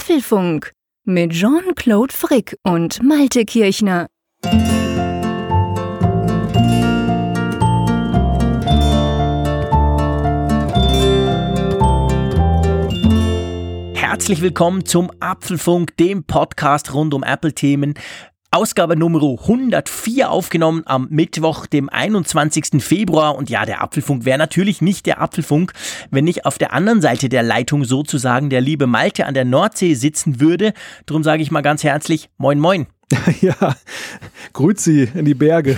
[0.00, 0.72] Apfelfunk
[1.04, 4.06] mit Jean-Claude Frick und Malte Kirchner.
[13.94, 17.92] Herzlich willkommen zum Apfelfunk, dem Podcast rund um Apple-Themen.
[18.52, 22.82] Ausgabe Nummer 104 aufgenommen am Mittwoch, dem 21.
[22.82, 23.36] Februar.
[23.36, 25.72] Und ja, der Apfelfunk wäre natürlich nicht der Apfelfunk,
[26.10, 29.94] wenn nicht auf der anderen Seite der Leitung sozusagen der liebe Malte an der Nordsee
[29.94, 30.72] sitzen würde.
[31.06, 32.88] Drum sage ich mal ganz herzlich Moin Moin.
[33.40, 33.76] Ja,
[34.52, 35.76] Grüezi in die Berge.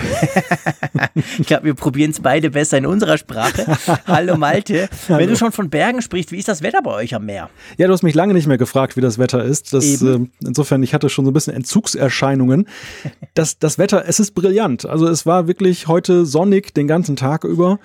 [1.39, 3.65] ich glaube, wir probieren es beide besser in unserer Sprache.
[4.07, 4.89] Hallo Malte.
[5.07, 5.19] Hallo.
[5.19, 7.49] Wenn du schon von Bergen sprichst, wie ist das Wetter bei euch am Meer?
[7.77, 9.73] Ja, du hast mich lange nicht mehr gefragt, wie das Wetter ist.
[9.73, 12.67] Das, äh, insofern, ich hatte schon so ein bisschen Entzugserscheinungen.
[13.33, 14.85] Das, das Wetter, es ist brillant.
[14.85, 17.79] Also es war wirklich heute sonnig den ganzen Tag über.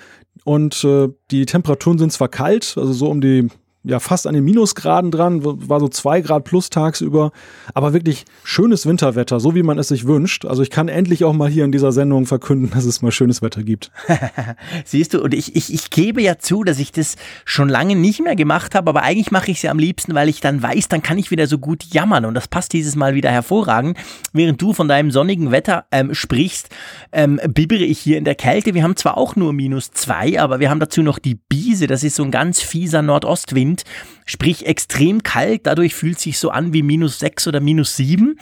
[0.45, 3.48] Und äh, die Temperaturen sind zwar kalt, also so um die
[3.88, 7.33] ja fast an den Minusgraden dran, war so zwei Grad plus tagsüber,
[7.73, 10.44] aber wirklich schönes Winterwetter, so wie man es sich wünscht.
[10.44, 13.41] Also ich kann endlich auch mal hier in dieser Sendung verkünden, dass es mal schönes
[13.41, 13.91] Wetter gibt.
[14.84, 17.16] Siehst du, und ich, ich, ich gebe ja zu, dass ich das
[17.47, 20.28] schon lange nicht mehr gemacht habe, aber eigentlich mache ich es ja am liebsten, weil
[20.28, 23.14] ich dann weiß, dann kann ich wieder so gut jammern und das passt dieses Mal
[23.14, 23.97] wieder hervorragend.
[24.34, 26.69] Während du von deinem sonnigen Wetter ähm, sprichst,
[27.12, 28.75] ähm, bibbere ich hier in der Kälte.
[28.75, 32.05] Wir haben zwar auch nur minus zwei, aber wir haben dazu noch die Biese, das
[32.05, 33.84] ist so ein ganz fieser Nordostwind Wind,
[34.25, 35.67] sprich extrem kalt.
[35.67, 38.39] Dadurch fühlt sich so an wie minus sechs oder minus sieben.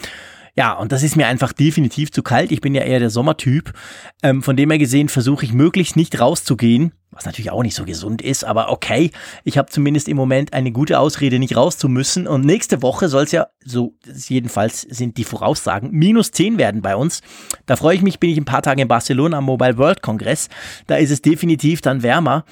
[0.59, 2.51] Ja, und das ist mir einfach definitiv zu kalt.
[2.51, 3.75] Ich bin ja eher der Sommertyp.
[4.23, 7.85] Ähm, von dem her gesehen versuche ich möglichst nicht rauszugehen, was natürlich auch nicht so
[7.85, 9.11] gesund ist, aber okay,
[9.45, 12.27] ich habe zumindest im Moment eine gute Ausrede, nicht raus zu müssen.
[12.27, 16.97] Und nächste Woche soll es ja, so jedenfalls sind die Voraussagen, minus 10 werden bei
[16.97, 17.21] uns.
[17.67, 20.49] Da freue ich mich, bin ich ein paar Tage in Barcelona am Mobile World Kongress.
[20.87, 22.47] Da ist es definitiv dann wärmer.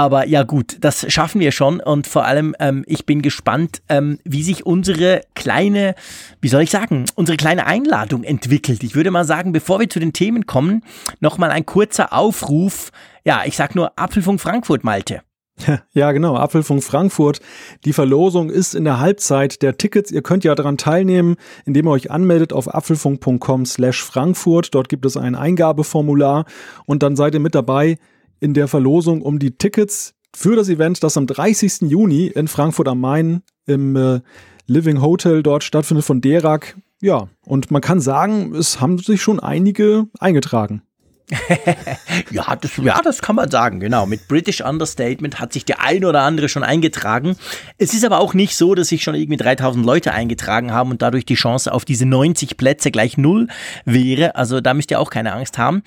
[0.00, 4.18] Aber ja gut, das schaffen wir schon und vor allem, ähm, ich bin gespannt, ähm,
[4.24, 5.94] wie sich unsere kleine,
[6.40, 8.82] wie soll ich sagen, unsere kleine Einladung entwickelt.
[8.82, 10.84] Ich würde mal sagen, bevor wir zu den Themen kommen,
[11.20, 12.92] nochmal ein kurzer Aufruf.
[13.26, 15.20] Ja, ich sag nur Apfelfunk Frankfurt, Malte.
[15.92, 17.40] Ja, genau, Apfelfunk Frankfurt.
[17.84, 20.10] Die Verlosung ist in der Halbzeit der Tickets.
[20.10, 24.74] Ihr könnt ja daran teilnehmen, indem ihr euch anmeldet auf apfelfunk.com slash Frankfurt.
[24.74, 26.46] Dort gibt es ein Eingabeformular
[26.86, 27.98] und dann seid ihr mit dabei
[28.40, 31.82] in der Verlosung um die Tickets für das Event, das am 30.
[31.82, 34.20] Juni in Frankfurt am Main im äh,
[34.66, 36.76] Living Hotel dort stattfindet von Derak.
[37.02, 40.82] Ja, und man kann sagen, es haben sich schon einige eingetragen.
[42.30, 44.06] ja, das, ja, das kann man sagen, genau.
[44.06, 47.36] Mit British Understatement hat sich der ein oder andere schon eingetragen.
[47.78, 51.02] Es ist aber auch nicht so, dass sich schon irgendwie 3000 Leute eingetragen haben und
[51.02, 53.48] dadurch die Chance auf diese 90 Plätze gleich null
[53.84, 54.34] wäre.
[54.34, 55.82] Also da müsst ihr auch keine Angst haben.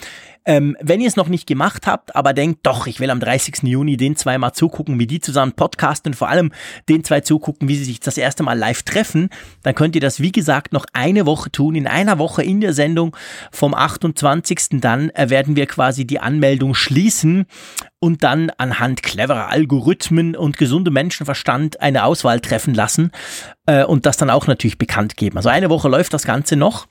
[0.46, 3.64] Ähm, wenn ihr es noch nicht gemacht habt, aber denkt, doch, ich will am 30.
[3.64, 6.52] Juni den zwei mal zugucken, wie die zusammen podcasten und vor allem
[6.90, 9.30] den zwei zugucken, wie sie sich das erste Mal live treffen,
[9.62, 11.76] dann könnt ihr das, wie gesagt, noch eine Woche tun.
[11.76, 13.16] In einer Woche in der Sendung
[13.52, 14.82] vom 28.
[14.82, 17.46] dann äh, werden wir quasi die Anmeldung schließen
[18.03, 23.12] und dann anhand cleverer Algorithmen und gesundem Menschenverstand eine Auswahl treffen lassen
[23.66, 25.38] äh, und das dann auch natürlich bekannt geben.
[25.38, 26.88] Also eine Woche läuft das Ganze noch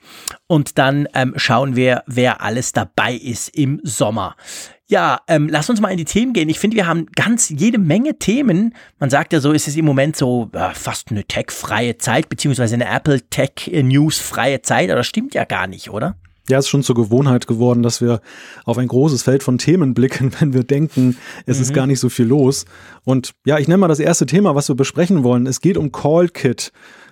[0.47, 4.35] und dann ähm, schauen wir, wer alles dabei ist im Sommer.
[4.87, 6.49] Ja, ähm, lass uns mal in die Themen gehen.
[6.49, 8.73] Ich finde, wir haben ganz jede Menge Themen.
[8.97, 12.73] Man sagt ja so, ist es im Moment so äh, fast eine tech-freie Zeit, beziehungsweise
[12.73, 16.15] eine Apple Tech News freie Zeit, aber das stimmt ja gar nicht, oder?
[16.49, 18.21] Ja, es ist schon zur Gewohnheit geworden, dass wir
[18.65, 21.63] auf ein großes Feld von Themen blicken, wenn wir denken, es mhm.
[21.63, 22.65] ist gar nicht so viel los.
[23.03, 25.47] Und ja, ich nenne mal das erste Thema, was wir besprechen wollen.
[25.47, 26.71] Es geht um CallKit.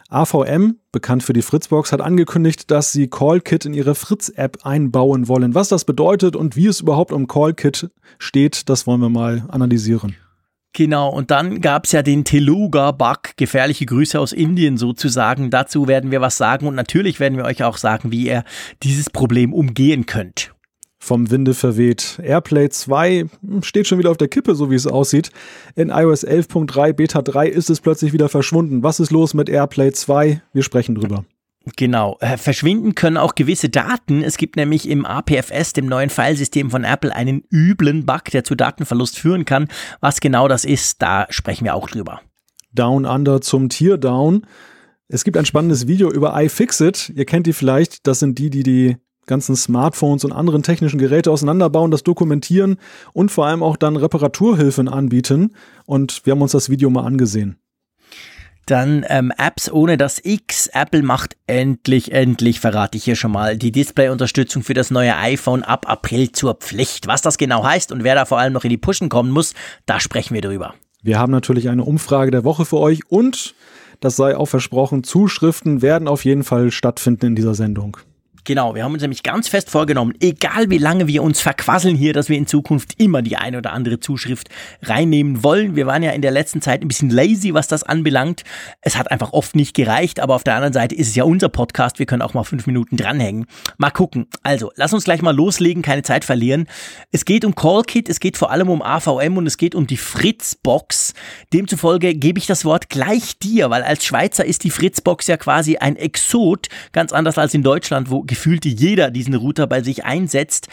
[0.10, 5.56] AVM, bekannt für die Fritzbox, hat angekündigt, dass sie CallKit in ihre Fritz-App einbauen wollen.
[5.56, 10.18] Was das bedeutet und wie es überhaupt um CallKit steht, das wollen wir mal analysieren.
[10.74, 15.50] Genau, und dann gab's ja den Teluga-Bug, gefährliche Grüße aus Indien sozusagen.
[15.50, 18.46] Dazu werden wir was sagen und natürlich werden wir euch auch sagen, wie ihr
[18.82, 20.54] dieses Problem umgehen könnt.
[20.98, 22.20] Vom Winde verweht.
[22.24, 23.26] Airplay 2
[23.64, 25.32] steht schon wieder auf der Kippe, so wie es aussieht.
[25.76, 28.84] In iOS 11.3 Beta 3 ist es plötzlich wieder verschwunden.
[28.84, 30.42] Was ist los mit Airplay 2?
[30.54, 31.26] Wir sprechen drüber.
[31.78, 32.18] Genau.
[32.22, 34.24] Äh, verschwinden können auch gewisse Daten.
[34.24, 38.56] Es gibt nämlich im APFS, dem neuen Filesystem von Apple, einen üblen Bug, der zu
[38.56, 39.68] Datenverlust führen kann.
[40.00, 42.22] Was genau das ist, da sprechen wir auch drüber.
[42.74, 44.48] Down Under zum Tier Down.
[45.08, 47.12] Es gibt ein spannendes Video über iFixit.
[47.16, 48.08] Ihr kennt die vielleicht.
[48.08, 48.98] Das sind die, die die
[49.28, 52.78] ganzen Smartphones und anderen technischen Geräte auseinanderbauen, das dokumentieren
[53.14, 55.54] und vor allem auch dann Reparaturhilfen anbieten.
[55.86, 57.58] Und wir haben uns das Video mal angesehen.
[58.72, 60.68] Dann ähm, Apps ohne das X.
[60.68, 65.64] Apple macht endlich, endlich, verrate ich hier schon mal, die Display-Unterstützung für das neue iPhone
[65.64, 67.06] ab April zur Pflicht.
[67.06, 69.56] Was das genau heißt und wer da vor allem noch in die Pushen kommen muss,
[69.88, 70.74] da sprechen wir drüber.
[71.04, 73.56] Wir haben natürlich eine Umfrage der Woche für euch und
[74.00, 75.04] Das sei auch versprochen.
[75.04, 77.98] Zuschriften werden auf jeden Fall stattfinden in dieser Sendung.
[78.44, 82.12] Genau, wir haben uns nämlich ganz fest vorgenommen, egal wie lange wir uns verquasseln hier,
[82.12, 84.50] dass wir in Zukunft immer die eine oder andere Zuschrift
[84.82, 85.76] reinnehmen wollen.
[85.76, 88.44] Wir waren ja in der letzten Zeit ein bisschen lazy, was das anbelangt.
[88.82, 91.50] Es hat einfach oft nicht gereicht, aber auf der anderen Seite ist es ja unser
[91.50, 92.00] Podcast.
[92.00, 93.46] Wir können auch mal fünf Minuten dranhängen.
[93.78, 94.26] Mal gucken.
[94.42, 96.68] Also, lass uns gleich mal loslegen, keine Zeit verlieren.
[97.12, 99.98] Es geht um CallKit, es geht vor allem um AVM und es geht um die
[99.98, 101.14] Fritzbox.
[101.54, 105.78] Demzufolge gebe ich das Wort gleich dir, weil als Schweizer ist die Fritzbox ja quasi
[105.78, 110.70] ein Exot, ganz anders als in Deutschland, wo gefühlt jeder diesen Router bei sich einsetzt.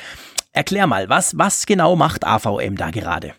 [0.52, 3.32] Erklär mal, was, was genau macht AVM da gerade?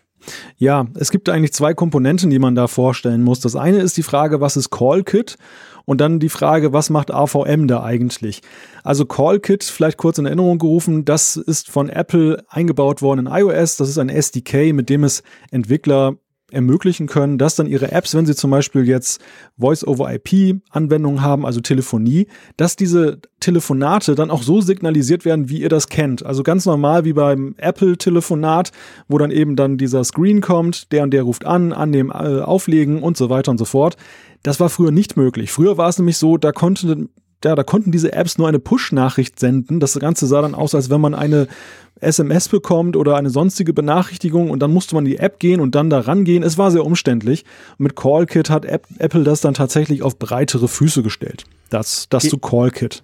[0.58, 3.40] Ja, es gibt eigentlich zwei Komponenten, die man da vorstellen muss.
[3.40, 5.38] Das eine ist die Frage, was ist CallKit?
[5.86, 8.42] Und dann die Frage, was macht AVM da eigentlich?
[8.84, 13.78] Also CallKit, vielleicht kurz in Erinnerung gerufen, das ist von Apple eingebaut worden in iOS.
[13.78, 16.16] Das ist ein SDK, mit dem es Entwickler
[16.52, 19.20] ermöglichen können, dass dann ihre Apps, wenn sie zum Beispiel jetzt
[19.58, 22.26] Voice-over-IP-Anwendungen haben, also Telefonie,
[22.56, 26.24] dass diese Telefonate dann auch so signalisiert werden, wie ihr das kennt.
[26.24, 28.72] Also ganz normal wie beim Apple-Telefonat,
[29.08, 33.02] wo dann eben dann dieser Screen kommt, der und der ruft an, annehmen, äh, auflegen
[33.02, 33.96] und so weiter und so fort.
[34.42, 35.52] Das war früher nicht möglich.
[35.52, 37.08] Früher war es nämlich so, da konnte
[37.44, 39.80] ja, da konnten diese Apps nur eine Push-Nachricht senden.
[39.80, 41.48] Das Ganze sah dann aus, als wenn man eine
[42.00, 45.74] SMS bekommt oder eine sonstige Benachrichtigung und dann musste man in die App gehen und
[45.74, 46.42] dann da rangehen.
[46.42, 47.44] Es war sehr umständlich.
[47.78, 51.44] Und mit CallKit hat App, Apple das dann tatsächlich auf breitere Füße gestellt.
[51.68, 53.02] Das, das zu CallKit.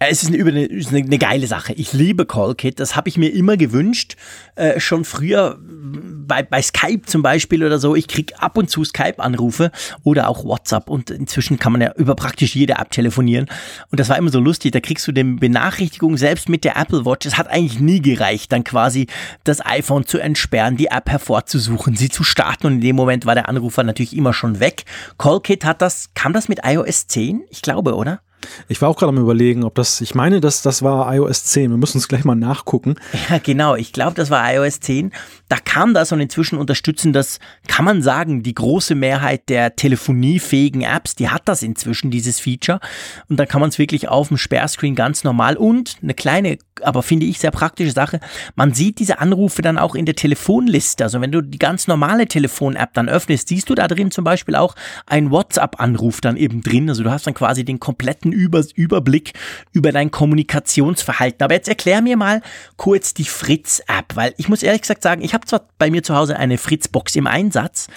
[0.00, 1.72] Es ist eine, eine, eine geile Sache.
[1.72, 2.78] Ich liebe CallKit.
[2.78, 4.16] Das habe ich mir immer gewünscht.
[4.54, 7.96] Äh, schon früher bei, bei Skype zum Beispiel oder so.
[7.96, 9.72] Ich krieg ab und zu Skype-Anrufe
[10.04, 10.88] oder auch WhatsApp.
[10.88, 13.46] Und inzwischen kann man ja über praktisch jede App telefonieren.
[13.90, 14.70] Und das war immer so lustig.
[14.70, 17.26] Da kriegst du den Benachrichtigung selbst mit der Apple Watch.
[17.26, 19.08] Es hat eigentlich nie gereicht, dann quasi
[19.42, 22.68] das iPhone zu entsperren, die App hervorzusuchen, sie zu starten.
[22.68, 24.84] Und in dem Moment war der Anrufer natürlich immer schon weg.
[25.18, 27.42] CallKit hat das, kam das mit iOS 10?
[27.50, 28.20] Ich glaube, oder?
[28.68, 31.70] Ich war auch gerade am überlegen, ob das, ich meine, das, das war iOS 10.
[31.70, 32.96] Wir müssen es gleich mal nachgucken.
[33.28, 33.74] Ja, genau.
[33.74, 35.12] Ich glaube, das war iOS 10.
[35.48, 40.82] Da kam das und inzwischen unterstützen das, kann man sagen, die große Mehrheit der telefoniefähigen
[40.82, 42.80] Apps, die hat das inzwischen, dieses Feature.
[43.28, 47.02] Und da kann man es wirklich auf dem Sperrscreen ganz normal und eine kleine, aber
[47.02, 48.20] finde ich sehr praktische Sache.
[48.54, 51.04] Man sieht diese Anrufe dann auch in der Telefonliste.
[51.04, 54.54] Also wenn du die ganz normale Telefon-App dann öffnest, siehst du da drin zum Beispiel
[54.54, 54.74] auch
[55.06, 56.88] einen WhatsApp-Anruf dann eben drin.
[56.88, 59.32] Also du hast dann quasi den kompletten kompletten Über Überblick
[59.72, 61.42] über dein Kommunikationsverhalten.
[61.42, 62.42] Aber jetzt erklär mir mal
[62.76, 66.14] kurz die Fritz-App, weil ich muss ehrlich gesagt sagen, ich habe zwar bei mir zu
[66.14, 67.88] Hause eine Fritz-Box im Einsatz,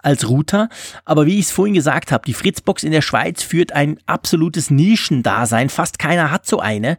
[0.00, 0.68] als Router.
[1.04, 4.70] Aber wie ich es vorhin gesagt habe, die Fritzbox in der Schweiz führt ein absolutes
[4.70, 5.68] Nischendasein.
[5.68, 6.98] Fast keiner hat so eine.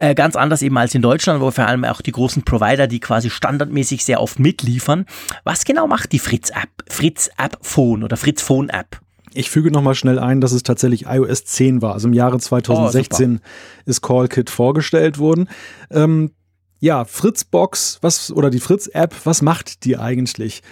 [0.00, 2.98] Äh, ganz anders eben als in Deutschland, wo vor allem auch die großen Provider, die
[2.98, 5.06] quasi standardmäßig sehr oft mitliefern.
[5.44, 6.70] Was genau macht die Fritz-App?
[6.88, 9.00] Fritz-App Phone oder Fritz Phone App?
[9.32, 11.94] Ich füge nochmal schnell ein, dass es tatsächlich iOS 10 war.
[11.94, 13.46] Also im Jahre 2016 oh,
[13.84, 15.48] ist CallKit vorgestellt worden.
[15.90, 16.32] Ähm,
[16.80, 20.62] ja, Fritzbox, was, oder die Fritz-App, was macht die eigentlich?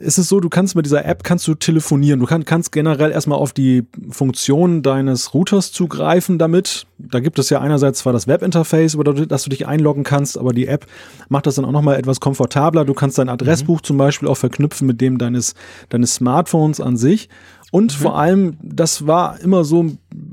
[0.00, 2.20] Es ist so, du kannst mit dieser App kannst du telefonieren.
[2.20, 6.86] Du kann, kannst generell erstmal auf die Funktion deines Routers zugreifen damit.
[6.98, 10.52] Da gibt es ja einerseits zwar das Webinterface, über das du dich einloggen kannst, aber
[10.52, 10.86] die App
[11.28, 12.84] macht das dann auch nochmal etwas komfortabler.
[12.84, 13.84] Du kannst dein Adressbuch mhm.
[13.84, 15.54] zum Beispiel auch verknüpfen mit dem deines,
[15.88, 17.28] deines Smartphones an sich.
[17.70, 18.02] Und mhm.
[18.02, 19.84] vor allem, das war immer so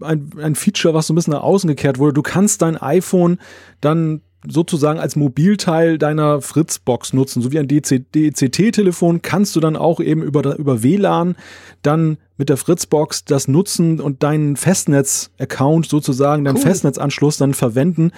[0.02, 2.14] ein, ein Feature, was so ein bisschen nach außen gekehrt wurde.
[2.14, 3.40] Du kannst dein iPhone
[3.82, 7.42] dann sozusagen als Mobilteil deiner Fritzbox nutzen.
[7.42, 11.36] So wie ein DECT-Telefon kannst du dann auch eben über, über WLAN
[11.82, 16.64] dann mit der Fritzbox das nutzen und deinen Festnetz-Account sozusagen, deinen cool.
[16.64, 18.12] Festnetzanschluss dann verwenden.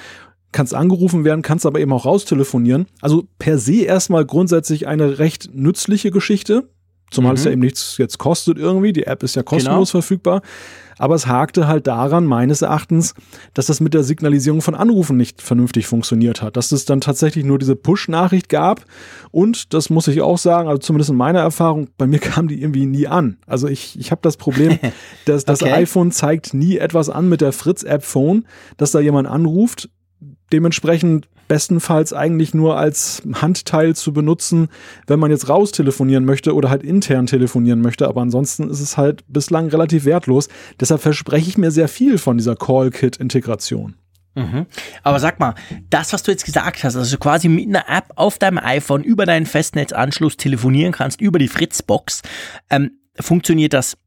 [0.51, 2.87] Kannst angerufen werden, kannst aber eben auch raustelefonieren.
[3.01, 6.69] Also per se erstmal grundsätzlich eine recht nützliche Geschichte.
[7.09, 7.37] Zumal mhm.
[7.37, 8.93] es ja eben nichts jetzt kostet irgendwie.
[8.93, 10.01] Die App ist ja kostenlos genau.
[10.01, 10.41] verfügbar.
[10.99, 13.13] Aber es hakte halt daran, meines Erachtens,
[13.53, 16.57] dass das mit der Signalisierung von Anrufen nicht vernünftig funktioniert hat.
[16.57, 18.83] Dass es dann tatsächlich nur diese Push-Nachricht gab.
[19.31, 22.61] Und das muss ich auch sagen, also zumindest in meiner Erfahrung, bei mir kam die
[22.61, 23.37] irgendwie nie an.
[23.45, 24.79] Also ich, ich habe das Problem,
[25.25, 25.73] dass das okay.
[25.73, 28.45] iPhone zeigt nie etwas an mit der Fritz-App Phone,
[28.77, 29.89] dass da jemand anruft.
[30.51, 34.69] Dementsprechend bestenfalls eigentlich nur als Handteil zu benutzen,
[35.05, 38.07] wenn man jetzt raus telefonieren möchte oder halt intern telefonieren möchte.
[38.07, 40.49] Aber ansonsten ist es halt bislang relativ wertlos.
[40.79, 43.95] Deshalb verspreche ich mir sehr viel von dieser Call-Kit-Integration.
[44.35, 44.67] Mhm.
[45.01, 45.55] Aber sag mal,
[45.89, 49.25] das, was du jetzt gesagt hast, also quasi mit einer App auf deinem iPhone über
[49.25, 52.21] deinen Festnetzanschluss telefonieren kannst, über die Fritzbox,
[52.69, 53.97] ähm, funktioniert das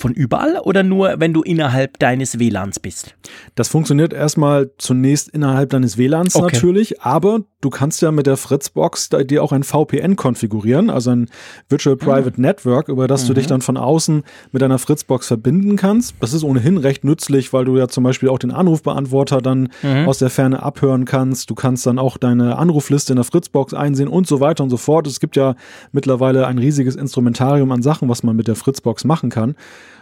[0.00, 3.14] von überall oder nur, wenn du innerhalb deines WLANs bist?
[3.54, 6.54] Das funktioniert erstmal zunächst innerhalb deines WLANs okay.
[6.54, 11.28] natürlich, aber du kannst ja mit der Fritzbox dir auch ein VPN konfigurieren, also ein
[11.68, 12.04] Virtual ah.
[12.04, 12.42] Private mhm.
[12.42, 13.28] Network, über das mhm.
[13.28, 16.14] du dich dann von außen mit deiner Fritzbox verbinden kannst.
[16.20, 20.08] Das ist ohnehin recht nützlich, weil du ja zum Beispiel auch den Anrufbeantworter dann mhm.
[20.08, 21.50] aus der Ferne abhören kannst.
[21.50, 24.76] Du kannst dann auch deine Anrufliste in der Fritzbox einsehen und so weiter und so
[24.76, 25.06] fort.
[25.06, 25.54] Es gibt ja
[25.92, 29.54] mittlerweile ein riesiges Instrumentarium an Sachen, was man mit der Fritzbox machen kann.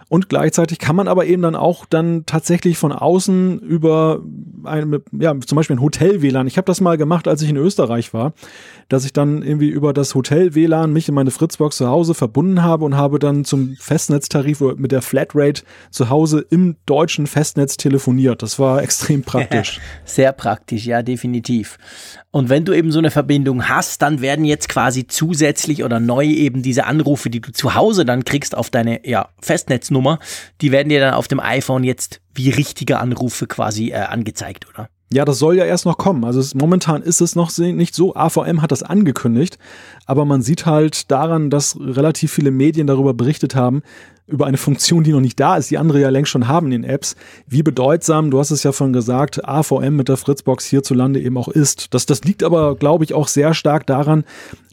[0.09, 4.23] Und gleichzeitig kann man aber eben dann auch dann tatsächlich von außen über
[4.65, 6.47] ein, ja, zum Beispiel ein Hotel-WLAN.
[6.47, 8.33] Ich habe das mal gemacht, als ich in Österreich war,
[8.89, 12.87] dass ich dann irgendwie über das Hotel-WLAN mich in meine Fritzbox zu Hause verbunden habe
[12.87, 18.43] und habe dann zum Festnetztarif mit der Flatrate zu Hause im deutschen Festnetz telefoniert.
[18.43, 19.79] Das war extrem praktisch.
[20.07, 21.79] Sehr praktisch, ja, definitiv.
[22.31, 26.27] Und wenn du eben so eine Verbindung hast, dann werden jetzt quasi zusätzlich oder neu
[26.27, 29.98] eben diese Anrufe, die du zu Hause dann kriegst auf deine ja, Festnetznummer,
[30.61, 34.89] die werden dir dann auf dem iPhone jetzt wie richtige Anrufe quasi äh, angezeigt, oder?
[35.13, 36.25] Ja, das soll ja erst noch kommen.
[36.25, 38.15] Also es, momentan ist es noch nicht so.
[38.15, 39.59] AVM hat das angekündigt,
[40.05, 43.83] aber man sieht halt daran, dass relativ viele Medien darüber berichtet haben,
[44.29, 46.83] über eine Funktion, die noch nicht da ist, die andere ja längst schon haben in
[46.83, 47.17] den Apps,
[47.47, 51.49] wie bedeutsam, du hast es ja schon gesagt, AVM mit der Fritzbox hierzulande eben auch
[51.49, 51.95] ist.
[51.95, 54.25] Das, das liegt aber, glaube ich, auch sehr stark daran,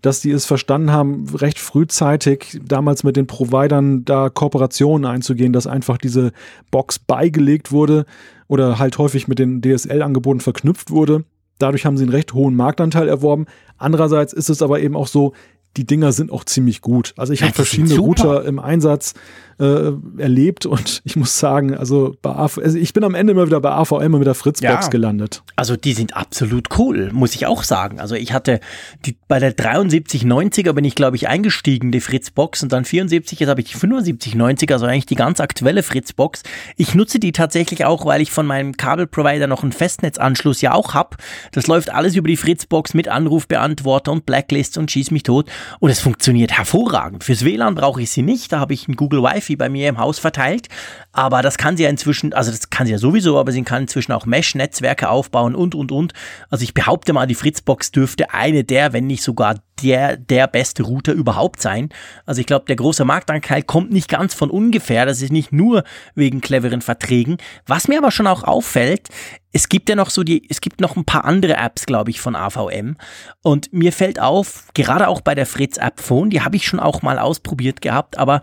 [0.01, 5.67] dass die es verstanden haben, recht frühzeitig damals mit den Providern da Kooperationen einzugehen, dass
[5.67, 6.33] einfach diese
[6.69, 8.05] Box beigelegt wurde
[8.47, 11.23] oder halt häufig mit den DSL-Angeboten verknüpft wurde.
[11.57, 13.45] Dadurch haben sie einen recht hohen Marktanteil erworben.
[13.77, 15.33] Andererseits ist es aber eben auch so,
[15.77, 17.13] die Dinger sind auch ziemlich gut.
[17.17, 19.13] Also ich habe verschiedene Router im Einsatz
[19.59, 23.45] äh, erlebt und ich muss sagen, also, bei AV, also ich bin am Ende immer
[23.45, 25.43] wieder bei AVM und mit der Fritzbox ja, gelandet.
[25.55, 27.99] Also die sind absolut cool, muss ich auch sagen.
[27.99, 28.59] Also ich hatte
[29.05, 33.49] die, bei der 7390er bin ich glaube ich eingestiegen, die Fritzbox und dann 74, jetzt
[33.49, 36.43] habe ich die 7590er, also eigentlich die ganz aktuelle Fritzbox.
[36.75, 40.93] Ich nutze die tatsächlich auch, weil ich von meinem Kabelprovider noch einen Festnetzanschluss ja auch
[40.93, 41.17] habe.
[41.53, 45.89] Das läuft alles über die Fritzbox mit Anrufbeantworter und Blacklist und schieß mich tot und
[45.89, 47.23] es funktioniert hervorragend.
[47.23, 49.89] Fürs WLAN brauche ich sie nicht, da habe ich ein Google Wi-Fi Wi-Fi bei mir
[49.89, 50.67] im Haus verteilt.
[51.11, 53.83] Aber das kann sie ja inzwischen, also das kann sie ja sowieso, aber sie kann
[53.83, 56.13] inzwischen auch Mesh-Netzwerke aufbauen und, und, und.
[56.49, 60.83] Also ich behaupte mal, die Fritzbox dürfte eine der, wenn nicht sogar der, der beste
[60.83, 61.89] Router überhaupt sein.
[62.25, 65.05] Also ich glaube, der große Marktanteil kommt nicht ganz von ungefähr.
[65.05, 65.83] Das ist nicht nur
[66.15, 67.37] wegen cleveren Verträgen.
[67.65, 69.09] Was mir aber schon auch auffällt,
[69.51, 72.19] es gibt ja noch so die, es gibt noch ein paar andere Apps, glaube ich,
[72.19, 72.97] von AVM.
[73.41, 76.81] Und mir fällt auf, gerade auch bei der Fritz App Phone, die habe ich schon
[76.81, 78.41] auch mal ausprobiert gehabt, aber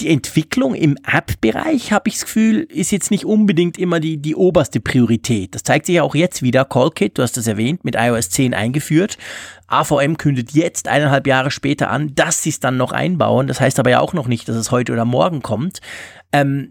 [0.00, 4.34] die Entwicklung im App-Bereich, habe ich das Gefühl, ist jetzt nicht unbedingt immer die, die
[4.34, 5.54] oberste Priorität.
[5.54, 6.64] Das zeigt sich ja auch jetzt wieder.
[6.64, 9.18] CallKit, du hast das erwähnt, mit iOS 10 eingeführt.
[9.68, 13.46] AVM kündet jetzt eineinhalb Jahre später an, dass sie es dann noch einbauen.
[13.46, 15.80] Das heißt aber ja auch noch nicht, dass es heute oder morgen kommt.
[16.32, 16.70] Ähm,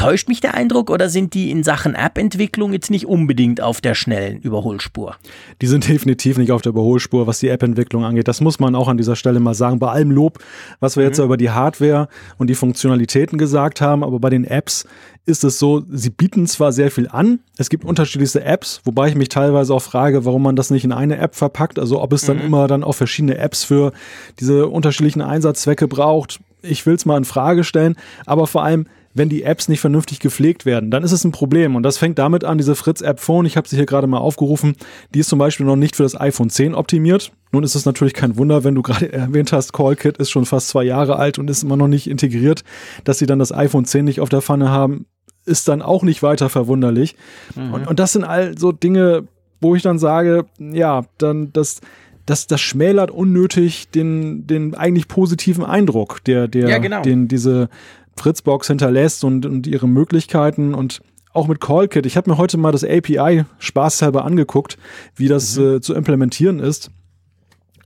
[0.00, 3.94] Täuscht mich der Eindruck oder sind die in Sachen App-Entwicklung jetzt nicht unbedingt auf der
[3.94, 5.16] schnellen Überholspur?
[5.60, 8.26] Die sind definitiv nicht auf der Überholspur, was die App-Entwicklung angeht.
[8.26, 9.78] Das muss man auch an dieser Stelle mal sagen.
[9.78, 10.38] Bei allem Lob,
[10.80, 11.08] was wir mhm.
[11.10, 14.86] jetzt über die Hardware und die Funktionalitäten gesagt haben, aber bei den Apps
[15.26, 19.16] ist es so, sie bieten zwar sehr viel an, es gibt unterschiedlichste Apps, wobei ich
[19.16, 22.24] mich teilweise auch frage, warum man das nicht in eine App verpackt, also ob es
[22.24, 22.44] dann mhm.
[22.44, 23.92] immer dann auch verschiedene Apps für
[24.40, 26.40] diese unterschiedlichen Einsatzzwecke braucht.
[26.62, 30.20] Ich will es mal in Frage stellen, aber vor allem wenn die Apps nicht vernünftig
[30.20, 31.74] gepflegt werden, dann ist es ein Problem.
[31.74, 34.76] Und das fängt damit an, diese Fritz-App Phone, ich habe sie hier gerade mal aufgerufen,
[35.14, 37.32] die ist zum Beispiel noch nicht für das iPhone 10 optimiert.
[37.50, 40.68] Nun ist es natürlich kein Wunder, wenn du gerade erwähnt hast, CallKit ist schon fast
[40.68, 42.62] zwei Jahre alt und ist immer noch nicht integriert,
[43.04, 45.06] dass sie dann das iPhone 10 nicht auf der Pfanne haben,
[45.44, 47.16] ist dann auch nicht weiter verwunderlich.
[47.56, 47.74] Mhm.
[47.74, 49.26] Und, und das sind all so Dinge,
[49.60, 51.80] wo ich dann sage, ja, dann das,
[52.26, 57.02] das, das schmälert unnötig den, den eigentlich positiven Eindruck, der, der, ja, genau.
[57.02, 57.68] den diese
[58.16, 61.00] Fritzbox hinterlässt und, und ihre Möglichkeiten und
[61.32, 62.06] auch mit CallKit.
[62.06, 64.78] Ich habe mir heute mal das API spaßhalber angeguckt,
[65.14, 65.76] wie das mhm.
[65.76, 66.90] äh, zu implementieren ist.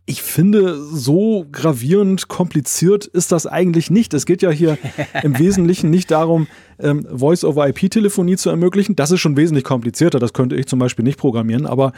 [0.06, 4.12] Ich finde, so gravierend kompliziert ist das eigentlich nicht.
[4.12, 4.76] Es geht ja hier
[5.22, 6.46] im Wesentlichen nicht darum,
[6.78, 8.96] ähm, Voice-over-IP-Telefonie zu ermöglichen.
[8.96, 10.18] Das ist schon wesentlich komplizierter.
[10.18, 11.64] Das könnte ich zum Beispiel nicht programmieren.
[11.64, 11.92] Aber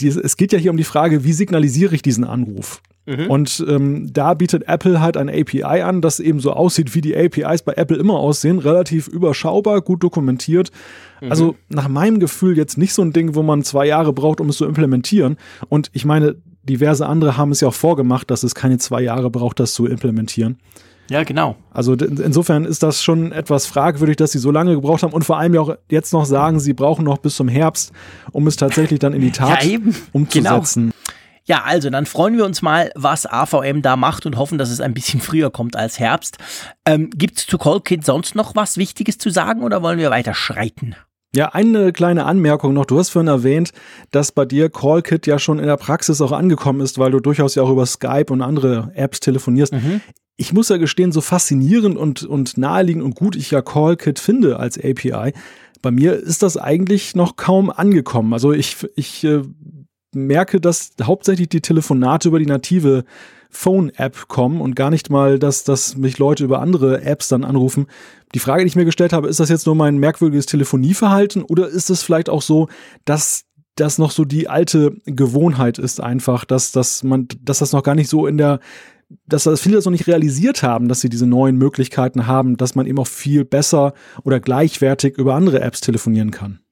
[0.00, 2.80] die, es geht ja hier um die Frage, wie signalisiere ich diesen Anruf?
[3.06, 3.30] Mhm.
[3.30, 7.16] Und ähm, da bietet Apple halt ein API an, das eben so aussieht, wie die
[7.16, 10.70] APIs bei Apple immer aussehen, relativ überschaubar, gut dokumentiert.
[11.20, 11.30] Mhm.
[11.30, 14.48] Also nach meinem Gefühl jetzt nicht so ein Ding, wo man zwei Jahre braucht, um
[14.48, 15.36] es zu implementieren.
[15.68, 19.30] Und ich meine, diverse andere haben es ja auch vorgemacht, dass es keine zwei Jahre
[19.30, 20.58] braucht, das zu implementieren.
[21.10, 21.56] Ja, genau.
[21.70, 25.38] Also insofern ist das schon etwas fragwürdig, dass sie so lange gebraucht haben und vor
[25.38, 27.92] allem ja auch jetzt noch sagen, sie brauchen noch bis zum Herbst,
[28.32, 29.78] um es tatsächlich dann in die Tat ja,
[30.12, 30.82] umzusetzen.
[30.82, 31.13] Genau.
[31.46, 34.80] Ja, also dann freuen wir uns mal, was AVM da macht und hoffen, dass es
[34.80, 36.38] ein bisschen früher kommt als Herbst.
[36.86, 40.34] Ähm, Gibt es zu CallKit sonst noch was Wichtiges zu sagen oder wollen wir weiter
[40.34, 40.96] schreiten?
[41.36, 42.86] Ja, eine kleine Anmerkung noch.
[42.86, 43.72] Du hast vorhin erwähnt,
[44.10, 47.56] dass bei dir CallKit ja schon in der Praxis auch angekommen ist, weil du durchaus
[47.56, 49.72] ja auch über Skype und andere Apps telefonierst.
[49.72, 50.00] Mhm.
[50.36, 54.58] Ich muss ja gestehen, so faszinierend und, und naheliegend und gut ich ja CallKit finde
[54.58, 55.32] als API,
[55.82, 58.32] bei mir ist das eigentlich noch kaum angekommen.
[58.32, 59.42] Also ich, ich äh,
[60.14, 63.04] merke, dass hauptsächlich die Telefonate über die native
[63.50, 67.86] Phone-App kommen und gar nicht mal, dass, dass mich Leute über andere Apps dann anrufen.
[68.34, 71.68] Die Frage, die ich mir gestellt habe, ist das jetzt nur mein merkwürdiges Telefonieverhalten oder
[71.68, 72.68] ist es vielleicht auch so,
[73.04, 73.44] dass
[73.76, 77.94] das noch so die alte Gewohnheit ist einfach, dass, dass man, dass das noch gar
[77.94, 78.60] nicht so in der
[79.26, 82.74] dass das viele das noch nicht realisiert haben, dass sie diese neuen Möglichkeiten haben, dass
[82.74, 83.92] man eben auch viel besser
[84.24, 86.63] oder gleichwertig über andere Apps telefonieren kann.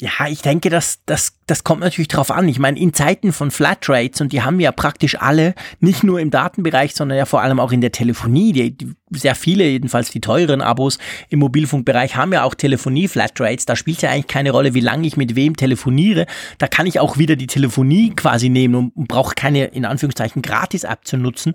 [0.00, 2.48] Ja, ich denke, das, das, das kommt natürlich drauf an.
[2.48, 6.30] Ich meine, in Zeiten von Flatrates, und die haben ja praktisch alle, nicht nur im
[6.30, 10.20] Datenbereich, sondern ja vor allem auch in der Telefonie, die, die sehr viele, jedenfalls die
[10.20, 10.98] teuren Abos
[11.30, 13.66] im Mobilfunkbereich haben ja auch Telefonie-Flatrates.
[13.66, 16.26] Da spielt ja eigentlich keine Rolle, wie lange ich mit wem telefoniere.
[16.58, 20.42] Da kann ich auch wieder die Telefonie quasi nehmen und, und brauche keine, in Anführungszeichen,
[20.42, 21.54] Gratis-App zu nutzen.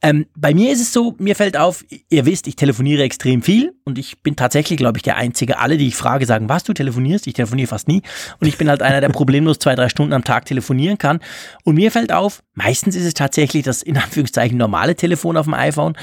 [0.00, 3.74] Ähm, bei mir ist es so, mir fällt auf, ihr wisst, ich telefoniere extrem viel
[3.84, 5.58] und ich bin tatsächlich, glaube ich, der Einzige.
[5.58, 7.26] Alle, die ich frage, sagen, was, du telefonierst?
[7.26, 8.02] Ich telefoniere fast nie.
[8.40, 11.20] Und ich bin halt einer, der problemlos zwei, drei Stunden am Tag telefonieren kann.
[11.64, 15.54] Und mir fällt auf, meistens ist es tatsächlich das, in Anführungszeichen, normale Telefon auf dem
[15.54, 15.96] iPhone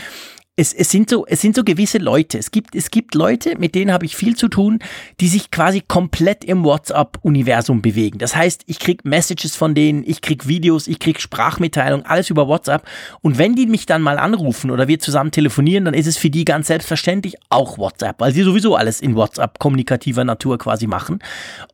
[0.62, 2.38] es, es, sind so, es sind so gewisse Leute.
[2.38, 4.78] Es gibt, es gibt Leute, mit denen habe ich viel zu tun,
[5.20, 8.20] die sich quasi komplett im WhatsApp-Universum bewegen.
[8.20, 12.48] Das heißt, ich krieg Messages von denen, ich krieg Videos, ich krieg Sprachmitteilungen, alles über
[12.48, 12.88] WhatsApp.
[13.22, 16.30] Und wenn die mich dann mal anrufen oder wir zusammen telefonieren, dann ist es für
[16.30, 21.20] die ganz selbstverständlich auch WhatsApp, weil sie sowieso alles in WhatsApp kommunikativer Natur quasi machen.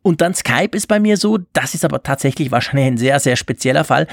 [0.01, 3.35] Und dann Skype ist bei mir so, das ist aber tatsächlich wahrscheinlich ein sehr, sehr
[3.35, 4.07] spezieller Fall.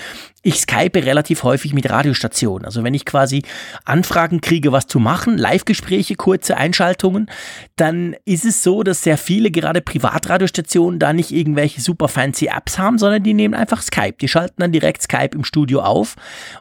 [0.47, 2.67] Ich skype relativ häufig mit Radiostationen.
[2.67, 3.43] Also wenn ich quasi
[3.87, 7.31] Anfragen kriege, was zu machen, Live-Gespräche, kurze Einschaltungen,
[7.77, 12.79] dann ist es so, dass sehr viele, gerade Privatradiostationen, da nicht irgendwelche super fancy Apps
[12.79, 14.17] haben, sondern die nehmen einfach Skype.
[14.21, 16.15] Die schalten dann direkt Skype im Studio auf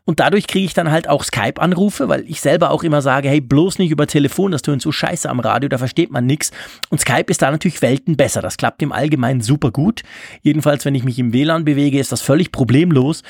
[0.05, 3.41] und dadurch kriege ich dann halt auch Skype-Anrufe, weil ich selber auch immer sage, hey,
[3.41, 6.51] bloß nicht über Telefon, das tun so scheiße am Radio, da versteht man nichts.
[6.89, 8.41] Und Skype ist da natürlich Welten besser.
[8.41, 10.03] Das klappt im Allgemeinen super gut.
[10.41, 13.23] Jedenfalls, wenn ich mich im WLAN bewege, ist das völlig problemlos.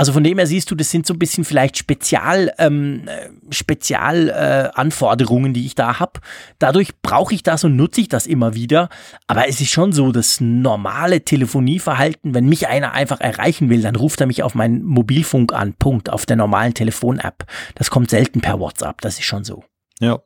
[0.00, 3.06] Also von dem her siehst du, das sind so ein bisschen vielleicht Spezial, ähm,
[3.50, 6.20] Spezialanforderungen, äh, die ich da habe.
[6.58, 8.88] Dadurch brauche ich das und nutze ich das immer wieder.
[9.26, 13.94] Aber es ist schon so, das normale Telefonieverhalten, wenn mich einer einfach erreichen will, dann
[13.94, 15.74] ruft er mich auf meinen Mobilfunk an.
[15.74, 16.08] Punkt.
[16.08, 17.44] Auf der normalen Telefon-App.
[17.74, 19.02] Das kommt selten per WhatsApp.
[19.02, 19.64] Das ist schon so.
[20.00, 20.20] Ja,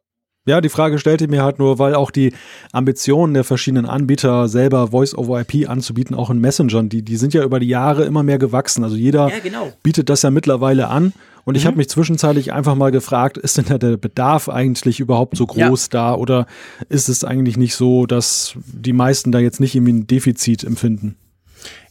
[0.46, 2.32] ja, die Frage stellte mir halt nur, weil auch die
[2.72, 7.60] Ambitionen der verschiedenen Anbieter selber Voice-over-IP anzubieten, auch in Messengern, die, die sind ja über
[7.60, 8.84] die Jahre immer mehr gewachsen.
[8.84, 9.72] Also jeder ja, genau.
[9.82, 11.14] bietet das ja mittlerweile an.
[11.44, 11.58] Und mhm.
[11.58, 15.46] ich habe mich zwischenzeitlich einfach mal gefragt, ist denn da der Bedarf eigentlich überhaupt so
[15.46, 15.88] groß ja.
[15.90, 16.46] da oder
[16.90, 21.16] ist es eigentlich nicht so, dass die meisten da jetzt nicht irgendwie ein Defizit empfinden?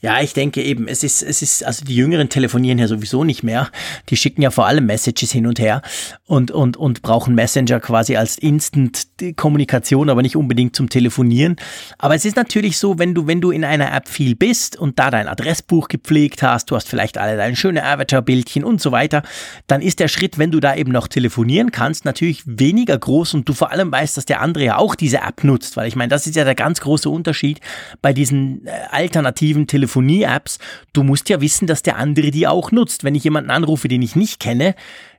[0.04, 3.42] Ja, ich denke eben, es ist, es ist, also die Jüngeren telefonieren ja sowieso nicht
[3.42, 3.70] mehr.
[4.10, 5.82] Die schicken ja vor allem Messages hin und her
[6.26, 11.56] und, und, und brauchen Messenger quasi als Instant-Kommunikation, aber nicht unbedingt zum Telefonieren.
[12.00, 15.00] Aber es ist natürlich so, wenn du, wenn du in einer App viel bist und
[15.00, 19.24] da dein Adressbuch gepflegt hast, du hast vielleicht alle deine schöne Avatar-Bildchen und so weiter,
[19.68, 23.48] dann ist der Schritt, wenn du da eben noch telefonieren kannst, natürlich weniger groß und
[23.48, 26.10] du vor allem weißt, dass der andere ja auch diese App nutzt, weil ich meine,
[26.10, 27.62] das ist ja der ganz große Unterschied
[28.02, 30.60] bei diesen äh, alternativen Telefonen Telefonie-Apps,
[30.94, 33.04] du musst ja wissen, dass der andere die auch nutzt.
[33.04, 34.76] Wenn ich jemanden anrufe, den ich nicht kenne,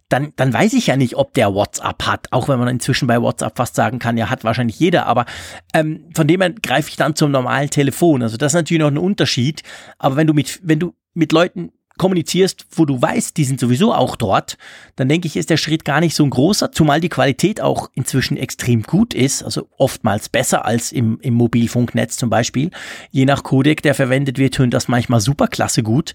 [0.08, 2.26] dann, dann weiß ich ja nicht, ob der WhatsApp hat.
[2.30, 5.06] Auch wenn man inzwischen bei WhatsApp fast sagen kann, ja, hat wahrscheinlich jeder.
[5.06, 5.24] Aber
[5.72, 8.22] ähm, von dem her greife ich dann zum normalen Telefon.
[8.22, 9.62] Also das ist natürlich noch ein Unterschied.
[9.98, 13.94] Aber wenn du mit, wenn du mit Leuten kommunizierst, wo du weißt, die sind sowieso
[13.94, 14.58] auch dort,
[14.96, 17.90] dann denke ich, ist der Schritt gar nicht so ein großer, zumal die Qualität auch
[17.94, 22.70] inzwischen extrem gut ist, also oftmals besser als im, im Mobilfunknetz zum Beispiel.
[23.10, 26.14] Je nach Codec, der verwendet wird, tönt das manchmal super klasse gut.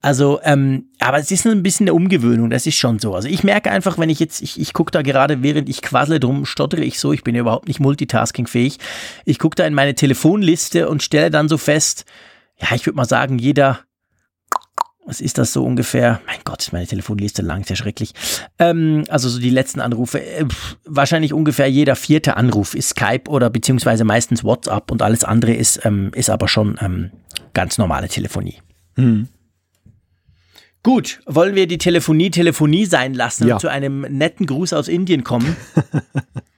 [0.00, 3.14] Also, ähm, aber es ist ein bisschen eine Umgewöhnung, das ist schon so.
[3.14, 6.20] Also ich merke einfach, wenn ich jetzt, ich, ich gucke da gerade, während ich quassle
[6.20, 8.78] drum, stottere ich so, ich bin ja überhaupt nicht multitaskingfähig.
[9.24, 12.04] Ich gucke da in meine Telefonliste und stelle dann so fest,
[12.60, 13.80] ja, ich würde mal sagen, jeder
[15.06, 16.20] was ist das so ungefähr?
[16.26, 18.12] Mein Gott, ist meine Telefonliste lang, sehr schrecklich.
[18.58, 20.20] Ähm, also so die letzten Anrufe.
[20.20, 20.44] Äh,
[20.84, 25.84] wahrscheinlich ungefähr jeder vierte Anruf ist Skype oder beziehungsweise meistens WhatsApp und alles andere ist,
[25.84, 27.12] ähm, ist aber schon ähm,
[27.54, 28.56] ganz normale Telefonie.
[28.96, 29.28] Hm.
[30.82, 33.54] Gut, wollen wir die Telefonie Telefonie sein lassen ja.
[33.54, 35.56] und zu einem netten Gruß aus Indien kommen?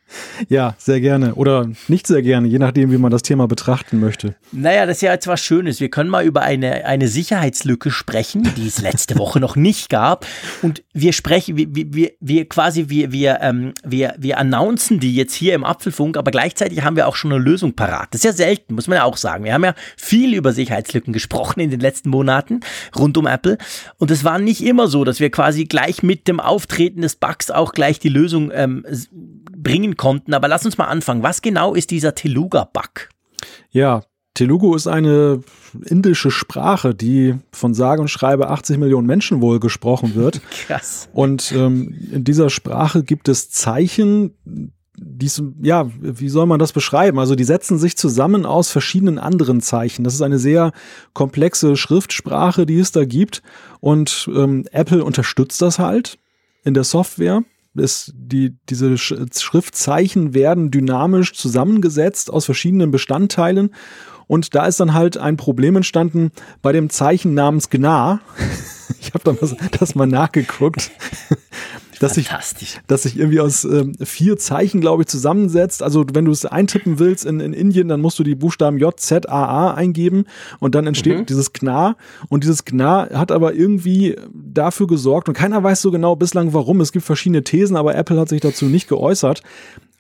[0.49, 1.35] Ja, sehr gerne.
[1.35, 4.35] Oder nicht sehr gerne, je nachdem, wie man das Thema betrachten möchte.
[4.53, 5.81] Naja, das ist ja jetzt was Schönes.
[5.81, 10.27] Wir können mal über eine, eine Sicherheitslücke sprechen, die es letzte Woche noch nicht gab.
[10.63, 15.35] Und wir sprechen, wir, wir, wir quasi, wir, wir, ähm, wir, wir announcen die jetzt
[15.35, 18.09] hier im Apfelfunk, aber gleichzeitig haben wir auch schon eine Lösung parat.
[18.13, 19.45] Das ist ja selten, muss man ja auch sagen.
[19.45, 22.61] Wir haben ja viel über Sicherheitslücken gesprochen in den letzten Monaten
[22.97, 23.59] rund um Apple.
[23.99, 27.51] Und es war nicht immer so, dass wir quasi gleich mit dem Auftreten des Bugs
[27.51, 28.85] auch gleich die Lösung ähm,
[29.57, 30.33] bringen konnten.
[30.33, 31.23] Aber lass uns mal anfangen.
[31.23, 33.11] Was genau ist dieser Teluga-Bug?
[33.71, 34.03] Ja,
[34.39, 35.43] Telugu ist eine
[35.85, 40.41] indische Sprache, die von sage und schreibe 80 Millionen Menschen wohl gesprochen wird.
[40.67, 41.09] Krass.
[41.13, 44.35] Und ähm, in dieser Sprache gibt es Zeichen,
[44.97, 45.31] die,
[45.61, 47.19] ja, wie soll man das beschreiben?
[47.19, 50.05] Also die setzen sich zusammen aus verschiedenen anderen Zeichen.
[50.05, 50.73] Das ist eine sehr
[51.15, 53.43] komplexe Schriftsprache, die es da gibt.
[53.81, 56.19] Und ähm, Apple unterstützt das halt
[56.63, 57.43] in der Software
[57.75, 63.75] es, die, diese Schriftzeichen werden dynamisch zusammengesetzt aus verschiedenen Bestandteilen.
[64.27, 68.21] Und da ist dann halt ein Problem entstanden bei dem Zeichen namens Gnar.
[69.01, 70.91] Ich habe da das mal nachgeguckt
[72.01, 72.29] dass sich,
[72.87, 75.83] dass sich irgendwie aus ähm, vier Zeichen, glaube ich, zusammensetzt.
[75.83, 78.99] Also wenn du es eintippen willst in, in Indien, dann musst du die Buchstaben J,
[78.99, 80.25] Z, A, A eingeben
[80.61, 81.27] und dann entsteht mhm.
[81.27, 81.97] dieses Gna.
[82.29, 86.81] Und dieses Gna hat aber irgendwie dafür gesorgt und keiner weiß so genau bislang warum.
[86.81, 89.43] Es gibt verschiedene Thesen, aber Apple hat sich dazu nicht geäußert.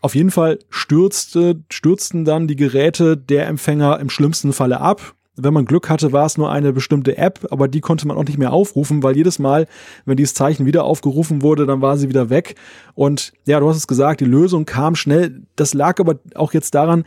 [0.01, 5.55] Auf jeden Fall stürzte, stürzten dann die Geräte der Empfänger im schlimmsten Falle ab wenn
[5.55, 8.39] man Glück hatte, war es nur eine bestimmte App, aber die konnte man auch nicht
[8.39, 9.67] mehr aufrufen, weil jedes Mal,
[10.05, 12.57] wenn dieses Zeichen wieder aufgerufen wurde, dann war sie wieder weg.
[12.95, 15.43] Und ja, du hast es gesagt, die Lösung kam schnell.
[15.57, 17.05] Das lag aber auch jetzt daran,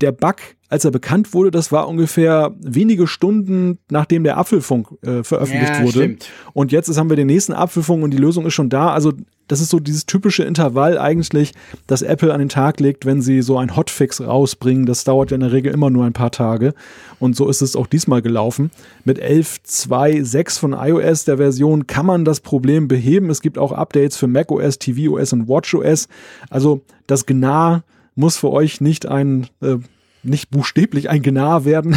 [0.00, 0.36] der Bug,
[0.68, 5.82] als er bekannt wurde, das war ungefähr wenige Stunden nachdem der Apfelfunk äh, veröffentlicht ja,
[5.82, 5.90] wurde.
[5.90, 6.30] Stimmt.
[6.52, 8.92] Und jetzt ist, haben wir den nächsten Apfelfunk und die Lösung ist schon da.
[8.92, 9.12] Also
[9.48, 11.52] das ist so dieses typische Intervall eigentlich,
[11.86, 14.84] das Apple an den Tag legt, wenn sie so ein Hotfix rausbringen.
[14.84, 16.74] Das dauert ja in der Regel immer nur ein paar Tage.
[17.18, 18.70] Und so ist es auch diesmal gelaufen.
[19.04, 23.30] Mit 11.2.6 von iOS, der Version, kann man das Problem beheben.
[23.30, 26.08] Es gibt auch Updates für macOS, tvOS und watchOS.
[26.50, 27.84] Also das Gnar
[28.18, 29.76] muss für euch nicht ein äh,
[30.22, 31.96] nicht buchstäblich ein Gnar werden,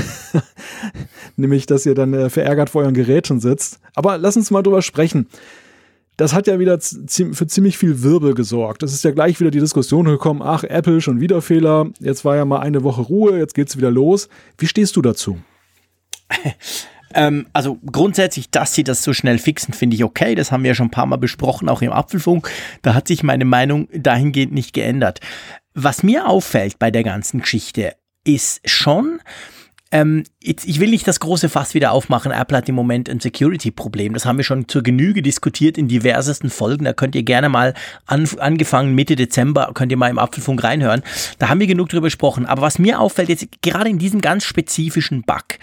[1.35, 3.79] nämlich dass ihr dann äh, verärgert vor euren Geräten sitzt.
[3.95, 5.27] Aber lass uns mal drüber sprechen
[6.21, 8.83] das hat ja wieder für ziemlich viel Wirbel gesorgt.
[8.83, 12.35] Es ist ja gleich wieder die Diskussion gekommen, ach, Apple schon wieder Fehler, jetzt war
[12.35, 14.29] ja mal eine Woche Ruhe, jetzt geht's wieder los.
[14.57, 15.39] Wie stehst du dazu?
[17.13, 20.33] Ähm, also grundsätzlich, dass sie das so schnell fixen, finde ich okay.
[20.33, 22.49] Das haben wir ja schon ein paar Mal besprochen, auch im Apfelfunk.
[22.83, 25.19] Da hat sich meine Meinung dahingehend nicht geändert.
[25.73, 29.19] Was mir auffällt bei der ganzen Geschichte, ist schon,
[29.93, 32.31] ähm, jetzt, ich will nicht das große Fass wieder aufmachen.
[32.31, 34.13] Apple hat im Moment ein Security-Problem.
[34.13, 36.85] Das haben wir schon zur Genüge diskutiert in diversesten Folgen.
[36.85, 37.73] Da könnt ihr gerne mal
[38.05, 41.03] an, angefangen Mitte Dezember, könnt ihr mal im Apfelfunk reinhören.
[41.39, 42.45] Da haben wir genug drüber gesprochen.
[42.45, 45.59] Aber was mir auffällt jetzt gerade in diesem ganz spezifischen Bug,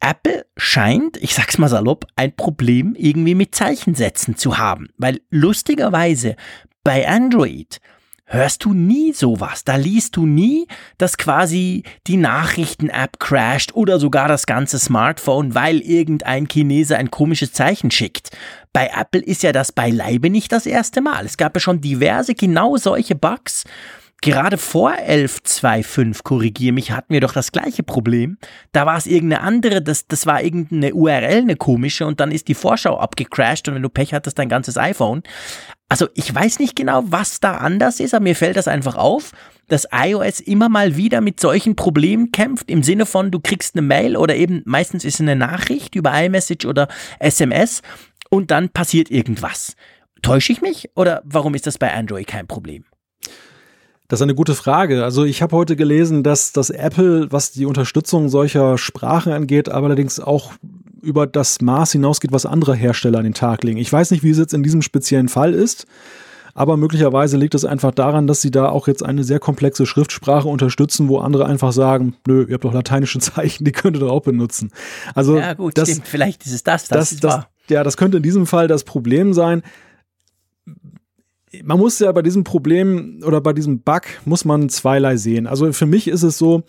[0.00, 4.88] Apple scheint, ich sag's mal salopp, ein Problem irgendwie mit Zeichensätzen zu haben.
[4.96, 6.36] Weil lustigerweise
[6.84, 7.80] bei Android
[8.32, 9.64] hörst du nie sowas.
[9.64, 10.66] Da liest du nie,
[10.98, 17.52] dass quasi die Nachrichten-App crasht oder sogar das ganze Smartphone, weil irgendein Chinese ein komisches
[17.52, 18.30] Zeichen schickt.
[18.72, 21.26] Bei Apple ist ja das beileibe nicht das erste Mal.
[21.26, 23.64] Es gab ja schon diverse genau solche Bugs.
[24.24, 28.38] Gerade vor 11.2.5, korrigier mich, hatten wir doch das gleiche Problem.
[28.70, 32.46] Da war es irgendeine andere, das, das war irgendeine URL, eine komische, und dann ist
[32.46, 35.24] die Vorschau abgecrashed und wenn du Pech hattest, dein ganzes iPhone.
[35.88, 39.32] Also ich weiß nicht genau, was da anders ist, aber mir fällt das einfach auf,
[39.66, 43.82] dass iOS immer mal wieder mit solchen Problemen kämpft, im Sinne von, du kriegst eine
[43.82, 46.86] Mail oder eben meistens ist es eine Nachricht über iMessage oder
[47.18, 47.82] SMS
[48.30, 49.74] und dann passiert irgendwas.
[50.22, 52.84] Täusche ich mich oder warum ist das bei Android kein Problem?
[54.12, 55.04] Das ist eine gute Frage.
[55.04, 59.86] Also ich habe heute gelesen, dass das Apple, was die Unterstützung solcher Sprachen angeht, aber
[59.86, 60.52] allerdings auch
[61.00, 63.78] über das Maß hinausgeht, was andere Hersteller an den Tag legen.
[63.78, 65.86] Ich weiß nicht, wie es jetzt in diesem speziellen Fall ist,
[66.52, 70.46] aber möglicherweise liegt es einfach daran, dass sie da auch jetzt eine sehr komplexe Schriftsprache
[70.46, 74.12] unterstützen, wo andere einfach sagen, nö, ihr habt doch lateinische Zeichen, die könnt ihr doch
[74.12, 74.72] auch benutzen.
[75.14, 76.06] Also ja gut, das, stimmt.
[76.06, 79.32] vielleicht ist es das, das, das, das ja, das könnte in diesem Fall das Problem
[79.32, 79.62] sein.
[81.62, 85.46] Man muss ja bei diesem Problem oder bei diesem Bug muss man zweierlei sehen.
[85.46, 86.62] Also für mich ist es so,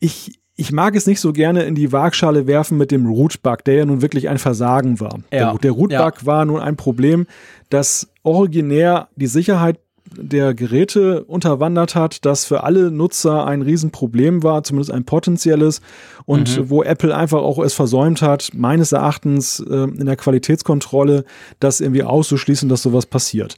[0.00, 3.74] ich, ich mag es nicht so gerne in die Waagschale werfen mit dem Root-Bug, der
[3.74, 5.20] ja nun wirklich ein Versagen war.
[5.32, 6.26] Ja, der, der Root-Bug ja.
[6.26, 7.26] war nun ein Problem,
[7.70, 9.78] das originär die Sicherheit
[10.18, 15.80] der Geräte unterwandert hat, das für alle Nutzer ein Riesenproblem war, zumindest ein potenzielles,
[16.24, 16.70] und mhm.
[16.70, 21.24] wo Apple einfach auch es versäumt hat, meines Erachtens äh, in der Qualitätskontrolle
[21.60, 23.56] das irgendwie auszuschließen, dass sowas passiert.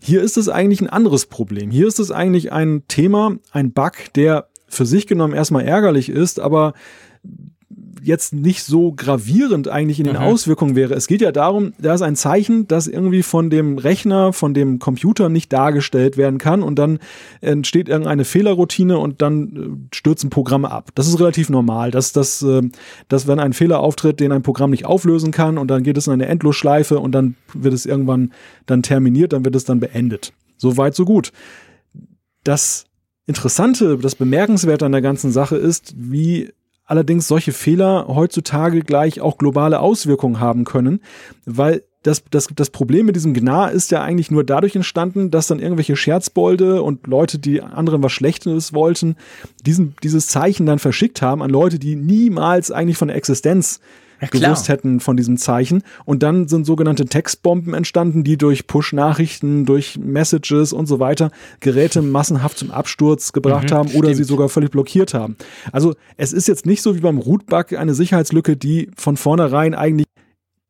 [0.00, 1.70] Hier ist es eigentlich ein anderes Problem.
[1.70, 6.40] Hier ist es eigentlich ein Thema, ein Bug, der für sich genommen erstmal ärgerlich ist,
[6.40, 6.74] aber
[8.02, 10.22] jetzt nicht so gravierend eigentlich in den mhm.
[10.22, 10.94] Auswirkungen wäre.
[10.94, 14.78] Es geht ja darum, da ist ein Zeichen, das irgendwie von dem Rechner, von dem
[14.78, 16.98] Computer nicht dargestellt werden kann und dann
[17.40, 20.90] entsteht irgendeine Fehlerroutine und dann äh, stürzen Programme ab.
[20.94, 22.62] Das ist relativ normal, dass, dass, äh,
[23.08, 26.06] dass wenn ein Fehler auftritt, den ein Programm nicht auflösen kann und dann geht es
[26.06, 28.32] in eine Endlosschleife und dann wird es irgendwann
[28.66, 30.32] dann terminiert, dann wird es dann beendet.
[30.56, 31.32] So weit, so gut.
[32.44, 32.86] Das
[33.26, 36.50] Interessante, das Bemerkenswerte an der ganzen Sache ist, wie
[36.90, 41.00] allerdings solche Fehler heutzutage gleich auch globale Auswirkungen haben können,
[41.46, 45.46] weil das, das, das Problem mit diesem Gnar ist ja eigentlich nur dadurch entstanden, dass
[45.46, 49.16] dann irgendwelche Scherzbolde und Leute, die anderen was Schlechtes wollten,
[49.64, 53.80] diesen, dieses Zeichen dann verschickt haben an Leute, die niemals eigentlich von der Existenz
[54.20, 55.82] ja, gewusst hätten von diesem Zeichen.
[56.04, 61.30] Und dann sind sogenannte Textbomben entstanden, die durch Push-Nachrichten, durch Messages und so weiter
[61.60, 64.16] Geräte massenhaft zum Absturz gebracht mhm, haben oder stimmt.
[64.16, 65.36] sie sogar völlig blockiert haben.
[65.72, 70.06] Also es ist jetzt nicht so wie beim Rootbug eine Sicherheitslücke, die von vornherein eigentlich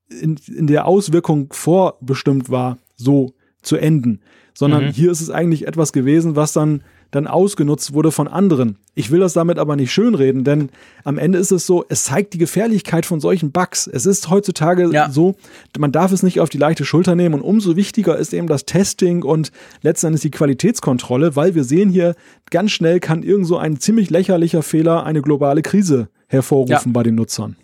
[0.09, 4.21] in, in der Auswirkung vorbestimmt war, so zu enden,
[4.55, 4.91] sondern mhm.
[4.91, 8.79] hier ist es eigentlich etwas gewesen, was dann dann ausgenutzt wurde von anderen.
[8.95, 10.71] Ich will das damit aber nicht schönreden, denn
[11.05, 13.87] am Ende ist es so, es zeigt die Gefährlichkeit von solchen Bugs.
[13.87, 15.11] Es ist heutzutage ja.
[15.11, 15.37] so,
[15.79, 18.67] man darf es nicht auf die leichte Schulter nehmen und umso wichtiger ist eben das
[18.67, 22.15] Testing und letztendlich die Qualitätskontrolle, weil wir sehen hier,
[22.51, 26.93] ganz schnell kann irgend so ein ziemlich lächerlicher Fehler eine globale Krise hervorrufen ja.
[26.93, 27.57] bei den Nutzern.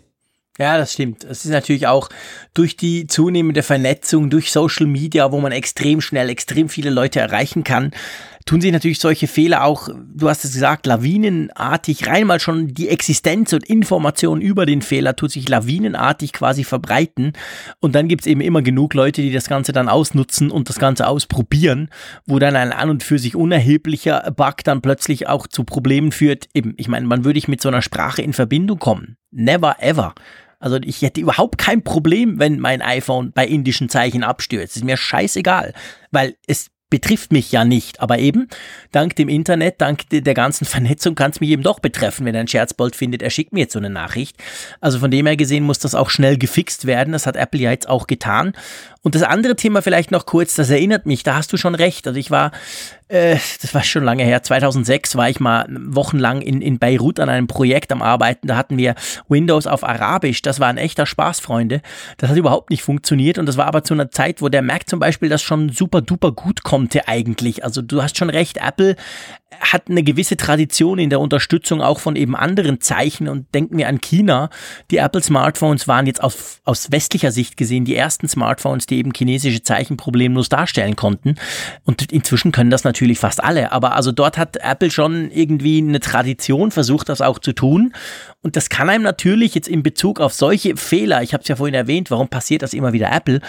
[0.57, 1.23] Ja, das stimmt.
[1.23, 2.09] Es ist natürlich auch
[2.53, 7.63] durch die zunehmende Vernetzung, durch Social Media, wo man extrem schnell, extrem viele Leute erreichen
[7.63, 7.91] kann,
[8.47, 12.89] tun sich natürlich solche Fehler auch, du hast es gesagt, lawinenartig, rein mal schon die
[12.89, 17.33] Existenz und Information über den Fehler tut sich lawinenartig quasi verbreiten.
[17.79, 21.07] Und dann gibt's eben immer genug Leute, die das Ganze dann ausnutzen und das Ganze
[21.07, 21.89] ausprobieren,
[22.25, 26.47] wo dann ein an und für sich unerheblicher Bug dann plötzlich auch zu Problemen führt.
[26.53, 29.17] Eben, ich meine, man würde ich mit so einer Sprache in Verbindung kommen.
[29.31, 30.15] Never ever.
[30.59, 34.77] Also ich hätte überhaupt kein Problem, wenn mein iPhone bei indischen Zeichen abstürzt.
[34.77, 35.73] Ist mir scheißegal,
[36.11, 38.47] weil es betrifft mich ja nicht, aber eben
[38.91, 42.39] dank dem Internet, dank der ganzen Vernetzung kann es mich eben doch betreffen, wenn er
[42.39, 44.37] einen Scherzbold findet, er schickt mir jetzt so eine Nachricht.
[44.79, 47.71] Also von dem her gesehen muss das auch schnell gefixt werden, das hat Apple ja
[47.71, 48.53] jetzt auch getan.
[49.01, 52.07] Und das andere Thema vielleicht noch kurz, das erinnert mich, da hast du schon recht.
[52.07, 52.51] Also ich war
[53.09, 57.29] äh, das war schon lange her, 2006 war ich mal wochenlang in, in Beirut an
[57.29, 58.47] einem Projekt am Arbeiten.
[58.47, 58.95] Da hatten wir
[59.29, 60.41] Windows auf Arabisch.
[60.41, 61.81] Das war ein echter Spaß, Freunde.
[62.17, 64.89] Das hat überhaupt nicht funktioniert und das war aber zu einer Zeit, wo der Mac
[64.89, 67.63] zum Beispiel das schon super duper gut konnte eigentlich.
[67.63, 68.95] Also du hast schon recht, Apple
[69.59, 73.87] hat eine gewisse Tradition in der Unterstützung auch von eben anderen Zeichen und denken wir
[73.87, 74.49] an China.
[74.91, 79.13] Die Apple Smartphones waren jetzt aus, aus westlicher Sicht gesehen die ersten Smartphones, die eben
[79.15, 81.35] chinesische Zeichen problemlos darstellen konnten.
[81.85, 83.71] Und inzwischen können das natürlich fast alle.
[83.71, 87.93] Aber also dort hat Apple schon irgendwie eine Tradition versucht, das auch zu tun.
[88.41, 91.55] Und das kann einem natürlich jetzt in Bezug auf solche Fehler, ich habe es ja
[91.55, 93.41] vorhin erwähnt, warum passiert das immer wieder Apple,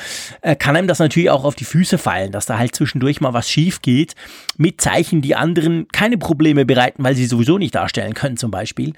[0.42, 3.34] äh, kann einem das natürlich auch auf die Füße fallen, dass da halt zwischendurch mal
[3.34, 4.14] was schief geht
[4.56, 8.92] mit Zeichen, die anderen keine Probleme bereiten, weil sie sowieso nicht darstellen können zum Beispiel.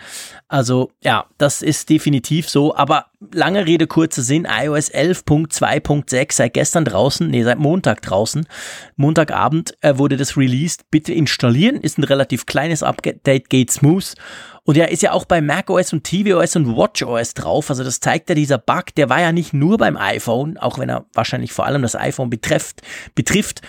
[0.48, 2.74] Also ja, das ist definitiv so.
[2.74, 8.46] Aber lange Rede, kurzer Sinn, iOS 11.2.6 seit gestern draußen, nee, seit Montag draußen.
[8.96, 10.90] Montagabend äh, wurde das released.
[10.90, 14.14] Bitte installieren, ist ein relativ kleines Update, geht smooth.
[14.64, 17.70] Und ja, ist ja auch bei macOS und tvOS und watchOS drauf.
[17.70, 20.88] Also das zeigt ja dieser Bug, der war ja nicht nur beim iPhone, auch wenn
[20.88, 22.82] er wahrscheinlich vor allem das iPhone betrifft,
[23.14, 23.62] betrifft.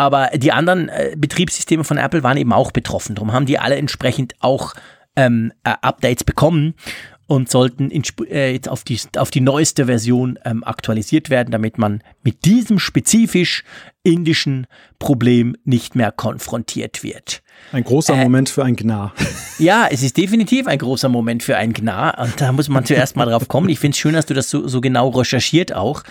[0.00, 3.16] Aber die anderen äh, Betriebssysteme von Apple waren eben auch betroffen.
[3.16, 4.72] Darum haben die alle entsprechend auch
[5.14, 6.72] ähm, äh, Updates bekommen
[7.26, 11.76] und sollten in, äh, jetzt auf die, auf die neueste Version ähm, aktualisiert werden, damit
[11.76, 13.62] man mit diesem spezifisch
[14.02, 14.66] indischen
[14.98, 17.42] Problem nicht mehr konfrontiert wird.
[17.72, 19.14] Ein großer äh, Moment für ein Gnar.
[19.60, 22.18] Ja, es ist definitiv ein großer Moment für ein Gnar.
[22.18, 23.68] Und da muss man zuerst mal drauf kommen.
[23.68, 26.02] Ich finde es schön, dass du das so, so genau recherchiert auch.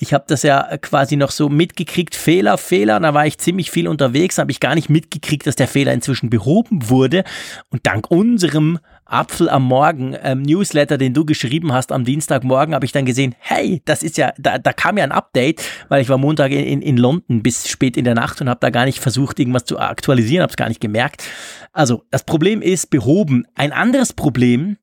[0.00, 2.16] Ich habe das ja quasi noch so mitgekriegt.
[2.16, 2.98] Fehler, Fehler.
[2.98, 6.28] Da war ich ziemlich viel unterwegs, habe ich gar nicht mitgekriegt, dass der Fehler inzwischen
[6.28, 7.22] behoben wurde.
[7.70, 12.84] Und dank unserem Apfel am Morgen ähm, Newsletter, den du geschrieben hast am Dienstagmorgen, habe
[12.84, 16.08] ich dann gesehen, hey, das ist ja, da, da kam ja ein Update, weil ich
[16.08, 18.84] war Montag in, in, in London bis spät in der Nacht und habe da gar
[18.84, 21.24] nicht versucht, irgendwas zu aktualisieren, habe es gar nicht gemerkt.
[21.72, 23.46] Also das Problem ist behoben.
[23.54, 24.76] Ein anderes Problem,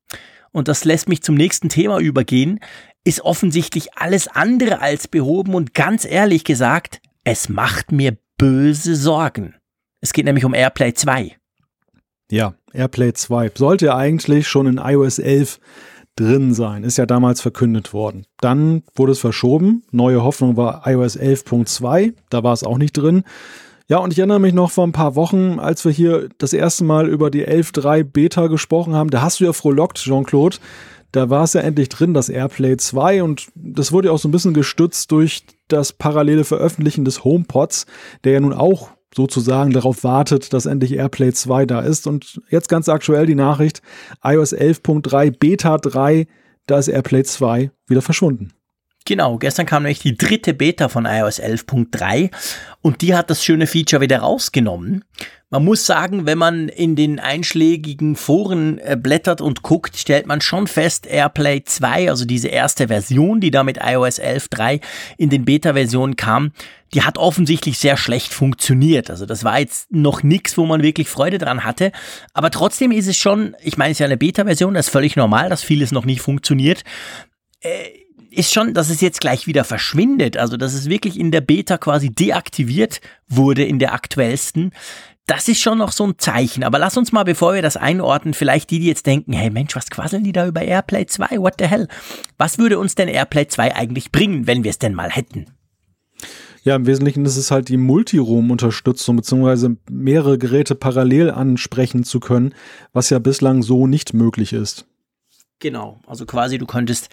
[0.52, 2.60] und das lässt mich zum nächsten Thema übergehen,
[3.04, 9.54] ist offensichtlich alles andere als behoben und ganz ehrlich gesagt, es macht mir böse Sorgen.
[10.00, 11.36] Es geht nämlich um AirPlay 2.
[12.30, 15.60] Ja, AirPlay 2 sollte eigentlich schon in iOS 11
[16.16, 16.82] drin sein.
[16.82, 18.26] Ist ja damals verkündet worden.
[18.40, 19.84] Dann wurde es verschoben.
[19.92, 22.14] Neue Hoffnung war iOS 11.2.
[22.30, 23.22] Da war es auch nicht drin.
[23.88, 26.82] Ja, und ich erinnere mich noch vor ein paar Wochen, als wir hier das erste
[26.82, 29.10] Mal über die 11.3 Beta gesprochen haben.
[29.10, 30.56] Da hast du ja frohlockt, Jean-Claude.
[31.12, 33.22] Da war es ja endlich drin, das AirPlay 2.
[33.22, 37.86] Und das wurde ja auch so ein bisschen gestützt durch das parallele Veröffentlichen des HomePods,
[38.24, 42.06] der ja nun auch sozusagen darauf wartet, dass endlich AirPlay 2 da ist.
[42.06, 43.80] Und jetzt ganz aktuell die Nachricht,
[44.22, 46.26] iOS 11.3 Beta 3,
[46.66, 48.52] da ist AirPlay 2 wieder verschwunden.
[49.06, 52.30] Genau, gestern kam nämlich die dritte Beta von iOS 11.3
[52.82, 55.04] und die hat das schöne Feature wieder rausgenommen.
[55.48, 60.40] Man muss sagen, wenn man in den einschlägigen Foren äh, blättert und guckt, stellt man
[60.40, 64.80] schon fest, AirPlay 2, also diese erste Version, die da mit iOS 11.3
[65.18, 66.50] in den Beta-Versionen kam,
[66.92, 69.08] die hat offensichtlich sehr schlecht funktioniert.
[69.08, 71.92] Also das war jetzt noch nichts, wo man wirklich Freude dran hatte.
[72.34, 75.14] Aber trotzdem ist es schon, ich meine, es ist ja eine Beta-Version, das ist völlig
[75.14, 76.82] normal, dass vieles noch nicht funktioniert.
[77.60, 78.05] Äh,
[78.36, 81.78] ist schon, dass es jetzt gleich wieder verschwindet, also dass es wirklich in der Beta
[81.78, 84.72] quasi deaktiviert wurde in der aktuellsten.
[85.26, 86.62] Das ist schon noch so ein Zeichen.
[86.62, 89.74] Aber lass uns mal, bevor wir das einordnen, vielleicht die, die jetzt denken, hey Mensch,
[89.74, 91.38] was quasseln die da über AirPlay 2?
[91.38, 91.88] What the hell?
[92.38, 95.46] Was würde uns denn AirPlay 2 eigentlich bringen, wenn wir es denn mal hätten?
[96.62, 102.54] Ja, im Wesentlichen ist es halt die Multiroom-Unterstützung, beziehungsweise mehrere Geräte parallel ansprechen zu können,
[102.92, 104.86] was ja bislang so nicht möglich ist.
[105.58, 107.08] Genau, also quasi du könntest,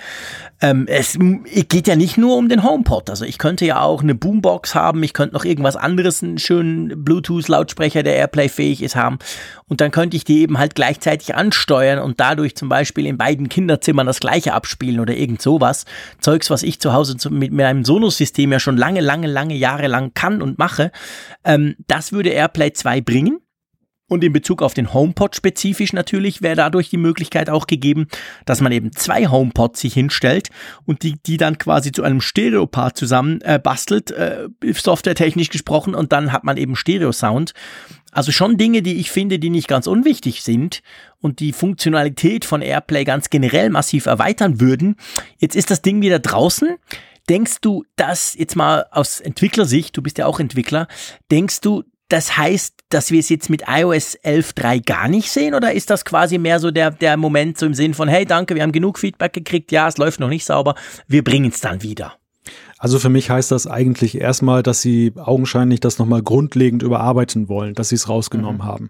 [0.60, 4.16] ähm, es geht ja nicht nur um den HomePod, also ich könnte ja auch eine
[4.16, 9.20] Boombox haben, ich könnte noch irgendwas anderes, einen schönen Bluetooth-Lautsprecher, der Airplay-fähig ist, haben
[9.70, 13.48] und dann könnte ich die eben halt gleichzeitig ansteuern und dadurch zum Beispiel in beiden
[13.48, 15.86] Kinderzimmern das gleiche abspielen oder irgend sowas.
[16.20, 20.14] Zeugs, was ich zu Hause mit meinem Sonos-System ja schon lange, lange, lange Jahre lang
[20.16, 20.92] kann und mache,
[21.46, 23.40] ähm, das würde Airplay 2 bringen.
[24.14, 28.06] Und in Bezug auf den HomePod spezifisch natürlich wäre dadurch die Möglichkeit auch gegeben,
[28.46, 30.50] dass man eben zwei HomePods sich hinstellt
[30.86, 36.12] und die, die dann quasi zu einem Stereopart zusammen äh, bastelt, äh, softwaretechnisch gesprochen, und
[36.12, 37.56] dann hat man eben Stereo-Sound.
[38.12, 40.84] Also schon Dinge, die ich finde, die nicht ganz unwichtig sind
[41.20, 44.96] und die Funktionalität von AirPlay ganz generell massiv erweitern würden.
[45.40, 46.76] Jetzt ist das Ding wieder draußen.
[47.30, 50.88] Denkst du, dass jetzt mal aus Entwicklersicht, du bist ja auch Entwickler,
[51.32, 55.74] denkst du, das heißt, dass wir es jetzt mit iOS 11.3 gar nicht sehen oder
[55.74, 58.64] ist das quasi mehr so der, der Moment so im Sinn von, hey, danke, wir
[58.64, 60.76] haben genug Feedback gekriegt, ja, es läuft noch nicht sauber,
[61.08, 62.14] wir bringen es dann wieder?
[62.78, 67.76] Also für mich heißt das eigentlich erstmal, dass sie augenscheinlich das nochmal grundlegend überarbeiten wollen,
[67.76, 68.66] dass sie es rausgenommen mhm.
[68.66, 68.90] haben.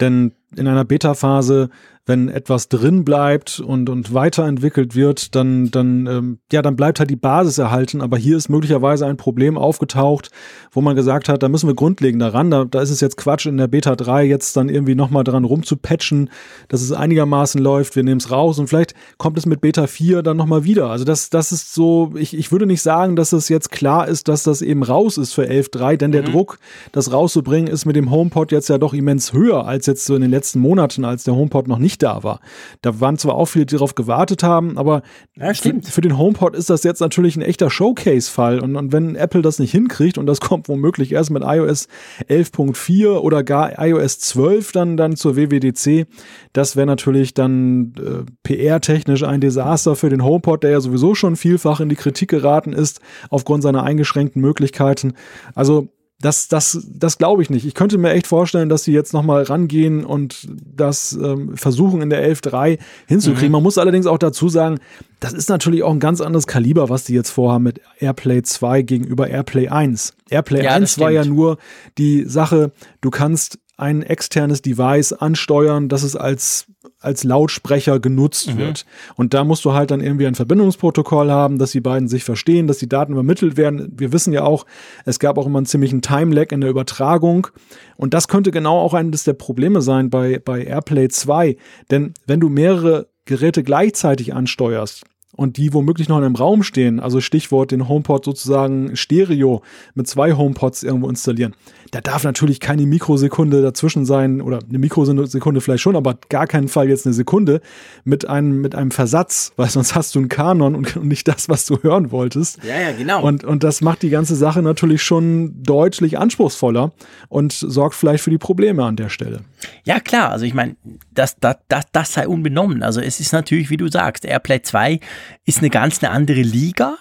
[0.00, 1.70] Denn in einer Beta-Phase
[2.04, 7.10] wenn etwas drin bleibt und, und weiterentwickelt wird, dann, dann, ähm, ja, dann bleibt halt
[7.10, 8.00] die Basis erhalten.
[8.00, 10.30] Aber hier ist möglicherweise ein Problem aufgetaucht,
[10.72, 12.50] wo man gesagt hat, da müssen wir grundlegend daran.
[12.50, 15.44] Da, da ist es jetzt Quatsch, in der Beta 3 jetzt dann irgendwie nochmal dran
[15.44, 16.28] rumzupatchen,
[16.66, 17.94] dass es einigermaßen läuft.
[17.94, 20.90] Wir nehmen es raus und vielleicht kommt es mit Beta 4 dann nochmal wieder.
[20.90, 24.26] Also das, das ist so, ich, ich würde nicht sagen, dass es jetzt klar ist,
[24.26, 26.32] dass das eben raus ist für 11.3, denn der mhm.
[26.32, 26.58] Druck,
[26.90, 30.22] das rauszubringen, ist mit dem HomePod jetzt ja doch immens höher als jetzt so in
[30.22, 32.40] den letzten Monaten, als der HomePod noch nicht nicht da war.
[32.80, 35.02] Da waren zwar auch viele, die darauf gewartet haben, aber
[35.36, 38.60] ja, für, für, den HomePod ist das jetzt natürlich ein echter Showcase-Fall.
[38.60, 41.88] Und, und, wenn Apple das nicht hinkriegt, und das kommt womöglich erst mit iOS
[42.28, 46.06] 11.4 oder gar iOS 12 dann, dann zur WWDC,
[46.52, 51.36] das wäre natürlich dann äh, PR-technisch ein Desaster für den HomePod, der ja sowieso schon
[51.36, 55.12] vielfach in die Kritik geraten ist, aufgrund seiner eingeschränkten Möglichkeiten.
[55.54, 55.88] Also
[56.22, 57.66] das, das, das glaube ich nicht.
[57.66, 62.10] Ich könnte mir echt vorstellen, dass sie jetzt nochmal rangehen und das ähm, versuchen in
[62.10, 63.48] der 11.3 hinzukriegen.
[63.48, 63.52] Mhm.
[63.52, 64.78] Man muss allerdings auch dazu sagen,
[65.18, 68.82] das ist natürlich auch ein ganz anderes Kaliber, was die jetzt vorhaben mit Airplay 2
[68.82, 70.14] gegenüber Airplay 1.
[70.30, 71.58] Airplay ja, 1 war ja nur
[71.98, 76.66] die Sache, du kannst ein externes Device ansteuern, das es als
[77.02, 78.58] als Lautsprecher genutzt mhm.
[78.58, 78.86] wird.
[79.16, 82.66] Und da musst du halt dann irgendwie ein Verbindungsprotokoll haben, dass die beiden sich verstehen,
[82.66, 83.92] dass die Daten übermittelt werden.
[83.96, 84.66] Wir wissen ja auch,
[85.04, 87.48] es gab auch immer einen ziemlichen Time-Lag in der Übertragung.
[87.96, 91.56] Und das könnte genau auch eines der Probleme sein bei, bei AirPlay 2.
[91.90, 97.00] Denn wenn du mehrere Geräte gleichzeitig ansteuerst, und die womöglich noch in einem Raum stehen,
[97.00, 99.62] also Stichwort den HomePod sozusagen Stereo
[99.94, 101.54] mit zwei HomePods irgendwo installieren,
[101.90, 106.68] da darf natürlich keine Mikrosekunde dazwischen sein oder eine Mikrosekunde vielleicht schon, aber gar keinen
[106.68, 107.60] Fall jetzt eine Sekunde
[108.04, 111.66] mit einem, mit einem Versatz, weil sonst hast du einen Kanon und nicht das, was
[111.66, 112.58] du hören wolltest.
[112.64, 113.22] Ja, ja, genau.
[113.22, 116.92] Und, und das macht die ganze Sache natürlich schon deutlich anspruchsvoller
[117.28, 119.40] und sorgt vielleicht für die Probleme an der Stelle.
[119.84, 120.30] Ja, klar.
[120.30, 120.76] Also ich meine,
[121.10, 122.82] das, das, das, das sei unbenommen.
[122.82, 125.00] Also es ist natürlich, wie du sagst, Airplay 2
[125.44, 126.96] ist eine ganz eine andere Liga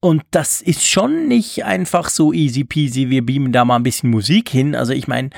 [0.00, 4.10] Und das ist schon nicht einfach so easy peasy, wir beamen da mal ein bisschen
[4.10, 4.74] Musik hin.
[4.74, 5.30] Also ich meine,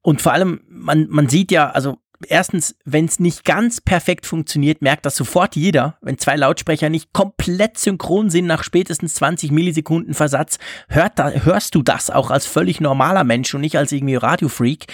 [0.00, 4.82] und vor allem, man, man sieht ja, also erstens, wenn es nicht ganz perfekt funktioniert,
[4.82, 5.98] merkt das sofort jeder.
[6.00, 10.58] Wenn zwei Lautsprecher nicht komplett synchron sind nach spätestens 20 Millisekunden Versatz,
[10.88, 14.86] hört da, hörst du das auch als völlig normaler Mensch und nicht als irgendwie Radiofreak.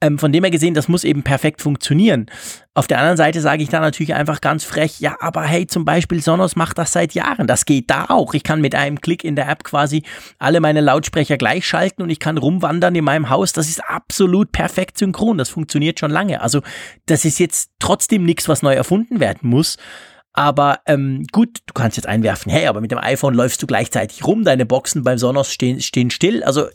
[0.00, 2.26] Ähm, von dem her gesehen, das muss eben perfekt funktionieren.
[2.74, 5.84] Auf der anderen Seite sage ich da natürlich einfach ganz frech, ja, aber hey, zum
[5.84, 7.48] Beispiel Sonos macht das seit Jahren.
[7.48, 8.32] Das geht da auch.
[8.34, 10.04] Ich kann mit einem Klick in der App quasi
[10.38, 13.52] alle meine Lautsprecher gleichschalten und ich kann rumwandern in meinem Haus.
[13.52, 15.36] Das ist absolut perfekt synchron.
[15.36, 16.40] Das funktioniert schon lange.
[16.40, 16.60] Also
[17.06, 19.78] das ist jetzt trotzdem nichts, was neu erfunden werden muss.
[20.38, 24.24] Aber ähm, gut, du kannst jetzt einwerfen, hey, aber mit dem iPhone läufst du gleichzeitig
[24.24, 26.44] rum, deine Boxen beim Sonos stehen, stehen still.
[26.44, 26.68] Also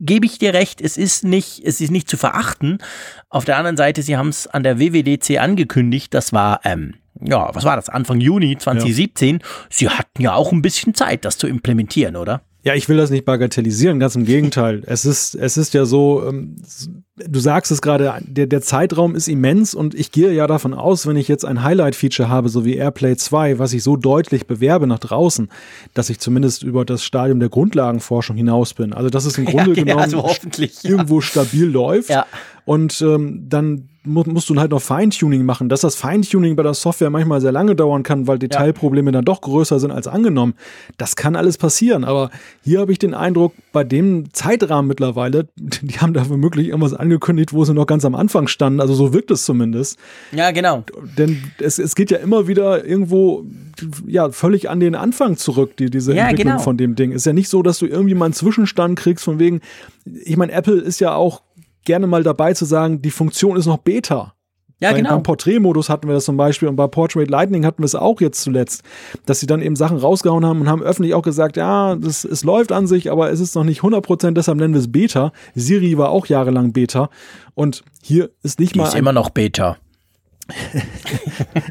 [0.00, 2.78] gebe ich dir recht, es ist nicht, es ist nicht zu verachten.
[3.28, 7.54] Auf der anderen Seite, sie haben es an der WWDC angekündigt, das war, ähm, ja,
[7.54, 9.38] was war das, Anfang Juni 2017.
[9.38, 9.46] Ja.
[9.70, 12.40] Sie hatten ja auch ein bisschen Zeit, das zu implementieren, oder?
[12.64, 14.82] Ja, ich will das nicht bagatellisieren, ganz im Gegenteil.
[14.86, 16.56] es ist, es ist ja so, ähm,
[17.16, 21.06] du sagst es gerade, der, der Zeitraum ist immens und ich gehe ja davon aus,
[21.06, 24.88] wenn ich jetzt ein Highlight-Feature habe, so wie AirPlay 2, was ich so deutlich bewerbe
[24.88, 25.48] nach draußen,
[25.94, 28.92] dass ich zumindest über das Stadium der Grundlagenforschung hinaus bin.
[28.92, 30.28] Also, dass es im Grunde ja, genommen also
[30.82, 32.10] irgendwo stabil läuft.
[32.10, 32.26] Ja.
[32.68, 35.70] Und ähm, dann mu musst du halt noch Feintuning machen.
[35.70, 39.12] Dass das Feintuning bei der Software manchmal sehr lange dauern kann, weil Detailprobleme ja.
[39.12, 40.52] dann doch größer sind als angenommen.
[40.98, 42.04] Das kann alles passieren.
[42.04, 42.30] Aber
[42.62, 47.54] hier habe ich den Eindruck, bei dem Zeitrahmen mittlerweile, die haben da womöglich irgendwas angekündigt,
[47.54, 48.82] wo sie noch ganz am Anfang standen.
[48.82, 49.98] Also so wirkt es zumindest.
[50.32, 50.84] Ja, genau.
[51.16, 53.46] Denn es, es geht ja immer wieder irgendwo
[54.06, 56.62] ja völlig an den Anfang zurück, die, diese ja, Entwicklung genau.
[56.62, 57.12] von dem Ding.
[57.12, 59.62] Ist ja nicht so, dass du irgendwie mal einen Zwischenstand kriegst von wegen,
[60.04, 61.40] ich meine, Apple ist ja auch
[61.88, 64.34] gerne mal dabei zu sagen, die Funktion ist noch Beta.
[64.80, 65.10] Ja, genau.
[65.10, 68.20] Beim Porträtmodus hatten wir das zum Beispiel und bei Portrait Lightning hatten wir es auch
[68.20, 68.84] jetzt zuletzt,
[69.26, 72.44] dass sie dann eben Sachen rausgehauen haben und haben öffentlich auch gesagt, ja, das, es
[72.44, 75.32] läuft an sich, aber es ist noch nicht 100%, deshalb nennen wir es Beta.
[75.56, 77.10] Siri war auch jahrelang Beta
[77.54, 78.86] und hier ist nicht Die mal.
[78.86, 79.78] Ist immer noch Beta.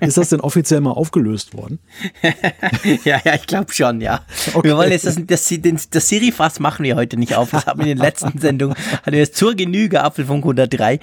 [0.01, 1.80] Ist das denn offiziell mal aufgelöst worden?
[3.03, 4.21] ja, ja, ich glaube schon, ja.
[4.53, 4.67] Okay.
[4.67, 7.51] Wir wollen jetzt das, das, das, das Siri-Fass machen wir heute nicht auf.
[7.51, 10.99] Das haben wir in den letzten Sendungen, hatten wir zur Genüge Apfelfunk 103.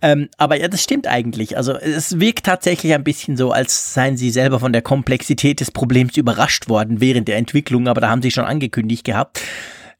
[0.00, 1.56] Ähm, aber ja, das stimmt eigentlich.
[1.56, 5.70] Also es wirkt tatsächlich ein bisschen so, als seien sie selber von der Komplexität des
[5.72, 9.40] Problems überrascht worden während der Entwicklung, aber da haben sie schon angekündigt gehabt.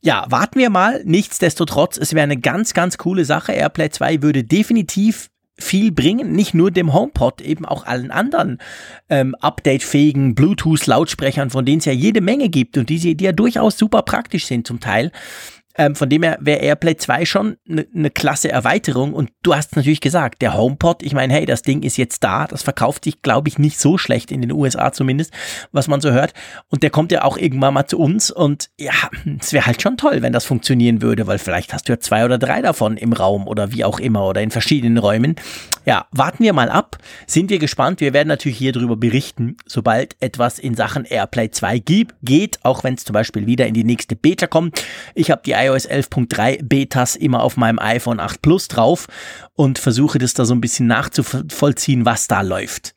[0.01, 1.03] Ja, warten wir mal.
[1.05, 3.53] Nichtsdestotrotz, es wäre eine ganz, ganz coole Sache.
[3.53, 5.29] AirPlay 2 würde definitiv
[5.59, 8.59] viel bringen, nicht nur dem HomePod, eben auch allen anderen
[9.09, 13.77] ähm, updatefähigen Bluetooth-Lautsprechern, von denen es ja jede Menge gibt und die, die ja durchaus
[13.77, 15.11] super praktisch sind zum Teil.
[15.79, 19.15] Ähm, von dem her wäre AirPlay 2 schon eine ne klasse Erweiterung.
[19.15, 22.47] Und du hast natürlich gesagt, der HomePod, ich meine, hey, das Ding ist jetzt da.
[22.47, 25.33] Das verkauft sich, glaube ich, nicht so schlecht in den USA zumindest,
[25.71, 26.35] was man so hört.
[26.69, 28.31] Und der kommt ja auch irgendwann mal zu uns.
[28.33, 28.93] Und ja,
[29.41, 32.25] es wäre halt schon toll, wenn das funktionieren würde, weil vielleicht hast du ja zwei
[32.25, 35.37] oder drei davon im Raum oder wie auch immer oder in verschiedenen Räumen.
[35.85, 36.99] Ja, warten wir mal ab.
[37.27, 38.01] Sind wir gespannt.
[38.01, 42.83] Wir werden natürlich hier drüber berichten, sobald etwas in Sachen AirPlay 2 gibt, geht, auch
[42.85, 44.83] wenn es zum Beispiel wieder in die nächste Beta kommt.
[45.15, 49.07] Ich habe die iOS 11.3 Betas immer auf meinem iPhone 8 Plus drauf
[49.55, 52.95] und versuche das da so ein bisschen nachzuvollziehen, was da läuft.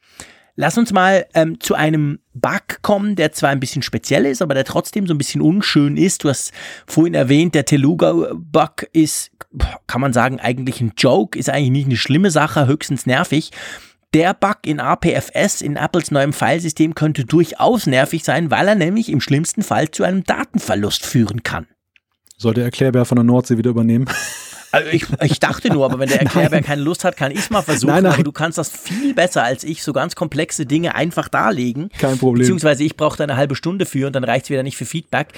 [0.55, 4.53] Lass uns mal ähm, zu einem Bug kommen, der zwar ein bisschen speziell ist, aber
[4.53, 6.23] der trotzdem so ein bisschen unschön ist.
[6.23, 6.51] Du hast
[6.85, 9.31] vorhin erwähnt, der Teluga-Bug ist,
[9.87, 13.51] kann man sagen, eigentlich ein Joke, ist eigentlich nicht eine schlimme Sache, höchstens nervig.
[14.13, 19.07] Der Bug in APFS, in Apples neuem Filesystem, könnte durchaus nervig sein, weil er nämlich
[19.07, 21.65] im schlimmsten Fall zu einem Datenverlust führen kann.
[22.41, 24.05] Soll der Erklärbär von der Nordsee wieder übernehmen?
[24.73, 27.49] Also ich, ich dachte nur, aber wenn der Erklärbär keine Lust hat, kann ich es
[27.49, 27.91] mal versuchen.
[27.91, 28.13] Nein, nein.
[28.13, 31.89] Aber du kannst das viel besser als ich, so ganz komplexe Dinge einfach darlegen.
[31.99, 32.43] Kein Problem.
[32.43, 34.85] Beziehungsweise ich brauche da eine halbe Stunde für und dann reicht es wieder nicht für
[34.85, 35.33] Feedback.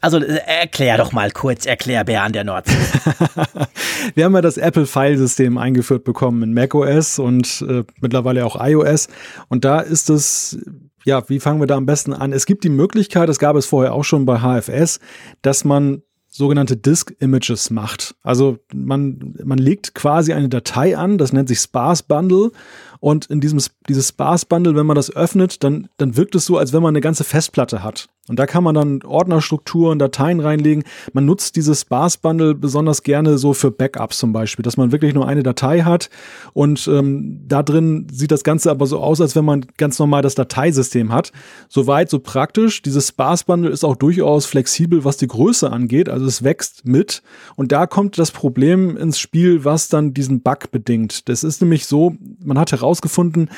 [0.00, 2.72] Also äh, erklär doch mal kurz Erklärbär an der Nordsee.
[4.14, 9.08] Wir haben ja das Apple-File-System eingeführt bekommen in macOS und äh, mittlerweile auch iOS.
[9.48, 10.58] Und da ist es
[11.04, 12.32] ja, wie fangen wir da am besten an?
[12.32, 15.00] Es gibt die Möglichkeit, das gab es vorher auch schon bei HFS,
[15.42, 16.02] dass man
[16.38, 18.14] sogenannte Disk Images macht.
[18.22, 22.52] Also man, man legt quasi eine Datei an, das nennt sich Sparse Bundle
[23.00, 26.56] und in diesem dieses Sparse Bundle, wenn man das öffnet, dann, dann wirkt es so,
[26.56, 28.08] als wenn man eine ganze Festplatte hat.
[28.28, 30.84] Und da kann man dann Ordnerstrukturen, Dateien reinlegen.
[31.12, 35.14] Man nutzt dieses Sparse Bundle besonders gerne so für Backups zum Beispiel, dass man wirklich
[35.14, 36.10] nur eine Datei hat
[36.52, 40.22] und ähm, da drin sieht das Ganze aber so aus, als wenn man ganz normal
[40.22, 41.32] das Dateisystem hat.
[41.68, 42.82] Soweit, so praktisch.
[42.82, 46.08] Dieses Sparse Bundle ist auch durchaus flexibel, was die Größe angeht.
[46.08, 47.22] Also es wächst mit.
[47.56, 51.28] Und da kommt das Problem ins Spiel, was dann diesen Bug bedingt.
[51.28, 52.14] Das ist nämlich so,
[52.44, 53.50] man hat herausgefunden,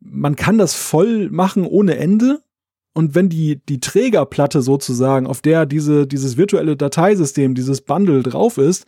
[0.00, 2.42] man kann das voll machen ohne Ende
[2.94, 8.58] und wenn die, die Trägerplatte sozusagen, auf der diese, dieses virtuelle Dateisystem, dieses Bundle drauf
[8.58, 8.86] ist,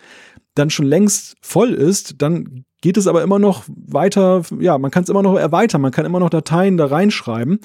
[0.55, 5.05] dann schon längst voll ist, dann geht es aber immer noch weiter, ja, man kann
[5.05, 7.59] es immer noch erweitern, man kann immer noch Dateien da reinschreiben,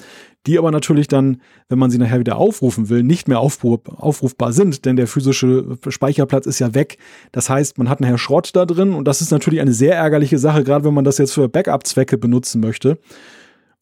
[0.46, 4.54] die aber natürlich dann, wenn man sie nachher wieder aufrufen will, nicht mehr aufruf, aufrufbar
[4.54, 6.96] sind, denn der physische Speicherplatz ist ja weg.
[7.32, 10.38] Das heißt, man hat nachher Schrott da drin und das ist natürlich eine sehr ärgerliche
[10.38, 12.98] Sache, gerade wenn man das jetzt für Backup-Zwecke benutzen möchte.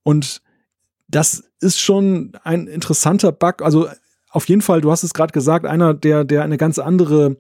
[0.03, 0.43] Und
[1.09, 3.63] das ist schon ein interessanter Bug.
[3.63, 3.89] Also
[4.31, 7.37] auf jeden Fall, du hast es gerade gesagt, einer, der, der eine ganz andere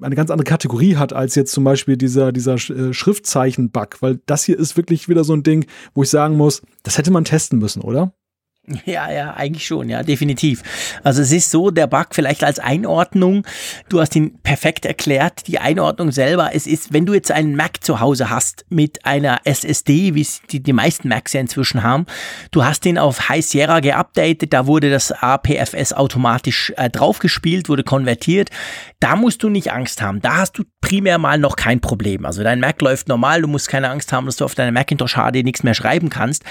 [0.00, 4.44] eine ganz andere Kategorie hat als jetzt zum Beispiel dieser, dieser äh, Schriftzeichen-Bug, weil das
[4.44, 7.58] hier ist wirklich wieder so ein Ding, wo ich sagen muss, das hätte man testen
[7.58, 8.12] müssen, oder?
[8.86, 10.62] Ja, ja, eigentlich schon, ja, definitiv.
[11.04, 13.46] Also es ist so, der Bug vielleicht als Einordnung,
[13.88, 17.82] du hast ihn perfekt erklärt, die Einordnung selber, es ist, wenn du jetzt einen Mac
[17.84, 22.06] zu Hause hast mit einer SSD, wie es die, die meisten Macs ja inzwischen haben,
[22.50, 27.84] du hast den auf High Sierra geupdatet, da wurde das APFS automatisch äh, draufgespielt, wurde
[27.84, 28.50] konvertiert,
[29.00, 32.24] da musst du nicht Angst haben, da hast du primär mal noch kein Problem.
[32.24, 35.14] Also dein Mac läuft normal, du musst keine Angst haben, dass du auf deiner Macintosh
[35.14, 36.44] HD nichts mehr schreiben kannst.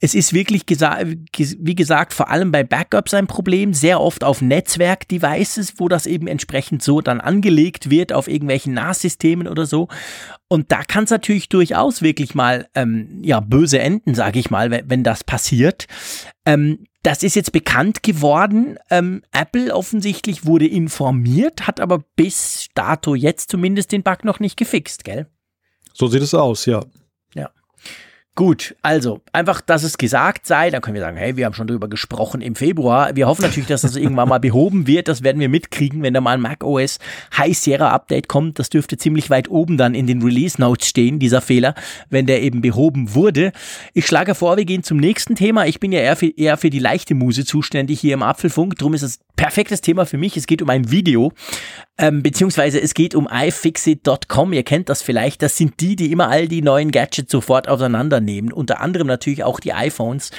[0.00, 1.04] Es ist wirklich gesagt,
[1.64, 6.26] wie gesagt, vor allem bei Backups ein Problem, sehr oft auf Netzwerk-Devices, wo das eben
[6.26, 9.86] entsprechend so dann angelegt wird auf irgendwelchen NAS-Systemen oder so.
[10.48, 14.72] Und da kann es natürlich durchaus wirklich mal ähm, ja böse enden, sage ich mal,
[14.72, 15.86] wenn, wenn das passiert.
[16.44, 18.76] Ähm, das ist jetzt bekannt geworden.
[18.90, 24.56] Ähm, Apple offensichtlich wurde informiert, hat aber bis dato jetzt zumindest den Bug noch nicht
[24.56, 25.28] gefixt, gell?
[25.94, 26.84] So sieht es aus, ja.
[28.34, 31.66] Gut, also einfach, dass es gesagt sei, dann können wir sagen, hey, wir haben schon
[31.66, 33.14] drüber gesprochen im Februar.
[33.14, 35.08] Wir hoffen natürlich, dass das irgendwann mal behoben wird.
[35.08, 36.98] Das werden wir mitkriegen, wenn da mal ein macOS
[37.36, 38.58] High Sierra Update kommt.
[38.58, 41.74] Das dürfte ziemlich weit oben dann in den Release Notes stehen, dieser Fehler,
[42.08, 43.52] wenn der eben behoben wurde.
[43.92, 45.66] Ich schlage vor, wir gehen zum nächsten Thema.
[45.66, 48.78] Ich bin ja eher für, eher für die leichte Muse zuständig hier im Apfelfunk.
[48.78, 50.38] Drum ist es perfektes Thema für mich.
[50.38, 51.32] Es geht um ein Video,
[52.02, 54.52] ähm, beziehungsweise es geht um iFixit.com.
[54.52, 55.40] Ihr kennt das vielleicht.
[55.40, 58.52] Das sind die, die immer all die neuen Gadgets sofort auseinandernehmen.
[58.52, 60.32] Unter anderem natürlich auch die iPhones,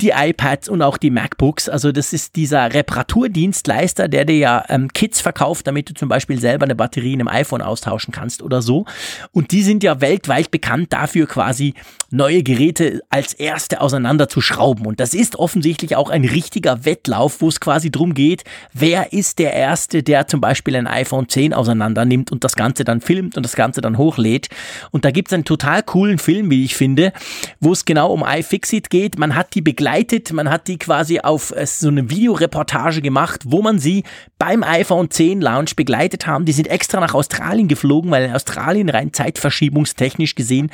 [0.00, 1.68] die iPads und auch die MacBooks.
[1.68, 6.38] Also das ist dieser Reparaturdienstleister, der dir ja ähm, Kits verkauft, damit du zum Beispiel
[6.38, 8.84] selber eine Batterie in einem iPhone austauschen kannst oder so.
[9.32, 11.74] Und die sind ja weltweit bekannt dafür, quasi
[12.10, 14.86] neue Geräte als erste auseinanderzuschrauben.
[14.86, 19.38] Und das ist offensichtlich auch ein richtiger Wettlauf, wo es quasi drum geht, wer ist
[19.38, 23.36] der Erste, der zum Beispiel ein iPhone 10 auseinander nimmt und das Ganze dann filmt
[23.36, 24.48] und das Ganze dann hochlädt.
[24.90, 27.12] Und da gibt es einen total coolen Film, wie ich finde,
[27.60, 29.18] wo es genau um iFixit geht.
[29.18, 33.62] Man hat die begleitet, man hat die quasi auf äh, so eine Videoreportage gemacht, wo
[33.62, 34.04] man sie
[34.38, 36.44] beim iPhone 10 Launch begleitet haben.
[36.44, 40.70] Die sind extra nach Australien geflogen, weil in Australien rein zeitverschiebungstechnisch gesehen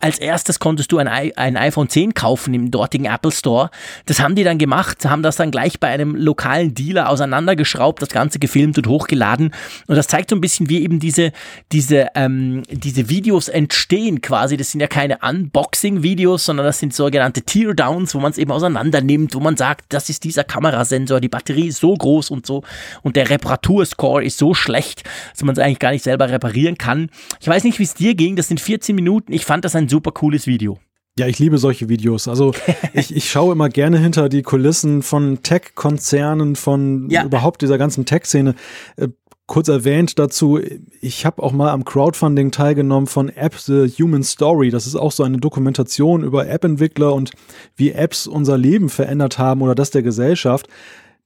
[0.00, 3.70] als erstes konntest du ein, ein iPhone 10 kaufen im dortigen Apple Store.
[4.06, 8.10] Das haben die dann gemacht, haben das dann gleich bei einem lokalen Dealer auseinandergeschraubt, das
[8.10, 9.52] Ganze gefilmt und hochgeladen.
[9.86, 11.32] Und das zeigt so ein bisschen, wie eben diese,
[11.72, 14.56] diese, ähm, diese Videos entstehen quasi.
[14.56, 19.00] Das sind ja keine Unboxing-Videos, sondern das sind sogenannte Teardowns, wo man es eben auseinander
[19.00, 22.62] nimmt, wo man sagt, das ist dieser Kamerasensor, die Batterie ist so groß und so
[23.02, 27.10] und der Reparaturscore ist so schlecht, dass man es eigentlich gar nicht selber reparieren kann.
[27.40, 29.32] Ich weiß nicht, wie es dir ging, das sind 14 Minuten.
[29.32, 30.78] Ich fand das ein super cooles Video.
[31.18, 32.28] Ja, ich liebe solche Videos.
[32.28, 32.54] Also
[32.92, 37.24] ich, ich schaue immer gerne hinter die Kulissen von Tech-Konzernen, von ja.
[37.24, 38.54] überhaupt dieser ganzen Tech-Szene.
[38.96, 39.08] Äh,
[39.46, 40.60] kurz erwähnt dazu,
[41.00, 44.70] ich habe auch mal am Crowdfunding teilgenommen von App The Human Story.
[44.70, 47.32] Das ist auch so eine Dokumentation über App-Entwickler und
[47.74, 50.68] wie Apps unser Leben verändert haben oder das der Gesellschaft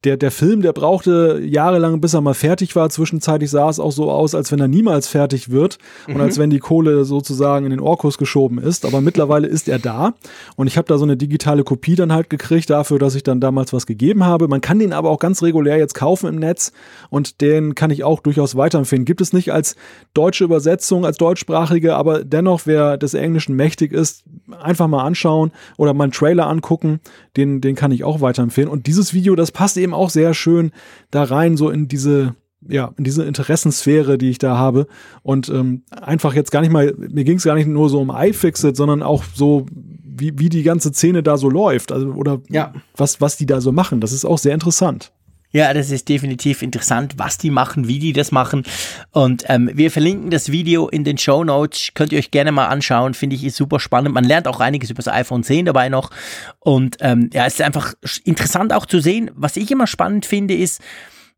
[0.04, 2.90] der, der Film, der brauchte jahrelang, bis er mal fertig war.
[2.90, 5.78] Zwischenzeitlich sah es auch so aus, als wenn er niemals fertig wird
[6.08, 6.20] und mhm.
[6.20, 8.84] als wenn die Kohle sozusagen in den Orkus geschoben ist.
[8.84, 10.14] Aber mittlerweile ist er da
[10.56, 13.40] und ich habe da so eine digitale Kopie dann halt gekriegt dafür, dass ich dann
[13.40, 14.48] damals was gegeben habe.
[14.48, 16.72] Man kann den aber auch ganz regulär jetzt kaufen im Netz
[17.08, 19.04] und den kann ich auch durchaus weiterempfehlen.
[19.04, 19.76] Gibt es nicht als
[20.14, 24.24] deutsche Übersetzung, als deutschsprachige, aber dennoch, wer des Englischen mächtig ist,
[24.60, 27.00] einfach mal anschauen oder mal einen Trailer angucken.
[27.36, 28.68] Den, den kann ich auch weiterempfehlen.
[28.68, 30.72] Und dieses Video, das passt eben auch sehr schön
[31.10, 32.34] da rein, so in diese,
[32.66, 34.86] ja, in diese Interessensphäre, die ich da habe.
[35.22, 38.10] Und ähm, einfach jetzt gar nicht mal, mir ging es gar nicht nur so um
[38.10, 41.92] iFixit, sondern auch so, wie, wie die ganze Szene da so läuft.
[41.92, 42.72] Also, oder ja.
[42.96, 44.00] was, was die da so machen.
[44.00, 45.12] Das ist auch sehr interessant.
[45.52, 48.64] Ja, das ist definitiv interessant, was die machen, wie die das machen.
[49.10, 51.90] Und ähm, wir verlinken das Video in den Show Notes.
[51.94, 53.12] Könnt ihr euch gerne mal anschauen.
[53.12, 54.14] Finde ich ist super spannend.
[54.14, 56.10] Man lernt auch einiges über das iPhone 10 dabei noch.
[56.58, 57.92] Und ähm, ja, es ist einfach
[58.24, 59.30] interessant auch zu sehen.
[59.34, 60.80] Was ich immer spannend finde, ist,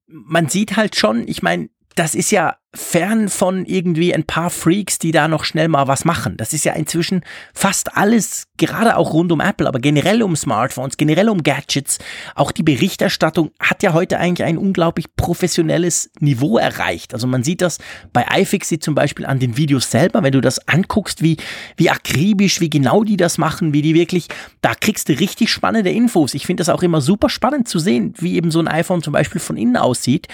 [0.06, 4.98] man sieht halt schon, ich meine, das ist ja fern von irgendwie ein paar Freaks,
[4.98, 6.36] die da noch schnell mal was machen.
[6.36, 7.22] Das ist ja inzwischen
[7.54, 11.98] fast alles, gerade auch rund um Apple, aber generell um Smartphones, generell um Gadgets.
[12.34, 17.14] Auch die Berichterstattung hat ja heute eigentlich ein unglaublich professionelles Niveau erreicht.
[17.14, 17.78] Also man sieht das
[18.12, 21.36] bei iFixit zum Beispiel an den Videos selber, wenn du das anguckst, wie,
[21.76, 24.26] wie akribisch, wie genau die das machen, wie die wirklich,
[24.62, 26.34] da kriegst du richtig spannende Infos.
[26.34, 29.12] Ich finde das auch immer super spannend zu sehen, wie eben so ein iPhone zum
[29.12, 30.26] Beispiel von innen aussieht.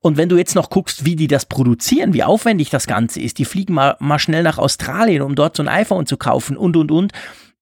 [0.00, 3.20] Und wenn du jetzt noch guckst, wie die das produzieren, produzieren, wie aufwendig das Ganze
[3.20, 3.38] ist.
[3.38, 6.76] Die fliegen mal, mal schnell nach Australien, um dort so ein iPhone zu kaufen und,
[6.76, 7.12] und, und.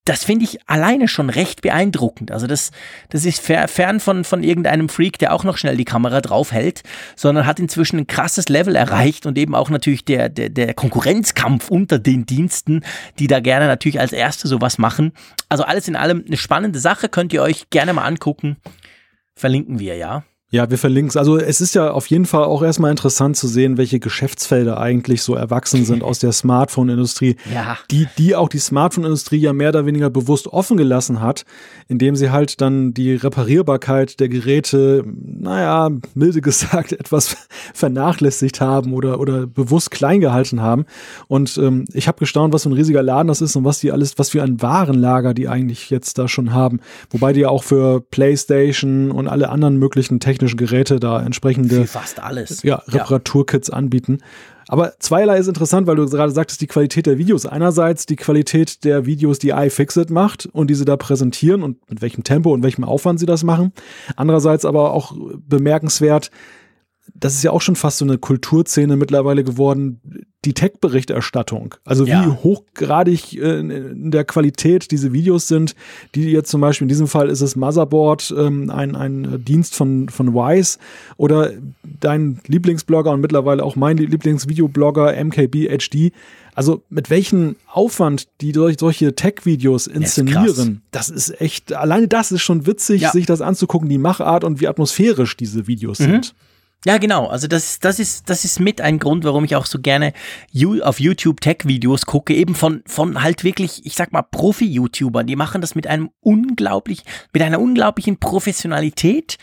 [0.07, 2.31] Das finde ich alleine schon recht beeindruckend.
[2.31, 2.73] Also das,
[3.09, 6.83] das ist fern von, von irgendeinem Freak, der auch noch schnell die Kamera draufhält,
[7.17, 11.71] sondern hat inzwischen ein krasses Level erreicht und eben auch natürlich der, der, der Konkurrenzkampf
[11.71, 12.83] unter den Diensten,
[13.19, 15.13] die da gerne natürlich als Erste sowas machen.
[15.49, 18.57] Also alles in allem eine spannende Sache, könnt ihr euch gerne mal angucken.
[19.35, 20.23] Verlinken wir, ja.
[20.55, 21.17] Ja, wir verlinken es.
[21.17, 25.21] Also es ist ja auf jeden Fall auch erstmal interessant zu sehen, welche Geschäftsfelder eigentlich
[25.23, 27.77] so erwachsen sind aus der Smartphone-Industrie, ja.
[27.91, 31.45] die, die auch die Smartphone-Industrie ja mehr oder weniger bewusst offen gelassen hat,
[31.89, 37.37] indem sie halt dann die Reparierbarkeit der Geräte, naja, milde gesagt, etwas
[37.75, 40.85] vernachlässigt haben oder, oder bewusst klein gehalten haben.
[41.27, 43.91] Und ähm, ich habe gestaunt, was für ein riesiger Laden das ist und was die
[43.91, 46.79] alles, was für ein Warenlager die eigentlich jetzt da schon haben.
[47.11, 51.83] Wobei die ja auch für PlayStation und alle anderen möglichen technischen technischen Geräte da entsprechende
[51.83, 52.63] Für fast alles.
[52.63, 53.75] Ja, Reparaturkits ja.
[53.75, 54.19] anbieten.
[54.67, 57.45] Aber zweierlei ist interessant, weil du gerade sagtest, die Qualität der Videos.
[57.45, 62.25] Einerseits die Qualität der Videos, die iFixit macht und diese da präsentieren und mit welchem
[62.25, 63.73] Tempo und welchem Aufwand sie das machen.
[64.17, 66.31] Andererseits aber auch bemerkenswert,
[67.15, 70.01] das ist ja auch schon fast so eine Kulturszene mittlerweile geworden,
[70.45, 71.75] die Tech-Berichterstattung.
[71.85, 72.25] Also ja.
[72.25, 75.75] wie hochgradig äh, in der Qualität diese Videos sind,
[76.15, 80.09] die jetzt zum Beispiel in diesem Fall ist es Motherboard, ähm, ein, ein Dienst von,
[80.09, 80.79] von Wise
[81.17, 81.53] oder
[82.01, 86.13] dein Lieblingsblogger und mittlerweile auch mein Lieblingsvideoblogger MKBHD.
[86.55, 92.07] Also mit welchem Aufwand die durch solche Tech-Videos inszenieren, das ist, das ist echt, alleine
[92.07, 93.11] das ist schon witzig, ja.
[93.11, 96.05] sich das anzugucken, die Machart und wie atmosphärisch diese Videos mhm.
[96.05, 96.35] sind.
[96.87, 97.27] Ja, genau.
[97.29, 100.13] Also das, das ist, das ist mit ein Grund, warum ich auch so gerne
[100.83, 105.27] auf YouTube Tech-Videos gucke, eben von, von halt wirklich, ich sag mal, Profi-YouTubern.
[105.27, 109.39] Die machen das mit einem unglaublich, mit einer unglaublichen Professionalität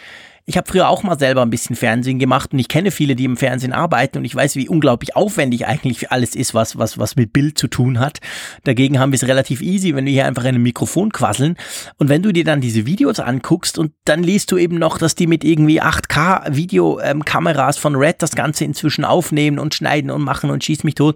[0.51, 3.23] ich habe früher auch mal selber ein bisschen Fernsehen gemacht und ich kenne viele, die
[3.23, 7.15] im Fernsehen arbeiten und ich weiß, wie unglaublich aufwendig eigentlich alles ist, was, was, was
[7.15, 8.19] mit Bild zu tun hat.
[8.65, 11.55] Dagegen haben wir es relativ easy, wenn wir hier einfach in einem Mikrofon quasseln.
[11.95, 15.15] Und wenn du dir dann diese Videos anguckst und dann liest du eben noch, dass
[15.15, 20.49] die mit irgendwie 8K Videokameras von Red das Ganze inzwischen aufnehmen und schneiden und machen
[20.49, 21.15] und schießt mich tot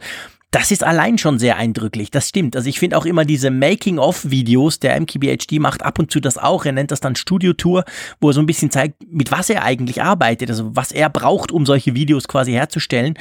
[0.56, 2.56] das ist allein schon sehr eindrücklich, das stimmt.
[2.56, 6.64] Also ich finde auch immer diese Making-of-Videos, der MKBHD macht ab und zu das auch,
[6.64, 7.84] er nennt das dann Studio-Tour,
[8.22, 11.51] wo er so ein bisschen zeigt, mit was er eigentlich arbeitet, also was er braucht,
[11.51, 13.16] um solche Videos quasi herzustellen.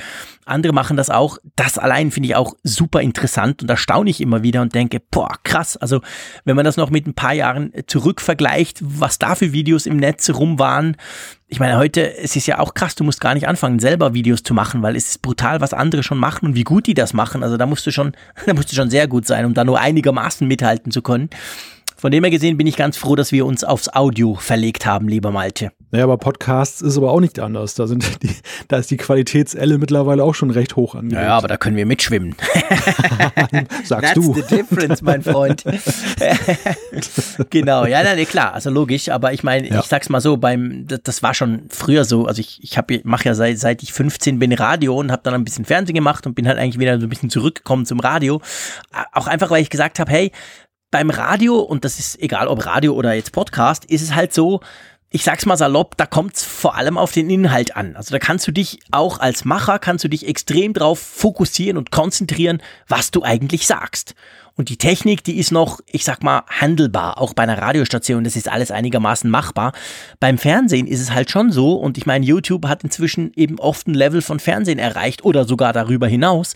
[0.45, 1.39] Andere machen das auch.
[1.57, 5.01] Das allein finde ich auch super interessant und da staune ich immer wieder und denke,
[5.11, 5.77] boah, krass.
[5.77, 6.03] Also
[6.45, 9.97] wenn man das noch mit ein paar Jahren zurück vergleicht, was da für Videos im
[9.97, 10.97] Netz rum waren,
[11.55, 14.43] ich meine, heute, es ist ja auch krass, du musst gar nicht anfangen, selber Videos
[14.43, 17.13] zu machen, weil es ist brutal, was andere schon machen und wie gut die das
[17.13, 17.45] machen.
[17.45, 18.11] Also da musst du schon,
[18.47, 21.31] da musst du schon sehr gut sein, um da nur einigermaßen mithalten zu können.
[21.97, 25.07] Von dem her gesehen bin ich ganz froh, dass wir uns aufs Audio verlegt haben,
[25.07, 25.71] lieber Malte.
[25.95, 27.77] Naja, aber Podcasts ist aber auch nicht anders.
[27.77, 28.35] Da, sind die,
[28.67, 31.23] da ist die Qualitätselle mittlerweile auch schon recht hoch angelegt.
[31.25, 32.35] Ja, aber da können wir mitschwimmen.
[33.85, 34.35] Sagst That's du.
[34.35, 35.63] the difference, mein Freund.
[37.51, 39.09] genau, ja, na, klar, also logisch.
[39.09, 39.79] Aber ich meine, ja.
[39.79, 42.27] ich sag's mal so, beim, das war schon früher so.
[42.27, 45.45] Also ich, ich mache ja seit, seit ich 15 bin Radio und habe dann ein
[45.45, 48.43] bisschen Fernsehen gemacht und bin halt eigentlich wieder so ein bisschen zurückgekommen zum Radio.
[49.13, 50.33] Auch einfach, weil ich gesagt habe, hey,
[50.91, 54.61] beim Radio, und das ist egal ob Radio oder jetzt Podcast, ist es halt so,
[55.15, 57.95] ich sag's mal salopp, da kommt's vor allem auf den Inhalt an.
[57.95, 61.93] Also da kannst du dich auch als Macher, kannst du dich extrem drauf fokussieren und
[61.93, 64.17] konzentrieren, was du eigentlich sagst.
[64.57, 67.21] Und die Technik, die ist noch, ich sag mal, handelbar.
[67.21, 69.73] Auch bei einer Radiostation, das ist alles einigermaßen machbar.
[70.21, 73.89] Beim Fernsehen ist es halt schon so, und ich meine, YouTube hat inzwischen eben oft
[73.89, 76.55] ein Level von Fernsehen erreicht oder sogar darüber hinaus.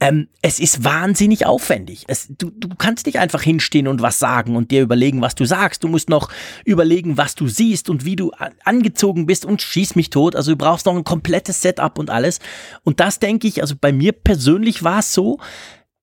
[0.00, 2.04] Ähm, es ist wahnsinnig aufwendig.
[2.08, 5.44] Es, du, du kannst nicht einfach hinstehen und was sagen und dir überlegen, was du
[5.44, 5.84] sagst.
[5.84, 6.30] Du musst noch
[6.64, 8.32] überlegen, was du siehst und wie du
[8.64, 10.34] angezogen bist und schieß mich tot.
[10.34, 12.40] Also du brauchst noch ein komplettes Setup und alles.
[12.82, 15.38] Und das denke ich, also bei mir persönlich war es so,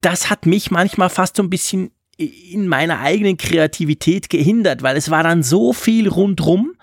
[0.06, 5.10] das hat mich manchmal fast so ein bisschen in meiner eigenen Kreativität gehindert, weil es
[5.10, 6.76] war dann so viel rundrum,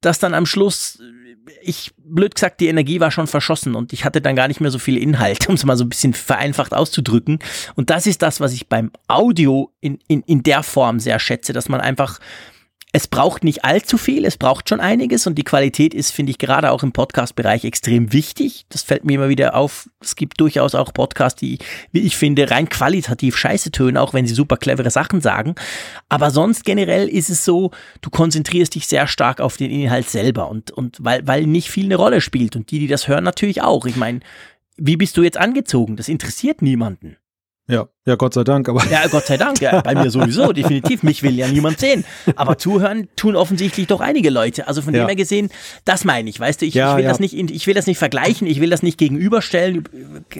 [0.00, 0.98] dass dann am Schluss
[1.62, 4.70] ich, blöd gesagt, die Energie war schon verschossen und ich hatte dann gar nicht mehr
[4.70, 7.38] so viel Inhalt, um es mal so ein bisschen vereinfacht auszudrücken.
[7.74, 11.52] Und das ist das, was ich beim Audio in, in, in der Form sehr schätze,
[11.52, 12.18] dass man einfach
[12.92, 16.38] es braucht nicht allzu viel, es braucht schon einiges und die Qualität ist, finde ich,
[16.38, 18.66] gerade auch im Podcast-Bereich extrem wichtig.
[18.68, 19.88] Das fällt mir immer wieder auf.
[20.00, 21.58] Es gibt durchaus auch Podcasts, die,
[21.92, 25.54] wie ich finde, rein qualitativ scheiße tönen, auch wenn sie super clevere Sachen sagen.
[26.08, 27.70] Aber sonst generell ist es so,
[28.00, 31.84] du konzentrierst dich sehr stark auf den Inhalt selber und, und weil, weil nicht viel
[31.84, 33.86] eine Rolle spielt und die, die das hören, natürlich auch.
[33.86, 34.20] Ich meine,
[34.76, 35.96] wie bist du jetzt angezogen?
[35.96, 37.18] Das interessiert niemanden.
[37.70, 38.68] Ja, ja, Gott sei Dank.
[38.68, 39.60] Aber ja, Gott sei Dank.
[39.60, 41.02] Ja, bei mir sowieso, definitiv.
[41.02, 42.04] Mich will ja niemand sehen.
[42.34, 44.66] Aber zuhören tun offensichtlich doch einige Leute.
[44.66, 45.02] Also von ja.
[45.02, 45.50] dem her gesehen,
[45.84, 46.40] das meine ich.
[46.40, 47.10] Weißt du, ich, ja, ich will ja.
[47.10, 49.84] das nicht, ich will das nicht vergleichen, ich will das nicht gegenüberstellen.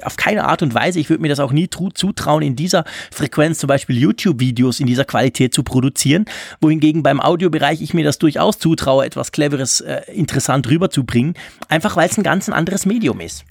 [0.02, 0.98] Auf keine Art und Weise.
[0.98, 5.04] Ich würde mir das auch nie zutrauen, in dieser Frequenz zum Beispiel YouTube-Videos in dieser
[5.04, 6.24] Qualität zu produzieren.
[6.60, 11.34] Wohingegen beim Audiobereich ich mir das durchaus zutraue, etwas Cleveres, äh, interessant rüberzubringen.
[11.68, 13.44] Einfach weil es ein ganz anderes Medium ist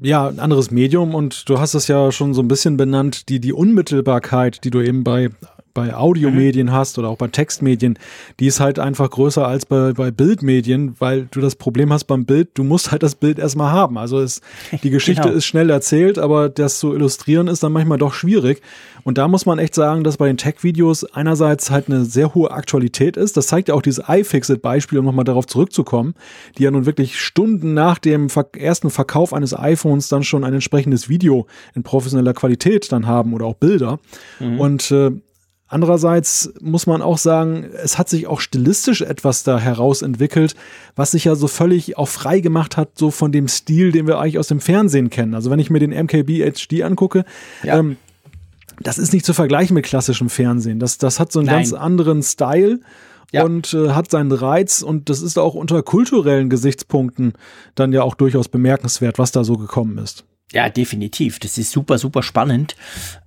[0.00, 3.40] ja, ein anderes Medium und du hast es ja schon so ein bisschen benannt, die,
[3.40, 5.30] die Unmittelbarkeit, die du eben bei
[5.78, 6.72] bei Audiomedien mhm.
[6.72, 7.98] hast oder auch bei Textmedien,
[8.40, 12.24] die ist halt einfach größer als bei, bei Bildmedien, weil du das Problem hast beim
[12.24, 13.96] Bild, du musst halt das Bild erstmal haben.
[13.96, 14.40] Also es,
[14.82, 15.36] die Geschichte genau.
[15.36, 18.60] ist schnell erzählt, aber das zu illustrieren ist dann manchmal doch schwierig.
[19.04, 22.50] Und da muss man echt sagen, dass bei den Tech-Videos einerseits halt eine sehr hohe
[22.50, 23.36] Aktualität ist.
[23.36, 26.14] Das zeigt ja auch dieses iFixit-Beispiel, um nochmal darauf zurückzukommen,
[26.58, 31.08] die ja nun wirklich Stunden nach dem ersten Verkauf eines iPhones dann schon ein entsprechendes
[31.08, 34.00] Video in professioneller Qualität dann haben oder auch Bilder.
[34.40, 34.60] Mhm.
[34.60, 35.12] Und äh,
[35.68, 40.54] Andererseits muss man auch sagen, es hat sich auch stilistisch etwas da herausentwickelt,
[40.96, 44.18] was sich ja so völlig auch frei gemacht hat, so von dem Stil, den wir
[44.18, 45.34] eigentlich aus dem Fernsehen kennen.
[45.34, 47.26] Also wenn ich mir den MKB HD angucke,
[47.62, 47.78] ja.
[47.78, 47.98] ähm,
[48.80, 50.78] das ist nicht zu vergleichen mit klassischem Fernsehen.
[50.78, 51.56] Das, das hat so einen Nein.
[51.56, 52.80] ganz anderen Style.
[53.30, 53.44] Ja.
[53.44, 57.34] und äh, hat seinen Reiz und das ist auch unter kulturellen Gesichtspunkten
[57.74, 60.24] dann ja auch durchaus bemerkenswert, was da so gekommen ist.
[60.52, 61.38] Ja, definitiv.
[61.38, 62.74] Das ist super, super spannend.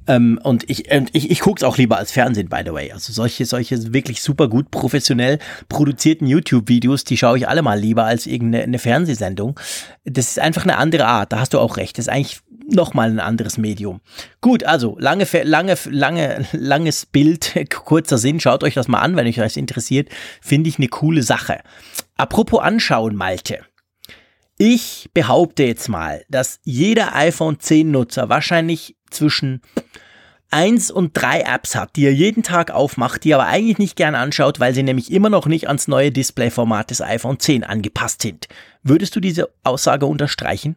[0.08, 2.92] Ähm, und ich, und ich, ich gucke es auch lieber als Fernsehen, by the way.
[2.92, 5.38] Also solche, solche wirklich super gut professionell
[5.70, 9.60] produzierten YouTube-Videos, die schaue ich alle mal lieber als irgendeine Fernsehsendung.
[10.04, 12.00] Das ist einfach eine andere Art, da hast du auch recht.
[12.00, 14.02] Das ist eigentlich nochmal ein anderes Medium.
[14.40, 17.54] Gut, also lange, lange, lange, langes Bild,
[17.86, 18.40] kurzer Sinn.
[18.40, 20.10] Schaut euch das mal an, wenn euch das interessiert.
[20.42, 21.60] Finde ich eine coole Sache.
[22.18, 23.60] Apropos anschauen, Malte.
[24.64, 29.62] Ich behaupte jetzt mal, dass jeder iPhone 10 Nutzer wahrscheinlich zwischen
[30.52, 33.96] eins und drei Apps hat, die er jeden Tag aufmacht, die er aber eigentlich nicht
[33.96, 38.22] gern anschaut, weil sie nämlich immer noch nicht ans neue Displayformat des iPhone 10 angepasst
[38.22, 38.50] sind.
[38.84, 40.76] Würdest du diese Aussage unterstreichen?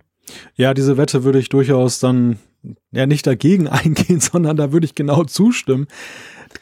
[0.54, 2.38] Ja, diese Wette würde ich durchaus dann
[2.90, 5.88] ja nicht dagegen eingehen, sondern da würde ich genau zustimmen.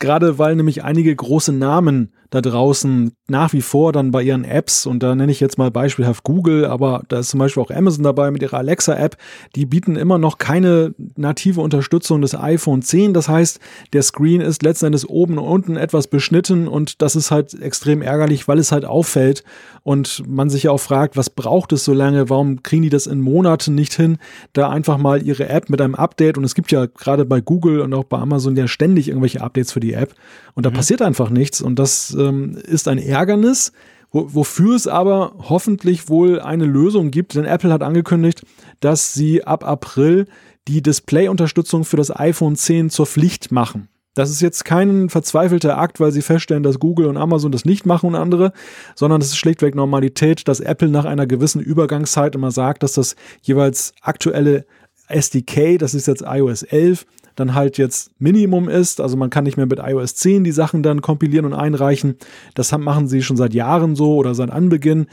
[0.00, 4.86] Gerade weil nämlich einige große Namen da draußen nach wie vor dann bei ihren Apps,
[4.86, 8.04] und da nenne ich jetzt mal beispielhaft Google, aber da ist zum Beispiel auch Amazon
[8.04, 9.18] dabei mit ihrer Alexa-App,
[9.54, 13.12] die bieten immer noch keine native Unterstützung des iPhone 10.
[13.12, 13.60] Das heißt,
[13.92, 18.48] der Screen ist letztendlich oben und unten etwas beschnitten und das ist halt extrem ärgerlich,
[18.48, 19.44] weil es halt auffällt
[19.82, 23.06] und man sich ja auch fragt, was braucht es so lange, warum kriegen die das
[23.06, 24.16] in Monaten nicht hin,
[24.54, 27.80] da einfach mal ihre App mit einem Update und es gibt ja gerade bei Google
[27.80, 30.14] und auch bei Amazon ja ständig irgendwelche Updates für die App
[30.54, 30.74] und da mhm.
[30.74, 33.72] passiert einfach nichts und das ähm, ist ein Ärgernis,
[34.10, 38.44] wo, wofür es aber hoffentlich wohl eine Lösung gibt, denn Apple hat angekündigt,
[38.80, 40.26] dass sie ab April
[40.68, 43.88] die Display-Unterstützung für das iPhone 10 zur Pflicht machen.
[44.14, 47.86] Das ist jetzt kein verzweifelter Akt, weil sie feststellen, dass Google und Amazon das nicht
[47.86, 48.52] machen und andere,
[48.94, 53.16] sondern es ist schlichtweg Normalität, dass Apple nach einer gewissen Übergangszeit immer sagt, dass das
[53.40, 54.66] jeweils aktuelle
[55.08, 57.06] SDK, das ist jetzt iOS 11,
[57.36, 59.00] dann halt jetzt Minimum ist.
[59.00, 62.16] Also man kann nicht mehr mit iOS 10 die Sachen dann kompilieren und einreichen.
[62.54, 65.06] Das machen sie schon seit Jahren so oder seit Anbeginn.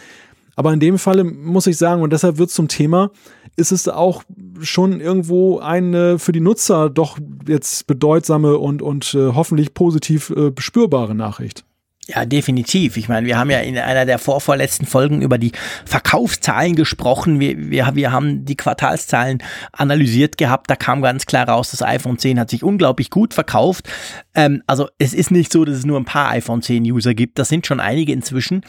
[0.55, 3.11] Aber in dem Falle muss ich sagen, und deshalb wird es zum Thema,
[3.55, 4.23] ist es auch
[4.59, 7.17] schon irgendwo eine für die Nutzer doch
[7.47, 11.63] jetzt bedeutsame und, und äh, hoffentlich positiv äh, spürbare Nachricht.
[12.11, 12.97] Ja, definitiv.
[12.97, 15.51] Ich meine, wir haben ja in einer der vorvorletzten Folgen über die
[15.85, 17.39] Verkaufszahlen gesprochen.
[17.39, 19.43] Wir, wir, wir haben die Quartalszahlen
[19.73, 20.71] analysiert gehabt.
[20.71, 23.87] Da kam ganz klar raus, das iPhone 10 hat sich unglaublich gut verkauft.
[24.33, 27.37] Ähm, also es ist nicht so, dass es nur ein paar iPhone 10 User gibt.
[27.37, 28.61] Das sind schon einige inzwischen.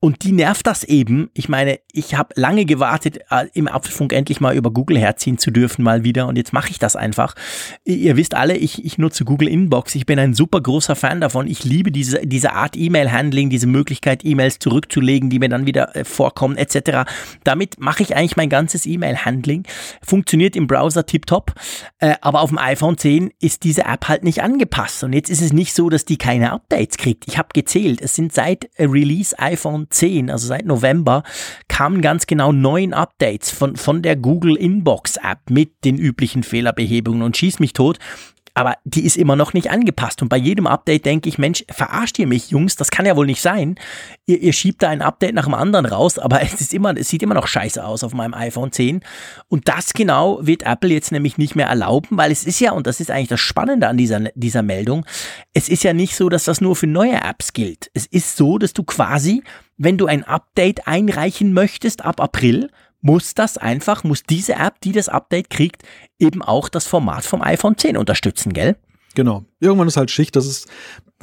[0.00, 1.30] Und die nervt das eben.
[1.34, 5.52] Ich meine, ich habe lange gewartet, äh, im Apfelfunk endlich mal über Google herziehen zu
[5.52, 6.26] dürfen, mal wieder.
[6.26, 7.36] Und jetzt mache ich das einfach.
[7.84, 9.94] Ihr wisst alle, ich, ich nutze Google Inbox.
[9.94, 11.46] Ich bin ein super großer Fan davon.
[11.46, 15.94] Ich liebe diese, diese Art E E-Mail-Handling, diese Möglichkeit, E-Mails zurückzulegen, die mir dann wieder
[15.94, 17.10] äh, vorkommen, etc.
[17.44, 19.64] Damit mache ich eigentlich mein ganzes E-Mail-Handling.
[20.02, 21.52] Funktioniert im Browser tiptop,
[21.98, 25.04] äh, aber auf dem iPhone 10 ist diese App halt nicht angepasst.
[25.04, 27.24] Und jetzt ist es nicht so, dass die keine Updates kriegt.
[27.28, 31.22] Ich habe gezählt, es sind seit Release iPhone 10, also seit November,
[31.68, 37.22] kamen ganz genau neun Updates von, von der Google Inbox App mit den üblichen Fehlerbehebungen
[37.22, 37.98] und schieß mich tot
[38.58, 40.20] aber die ist immer noch nicht angepasst.
[40.20, 42.74] Und bei jedem Update denke ich, Mensch, verarscht ihr mich, Jungs?
[42.74, 43.76] Das kann ja wohl nicht sein.
[44.26, 47.08] Ihr, ihr schiebt da ein Update nach dem anderen raus, aber es ist immer, es
[47.08, 49.04] sieht immer noch scheiße aus auf meinem iPhone 10.
[49.46, 52.88] Und das genau wird Apple jetzt nämlich nicht mehr erlauben, weil es ist ja, und
[52.88, 55.06] das ist eigentlich das Spannende an dieser, dieser Meldung,
[55.54, 57.92] es ist ja nicht so, dass das nur für neue Apps gilt.
[57.94, 59.44] Es ist so, dass du quasi,
[59.76, 62.70] wenn du ein Update einreichen möchtest ab April,
[63.00, 65.82] muss das einfach, muss diese App, die das Update kriegt,
[66.18, 68.76] eben auch das Format vom iPhone 10 unterstützen, gell?
[69.18, 69.42] Genau.
[69.58, 70.36] Irgendwann ist halt Schicht.
[70.36, 70.68] Das ist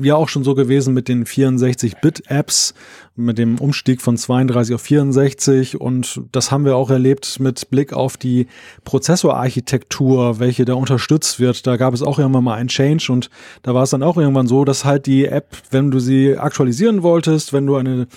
[0.02, 2.74] ja auch schon so gewesen mit den 64-Bit-Apps,
[3.16, 5.80] mit dem Umstieg von 32 auf 64.
[5.80, 8.48] Und das haben wir auch erlebt mit Blick auf die
[8.84, 11.66] Prozessorarchitektur, welche da unterstützt wird.
[11.66, 13.30] Da gab es auch irgendwann mal einen Change und
[13.62, 17.02] da war es dann auch irgendwann so, dass halt die App, wenn du sie aktualisieren
[17.02, 18.08] wolltest, wenn du eine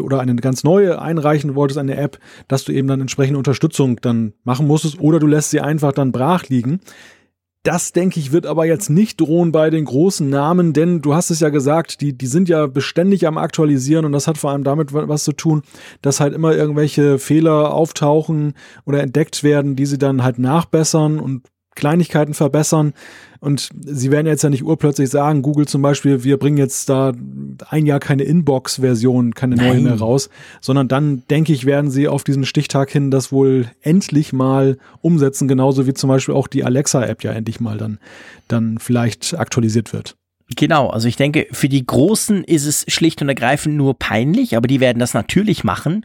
[0.00, 4.34] oder eine ganz neue einreichen wolltest, eine App, dass du eben dann entsprechende Unterstützung dann
[4.44, 6.78] machen musstest oder du lässt sie einfach dann brach liegen.
[7.66, 11.30] Das, denke ich, wird aber jetzt nicht drohen bei den großen Namen, denn du hast
[11.30, 14.62] es ja gesagt, die, die sind ja beständig am Aktualisieren und das hat vor allem
[14.62, 15.62] damit was zu tun,
[16.00, 18.54] dass halt immer irgendwelche Fehler auftauchen
[18.84, 21.42] oder entdeckt werden, die sie dann halt nachbessern und
[21.74, 22.94] Kleinigkeiten verbessern.
[23.40, 27.12] Und sie werden jetzt ja nicht urplötzlich sagen, Google zum Beispiel, wir bringen jetzt da
[27.68, 29.68] ein Jahr keine Inbox-Version, keine Nein.
[29.68, 30.30] neue mehr raus,
[30.60, 35.48] sondern dann, denke ich, werden sie auf diesen Stichtag hin das wohl endlich mal umsetzen,
[35.48, 37.98] genauso wie zum Beispiel auch die Alexa-App ja endlich mal dann,
[38.48, 40.16] dann vielleicht aktualisiert wird.
[40.54, 44.68] Genau, also ich denke, für die Großen ist es schlicht und ergreifend nur peinlich, aber
[44.68, 46.04] die werden das natürlich machen.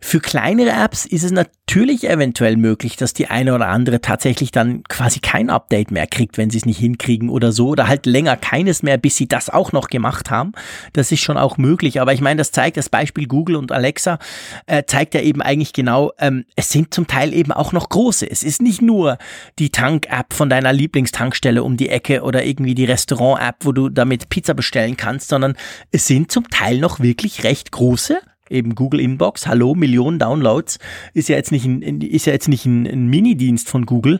[0.00, 4.84] Für kleinere Apps ist es natürlich eventuell möglich, dass die eine oder andere tatsächlich dann
[4.84, 8.36] quasi kein Update mehr kriegt, wenn sie es nicht hinkriegen oder so, oder halt länger
[8.36, 10.52] keines mehr, bis sie das auch noch gemacht haben.
[10.92, 12.00] Das ist schon auch möglich.
[12.00, 14.20] Aber ich meine, das zeigt das Beispiel Google und Alexa,
[14.66, 18.30] äh, zeigt ja eben eigentlich genau, ähm, es sind zum Teil eben auch noch große.
[18.30, 19.18] Es ist nicht nur
[19.58, 24.28] die Tank-App von deiner Lieblingstankstelle um die Ecke oder irgendwie die Restaurant-App, wo du damit
[24.28, 25.56] Pizza bestellen kannst, sondern
[25.90, 28.20] es sind zum Teil noch wirklich recht große
[28.50, 30.78] eben Google Inbox, hallo, Millionen Downloads,
[31.14, 34.18] ist ja jetzt nicht ein, ist ja jetzt nicht ein, ein Mini-Dienst von Google,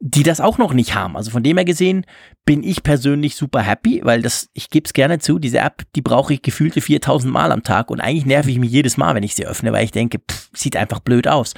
[0.00, 1.16] die das auch noch nicht haben.
[1.16, 2.04] Also von dem her gesehen
[2.44, 6.02] bin ich persönlich super happy, weil das, ich gebe es gerne zu, diese App, die
[6.02, 9.22] brauche ich gefühlte 4000 Mal am Tag und eigentlich nerv ich mich jedes Mal, wenn
[9.22, 11.54] ich sie öffne, weil ich denke, pff, sieht einfach blöd aus.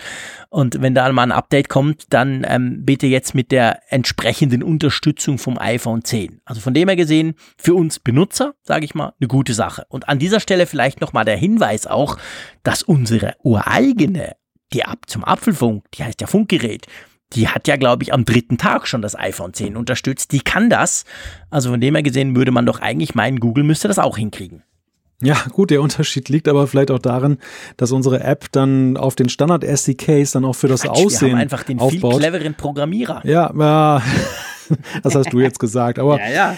[0.50, 5.38] Und wenn da mal ein Update kommt, dann ähm, bitte jetzt mit der entsprechenden Unterstützung
[5.38, 6.40] vom iPhone 10.
[6.44, 9.86] Also von dem her gesehen, für uns Benutzer, sage ich mal, eine gute Sache.
[9.88, 12.18] Und an dieser Stelle vielleicht nochmal der Hinweis auch,
[12.64, 14.34] dass unsere ureigene,
[14.72, 16.86] die App zum Apfelfunk, die heißt ja Funkgerät,
[17.34, 20.32] die hat ja, glaube ich, am dritten Tag schon das iPhone 10 unterstützt.
[20.32, 21.04] Die kann das.
[21.48, 24.64] Also von dem her gesehen würde man doch eigentlich meinen, Google müsste das auch hinkriegen.
[25.22, 27.38] Ja, gut, der Unterschied liegt aber vielleicht auch darin,
[27.76, 31.42] dass unsere App dann auf den Standard-SDKs dann auch für das Quatsch, Aussehen wir haben
[31.42, 32.14] einfach den aufbaut.
[32.14, 33.20] viel cleveren Programmierer.
[33.24, 34.02] Ja, ja.
[35.02, 35.98] das hast du jetzt gesagt.
[35.98, 36.56] Aber ja, ja.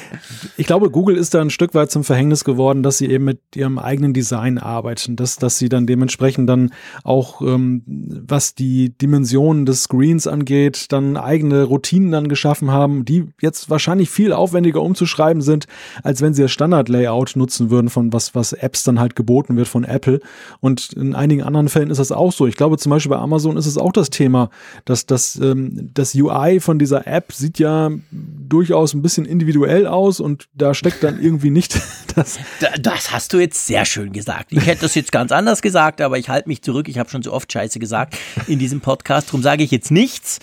[0.57, 3.41] ich glaube, Google ist da ein Stück weit zum Verhängnis geworden, dass sie eben mit
[3.55, 6.73] ihrem eigenen Design arbeiten, dass, dass sie dann dementsprechend dann
[7.05, 13.29] auch, ähm, was die Dimensionen des Screens angeht, dann eigene Routinen dann geschaffen haben, die
[13.41, 15.67] jetzt wahrscheinlich viel aufwendiger umzuschreiben sind,
[16.03, 19.69] als wenn sie das Standard-Layout nutzen würden, von was, was Apps dann halt geboten wird
[19.69, 20.21] von Apple.
[20.61, 22.47] Und in einigen anderen Fällen ist das auch so.
[22.47, 24.51] Ich glaube, zum Beispiel bei Amazon ist es auch das Thema,
[24.85, 30.21] dass das, ähm, das UI von dieser App sieht ja durchaus ein bisschen individuell aus
[30.21, 31.81] und da steckt dann irgendwie nicht
[32.15, 32.39] das.
[32.81, 34.53] Das hast du jetzt sehr schön gesagt.
[34.53, 36.89] Ich hätte das jetzt ganz anders gesagt, aber ich halte mich zurück.
[36.89, 39.29] Ich habe schon so oft Scheiße gesagt in diesem Podcast.
[39.29, 40.39] Darum sage ich jetzt nichts.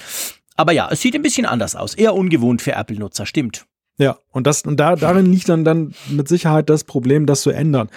[0.56, 1.94] Aber ja, es sieht ein bisschen anders aus.
[1.94, 3.66] Eher ungewohnt für Apple-Nutzer, stimmt.
[3.98, 7.52] Ja, und das, und da, darin liegt dann, dann mit Sicherheit das Problem, das zu
[7.52, 7.90] ändern.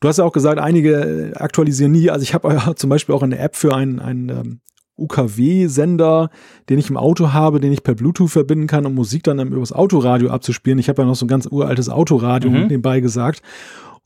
[0.00, 2.10] Du hast ja auch gesagt, einige aktualisieren nie.
[2.10, 4.60] Also ich habe ja zum Beispiel auch eine App für ein, ein ähm,
[4.98, 6.30] UKW-Sender,
[6.68, 9.72] den ich im Auto habe, den ich per Bluetooth verbinden kann, um Musik dann übers
[9.72, 10.78] Autoradio abzuspielen.
[10.78, 12.66] Ich habe ja noch so ein ganz uraltes Autoradio mhm.
[12.68, 13.42] nebenbei gesagt.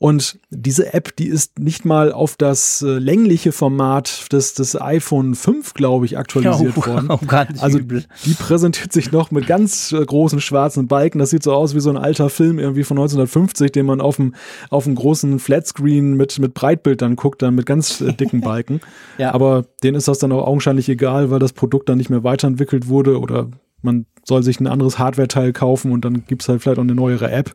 [0.01, 5.35] Und diese App, die ist nicht mal auf das äh, längliche Format des, des iPhone
[5.35, 7.07] 5, glaube ich, aktualisiert oh, worden.
[7.11, 7.19] Oh,
[7.59, 8.05] also übel.
[8.25, 11.19] die präsentiert sich noch mit ganz äh, großen schwarzen Balken.
[11.19, 14.15] Das sieht so aus wie so ein alter Film irgendwie von 1950, den man auf
[14.15, 14.33] dem,
[14.71, 18.81] auf dem großen Flatscreen mit, mit Breitbild dann guckt, dann mit ganz äh, dicken Balken.
[19.19, 19.35] ja.
[19.35, 22.87] Aber denen ist das dann auch augenscheinlich egal, weil das Produkt dann nicht mehr weiterentwickelt
[22.87, 23.51] wurde oder
[23.81, 26.95] man soll sich ein anderes Hardware-Teil kaufen und dann gibt es halt vielleicht auch eine
[26.95, 27.53] neuere App.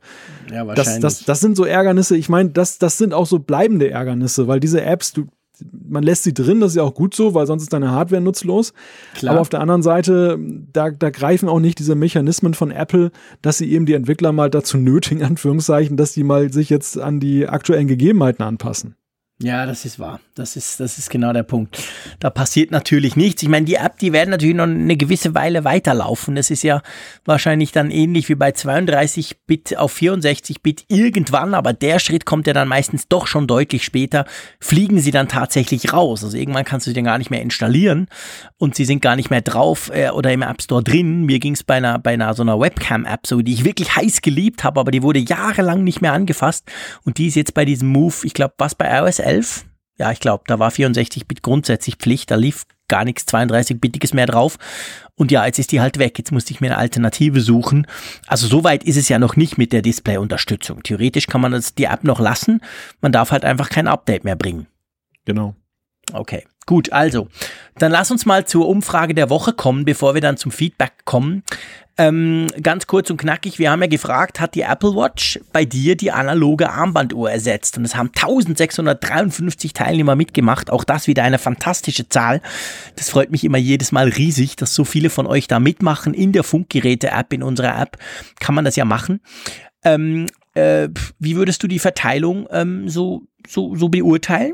[0.50, 1.00] Ja, wahrscheinlich.
[1.00, 4.48] Das, das, das sind so Ärgernisse, ich meine, das, das sind auch so bleibende Ärgernisse,
[4.48, 5.26] weil diese Apps, du,
[5.88, 8.20] man lässt sie drin, das ist ja auch gut so, weil sonst ist deine Hardware
[8.20, 8.74] nutzlos.
[9.14, 9.32] Klar.
[9.32, 10.38] Aber auf der anderen Seite,
[10.72, 13.10] da, da greifen auch nicht diese Mechanismen von Apple,
[13.42, 17.20] dass sie eben die Entwickler mal dazu nötigen, Anführungszeichen, dass die mal sich jetzt an
[17.20, 18.96] die aktuellen Gegebenheiten anpassen.
[19.38, 20.18] Ja, das ist wahr.
[20.34, 21.78] Das ist, das ist genau der Punkt.
[22.20, 23.42] Da passiert natürlich nichts.
[23.42, 26.36] Ich meine, die App, die werden natürlich noch eine gewisse Weile weiterlaufen.
[26.36, 26.80] Das ist ja
[27.26, 32.46] wahrscheinlich dann ähnlich wie bei 32 Bit auf 64 Bit irgendwann, aber der Schritt kommt
[32.46, 34.24] ja dann meistens doch schon deutlich später.
[34.58, 36.24] Fliegen sie dann tatsächlich raus.
[36.24, 38.08] Also irgendwann kannst du sie dann gar nicht mehr installieren
[38.56, 41.24] und sie sind gar nicht mehr drauf äh, oder im App Store drin.
[41.24, 44.22] Mir ging es bei einer, bei einer so einer Webcam-App so, die ich wirklich heiß
[44.22, 46.64] geliebt habe, aber die wurde jahrelang nicht mehr angefasst
[47.04, 49.66] und die ist jetzt bei diesem Move, ich glaube, was bei iOS 11?
[49.98, 54.58] Ja, ich glaube, da war 64-Bit grundsätzlich Pflicht, da lief gar nichts 32-Bitiges mehr drauf.
[55.14, 56.18] Und ja, jetzt ist die halt weg.
[56.18, 57.86] Jetzt musste ich mir eine Alternative suchen.
[58.26, 60.82] Also so weit ist es ja noch nicht mit der Display-Unterstützung.
[60.82, 62.60] Theoretisch kann man das, die App noch lassen.
[63.00, 64.66] Man darf halt einfach kein Update mehr bringen.
[65.24, 65.56] Genau.
[66.12, 66.44] Okay.
[66.66, 67.28] Gut, also,
[67.76, 71.44] dann lass uns mal zur Umfrage der Woche kommen, bevor wir dann zum Feedback kommen.
[71.98, 75.96] Ähm, ganz kurz und knackig, wir haben ja gefragt, hat die Apple Watch bei dir
[75.96, 77.78] die analoge Armbanduhr ersetzt?
[77.78, 80.70] Und es haben 1653 Teilnehmer mitgemacht.
[80.70, 82.42] Auch das wieder eine fantastische Zahl.
[82.96, 86.12] Das freut mich immer jedes Mal riesig, dass so viele von euch da mitmachen.
[86.12, 87.96] In der Funkgeräte-App, in unserer App
[88.40, 89.20] kann man das ja machen.
[89.82, 90.88] Ähm, äh,
[91.18, 94.52] wie würdest du die Verteilung ähm, so, so, so beurteilen?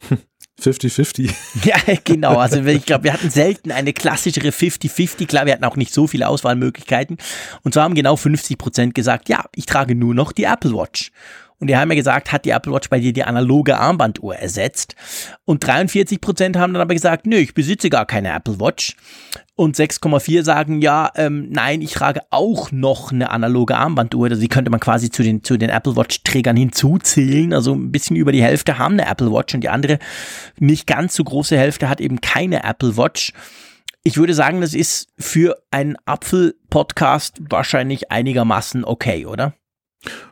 [0.62, 1.32] 50-50.
[1.64, 2.36] Ja, genau.
[2.36, 5.26] Also ich glaube, wir hatten selten eine klassischere 50-50.
[5.26, 7.18] Klar, wir hatten auch nicht so viele Auswahlmöglichkeiten.
[7.62, 11.12] Und zwar haben genau 50 Prozent gesagt, ja, ich trage nur noch die Apple Watch.
[11.58, 14.94] Und die haben ja gesagt, hat die Apple Watch bei dir die analoge Armbanduhr ersetzt?
[15.44, 18.94] Und 43 Prozent haben dann aber gesagt, nö, ich besitze gar keine Apple Watch.
[19.54, 24.28] Und 6,4 sagen, ja, ähm, nein, ich trage auch noch eine analoge Armbanduhr.
[24.28, 27.54] Also die könnte man quasi zu den, zu den Apple Watch-Trägern hinzuzählen.
[27.54, 29.98] Also ein bisschen über die Hälfte haben eine Apple Watch und die andere
[30.58, 33.32] nicht ganz so große Hälfte hat eben keine Apple Watch.
[34.02, 39.54] Ich würde sagen, das ist für einen Apfel-Podcast wahrscheinlich einigermaßen okay, oder?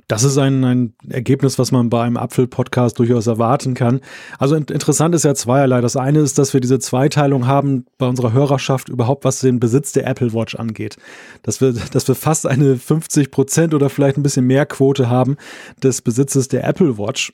[0.08, 4.00] Das ist ein, ein Ergebnis, was man bei einem Apfel-Podcast durchaus erwarten kann.
[4.38, 5.80] Also interessant ist ja zweierlei.
[5.80, 9.92] Das eine ist, dass wir diese Zweiteilung haben bei unserer Hörerschaft überhaupt, was den Besitz
[9.92, 10.96] der Apple Watch angeht.
[11.42, 15.36] Dass wir, dass wir fast eine 50 Prozent oder vielleicht ein bisschen mehr Quote haben
[15.82, 17.32] des Besitzes der Apple Watch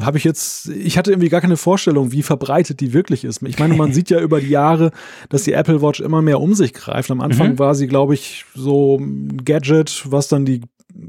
[0.00, 3.42] habe ich jetzt, ich hatte irgendwie gar keine Vorstellung, wie verbreitet die wirklich ist.
[3.42, 4.90] Ich meine, man sieht ja über die Jahre,
[5.30, 7.10] dass die Apple Watch immer mehr um sich greift.
[7.10, 7.58] Am Anfang mhm.
[7.58, 10.60] war sie, glaube ich, so ein Gadget, was dann die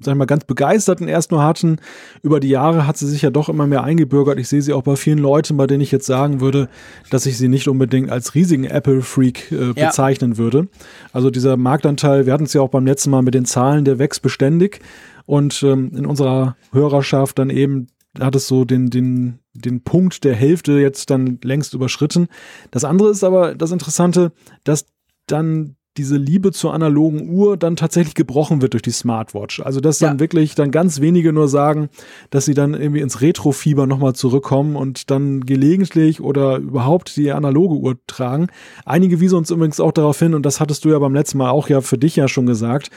[0.01, 1.77] sag ich mal, ganz begeisterten erst nur hatten.
[2.21, 4.39] Über die Jahre hat sie sich ja doch immer mehr eingebürgert.
[4.39, 6.69] Ich sehe sie auch bei vielen Leuten, bei denen ich jetzt sagen würde,
[7.09, 9.87] dass ich sie nicht unbedingt als riesigen Apple-Freak äh, ja.
[9.87, 10.67] bezeichnen würde.
[11.13, 13.99] Also dieser Marktanteil, wir hatten es ja auch beim letzten Mal mit den Zahlen, der
[13.99, 14.79] wächst beständig.
[15.25, 17.87] Und ähm, in unserer Hörerschaft dann eben
[18.19, 22.27] hat es so den, den, den Punkt der Hälfte jetzt dann längst überschritten.
[22.71, 24.31] Das andere ist aber das Interessante,
[24.63, 24.85] dass
[25.27, 29.61] dann diese Liebe zur analogen Uhr dann tatsächlich gebrochen wird durch die Smartwatch.
[29.61, 30.19] Also dass dann ja.
[30.19, 31.89] wirklich dann ganz wenige nur sagen,
[32.29, 37.75] dass sie dann irgendwie ins Retro-Fieber nochmal zurückkommen und dann gelegentlich oder überhaupt die analoge
[37.75, 38.47] Uhr tragen.
[38.85, 41.49] Einige wiesen uns übrigens auch darauf hin, und das hattest du ja beim letzten Mal
[41.49, 42.89] auch ja für dich ja schon gesagt,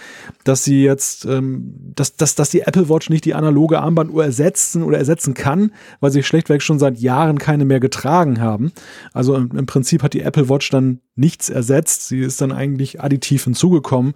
[0.45, 4.83] dass sie jetzt, ähm, dass, dass, dass die Apple Watch nicht die analoge Armbanduhr ersetzen
[4.83, 8.73] oder ersetzen kann, weil sie schlechtweg schon seit Jahren keine mehr getragen haben.
[9.13, 12.09] Also im, im Prinzip hat die Apple Watch dann nichts ersetzt.
[12.09, 14.15] Sie ist dann eigentlich additiv hinzugekommen.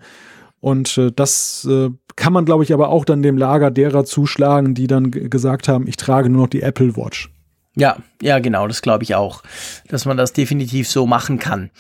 [0.60, 4.74] Und äh, das äh, kann man, glaube ich, aber auch dann dem Lager derer zuschlagen,
[4.74, 7.30] die dann gesagt haben, ich trage nur noch die Apple Watch.
[7.76, 9.42] Ja, ja, genau, das glaube ich auch,
[9.88, 11.70] dass man das definitiv so machen kann.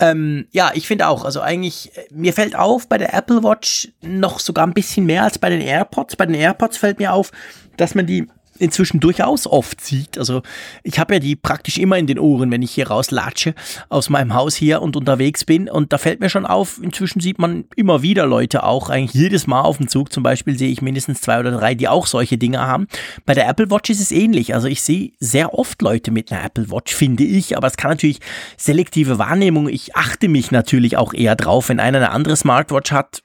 [0.00, 4.40] Ähm, ja, ich finde auch, also eigentlich, mir fällt auf bei der Apple Watch noch
[4.40, 6.16] sogar ein bisschen mehr als bei den AirPods.
[6.16, 7.30] Bei den AirPods fällt mir auf,
[7.76, 8.26] dass man die
[8.58, 10.18] inzwischen durchaus oft sieht.
[10.18, 10.42] Also
[10.82, 13.54] ich habe ja die praktisch immer in den Ohren, wenn ich hier rauslatsche
[13.88, 15.68] aus meinem Haus hier und unterwegs bin.
[15.68, 19.46] Und da fällt mir schon auf, inzwischen sieht man immer wieder Leute auch, eigentlich jedes
[19.46, 22.38] Mal auf dem Zug zum Beispiel sehe ich mindestens zwei oder drei, die auch solche
[22.38, 22.86] Dinge haben.
[23.26, 24.54] Bei der Apple Watch ist es ähnlich.
[24.54, 27.56] Also ich sehe sehr oft Leute mit einer Apple Watch, finde ich.
[27.56, 28.20] Aber es kann natürlich
[28.56, 29.68] selektive Wahrnehmung.
[29.68, 33.22] Ich achte mich natürlich auch eher drauf, wenn einer eine andere Smartwatch hat,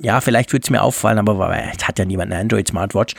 [0.00, 3.14] ja, vielleicht würde es mir auffallen, aber es hat ja niemand eine Android-Smartwatch.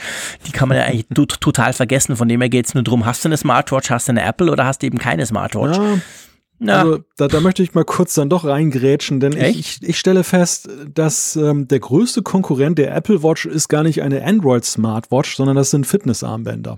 [0.46, 1.06] Die kann man ja eigentlich
[1.40, 2.16] total vergessen.
[2.16, 4.50] Von dem her geht es nur darum, hast du eine Smartwatch, hast du eine Apple
[4.50, 5.76] oder hast du eben keine Smartwatch?
[5.76, 5.98] Ja.
[6.62, 6.80] Ja.
[6.80, 10.24] Also da, da möchte ich mal kurz dann doch reingrätschen, denn ich, ich, ich, stelle
[10.24, 15.36] fest, dass ähm, der größte Konkurrent der Apple Watch ist gar nicht eine Android Smartwatch,
[15.36, 16.76] sondern das sind Fitnessarmbänder.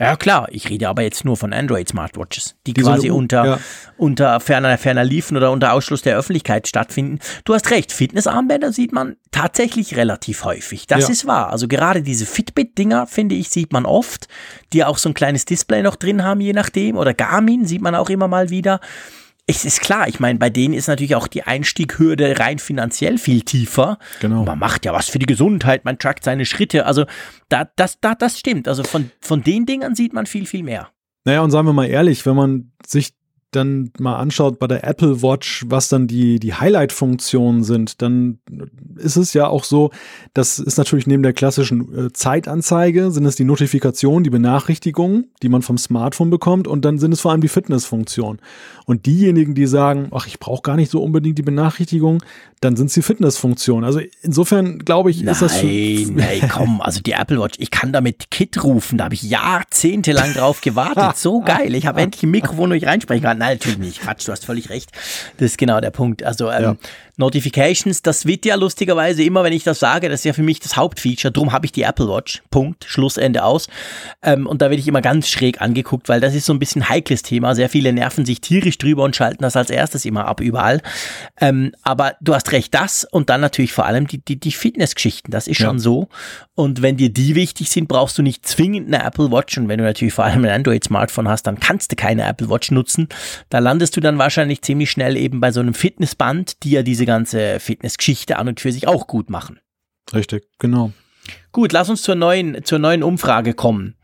[0.00, 3.58] Ja klar, ich rede aber jetzt nur von Android Smartwatches, die, die quasi unter, ja.
[3.96, 7.20] unter ferner, ferner Liefen oder unter Ausschluss der Öffentlichkeit stattfinden.
[7.44, 10.88] Du hast recht, Fitnessarmbänder sieht man tatsächlich relativ häufig.
[10.88, 11.10] Das ja.
[11.10, 11.50] ist wahr.
[11.50, 14.26] Also gerade diese Fitbit-Dinger, finde ich, sieht man oft,
[14.72, 16.96] die auch so ein kleines Display noch drin haben, je nachdem.
[16.96, 18.80] Oder Garmin sieht man auch immer mal wieder.
[19.46, 23.42] Es ist klar, ich meine, bei denen ist natürlich auch die Einstieghürde rein finanziell viel
[23.42, 23.98] tiefer.
[24.20, 24.44] Genau.
[24.44, 26.86] Man macht ja was für die Gesundheit, man trackt seine Schritte.
[26.86, 27.04] Also
[27.50, 28.68] da, das, da, das stimmt.
[28.68, 30.88] Also von, von den Dingern sieht man viel, viel mehr.
[31.24, 33.14] Naja, und sagen wir mal ehrlich, wenn man sich
[33.56, 38.38] dann mal anschaut bei der Apple Watch, was dann die, die Highlight-Funktionen sind, dann
[38.96, 39.90] ist es ja auch so,
[40.32, 45.48] das ist natürlich neben der klassischen äh, Zeitanzeige, sind es die Notifikationen, die Benachrichtigungen, die
[45.48, 48.40] man vom Smartphone bekommt und dann sind es vor allem die Fitnessfunktionen.
[48.86, 52.22] Und diejenigen, die sagen, ach, ich brauche gar nicht so unbedingt die Benachrichtigung,
[52.60, 53.84] dann sind es die Fitnessfunktionen.
[53.84, 55.62] Also insofern glaube ich, nein, ist das.
[55.62, 59.22] Nein, nein, komm, also die Apple Watch, ich kann damit Kit rufen, da habe ich
[59.22, 61.04] jahrzehntelang drauf gewartet.
[61.24, 63.38] So geil, ich habe endlich ein Mikrofon, wo ich reinsprechen kann.
[63.44, 64.00] Nein, natürlich nicht.
[64.00, 64.90] Quatsch, du hast völlig recht.
[65.36, 66.22] Das ist genau der Punkt.
[66.22, 66.76] Also ähm, ja.
[67.16, 70.60] Notifications, das wird ja lustigerweise immer, wenn ich das sage, das ist ja für mich
[70.60, 71.30] das Hauptfeature.
[71.30, 72.42] Drum habe ich die Apple Watch.
[72.50, 72.84] Punkt.
[72.86, 73.68] Schlussende aus.
[74.22, 76.88] Ähm, und da werde ich immer ganz schräg angeguckt, weil das ist so ein bisschen
[76.88, 77.54] heikles Thema.
[77.54, 80.80] Sehr viele nerven sich tierisch drüber und schalten das als erstes immer ab überall.
[81.40, 85.30] Ähm, aber du hast recht, das und dann natürlich vor allem die, die, die Fitnessgeschichten.
[85.30, 85.66] Das ist ja.
[85.66, 86.08] schon so.
[86.56, 89.58] Und wenn dir die wichtig sind, brauchst du nicht zwingend eine Apple Watch.
[89.58, 92.70] Und wenn du natürlich vor allem ein Android-Smartphone hast, dann kannst du keine Apple Watch
[92.70, 93.08] nutzen.
[93.48, 97.06] Da landest du dann wahrscheinlich ziemlich schnell eben bei so einem Fitnessband, die ja diese
[97.06, 99.60] ganze Fitnessgeschichte an und für sich auch gut machen.
[100.12, 100.92] Richtig, genau.
[101.52, 103.96] Gut, lass uns zur neuen, zur neuen Umfrage kommen.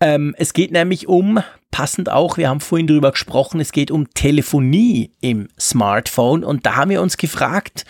[0.00, 1.40] Ähm, es geht nämlich um,
[1.70, 6.76] passend auch, wir haben vorhin drüber gesprochen, es geht um Telefonie im Smartphone und da
[6.76, 7.84] haben wir uns gefragt,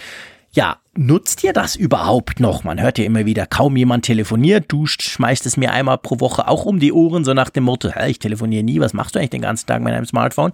[0.57, 2.65] ja, nutzt ihr das überhaupt noch?
[2.65, 6.49] Man hört ja immer wieder, kaum jemand telefoniert, du schmeißt es mir einmal pro Woche
[6.49, 9.19] auch um die Ohren, so nach dem Motto, hey, ich telefoniere nie, was machst du
[9.19, 10.53] eigentlich den ganzen Tag mit deinem Smartphone?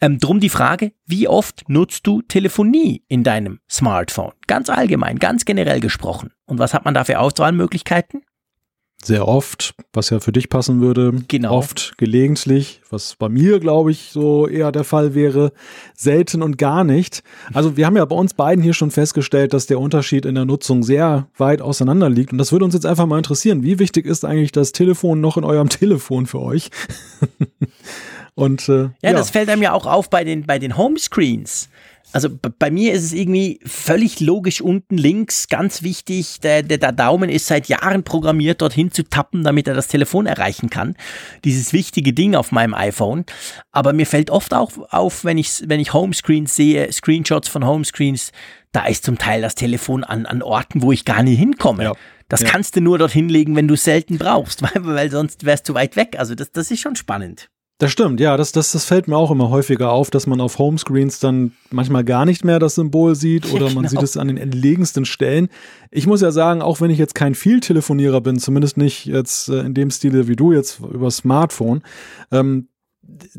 [0.00, 4.32] Ähm, drum die Frage, wie oft nutzt du Telefonie in deinem Smartphone?
[4.46, 6.32] Ganz allgemein, ganz generell gesprochen.
[6.46, 8.22] Und was hat man da für Auswahlmöglichkeiten?
[9.02, 11.12] Sehr oft, was ja für dich passen würde.
[11.28, 11.56] Genau.
[11.56, 15.52] Oft, gelegentlich, was bei mir, glaube ich, so eher der Fall wäre.
[15.94, 17.22] Selten und gar nicht.
[17.52, 20.44] Also wir haben ja bei uns beiden hier schon festgestellt, dass der Unterschied in der
[20.44, 22.32] Nutzung sehr weit auseinander liegt.
[22.32, 23.62] Und das würde uns jetzt einfach mal interessieren.
[23.62, 26.70] Wie wichtig ist eigentlich das Telefon noch in eurem Telefon für euch?
[28.34, 31.68] und äh, ja, ja, das fällt einem ja auch auf bei den, bei den Homescreens.
[32.16, 36.92] Also bei mir ist es irgendwie völlig logisch unten links, ganz wichtig, der, der, der
[36.92, 40.96] Daumen ist seit Jahren programmiert, dorthin zu tappen, damit er das Telefon erreichen kann.
[41.44, 43.26] Dieses wichtige Ding auf meinem iPhone.
[43.70, 48.32] Aber mir fällt oft auch auf, wenn ich, wenn ich Homescreens sehe, Screenshots von Homescreens,
[48.72, 51.84] da ist zum Teil das Telefon an, an Orten, wo ich gar nie hinkomme.
[51.84, 51.92] Ja.
[52.30, 52.48] Das ja.
[52.48, 55.74] kannst du nur dorthin legen, wenn du es selten brauchst, weil, weil sonst wärst du
[55.74, 56.16] weit weg.
[56.18, 57.50] Also das, das ist schon spannend.
[57.78, 60.58] Das stimmt, ja, das, das, das fällt mir auch immer häufiger auf, dass man auf
[60.58, 63.88] Homescreens dann manchmal gar nicht mehr das Symbol sieht oder man genau.
[63.88, 65.48] sieht es an den entlegensten Stellen.
[65.90, 69.60] Ich muss ja sagen, auch wenn ich jetzt kein Vieltelefonierer bin, zumindest nicht jetzt äh,
[69.60, 71.82] in dem Stile wie du jetzt über Smartphone,
[72.32, 72.68] ähm,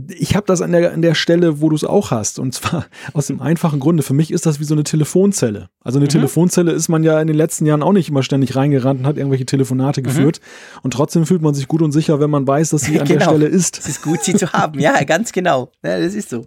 [0.10, 2.40] ich habe das an der, an der Stelle, wo du es auch hast.
[2.40, 4.04] Und zwar aus dem einfachen Grunde.
[4.04, 5.70] Für mich ist das wie so eine Telefonzelle.
[5.82, 6.12] Also eine mhm.
[6.12, 9.18] Telefonzelle ist man ja in den letzten Jahren auch nicht immer ständig reingerannt und hat
[9.18, 10.06] irgendwelche Telefonate mhm.
[10.06, 10.42] geführt.
[10.84, 13.20] Und trotzdem fühlt man sich gut und sicher, wenn man weiß, dass sie an genau.
[13.20, 13.80] der Stelle ist.
[13.80, 14.80] Es ist gut, sie zu haben.
[14.80, 15.72] Ja, ganz genau.
[15.84, 16.46] Ja, das ist so.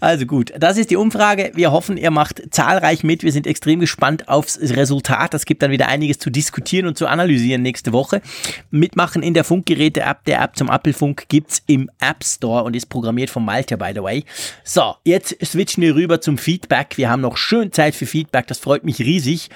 [0.00, 1.50] Also gut, das ist die Umfrage.
[1.54, 3.22] Wir hoffen, ihr macht zahlreich mit.
[3.22, 5.34] Wir sind extrem gespannt aufs Resultat.
[5.34, 8.22] Das gibt dann wieder einiges zu diskutieren und zu analysieren nächste Woche.
[8.70, 13.30] Mitmachen in der Funkgeräte-App, der App zum Apfelfunk, gibt's im App Store und ist programmiert
[13.30, 14.24] von Malte, by the way.
[14.62, 16.96] So, jetzt switchen wir rüber zum Feedback.
[16.96, 18.46] Wir haben noch schön Zeit für Feedback.
[18.46, 19.50] Das freut mich riesig.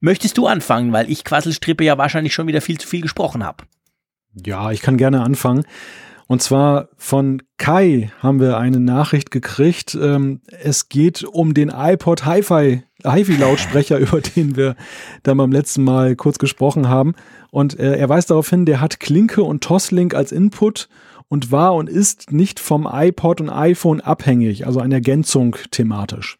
[0.00, 3.64] Möchtest du anfangen, weil ich Quasselstrippe ja wahrscheinlich schon wieder viel zu viel gesprochen habe?
[4.34, 5.64] Ja, ich kann gerne anfangen.
[6.30, 9.98] Und zwar von Kai haben wir eine Nachricht gekriegt.
[10.00, 14.76] Ähm, es geht um den iPod Hi-Fi HiFi-Lautsprecher, über den wir
[15.24, 17.16] da beim letzten Mal kurz gesprochen haben.
[17.50, 20.88] Und äh, er weist darauf hin, der hat Klinke und Toslink als Input
[21.26, 26.39] und war und ist nicht vom iPod und iPhone abhängig, also eine Ergänzung thematisch.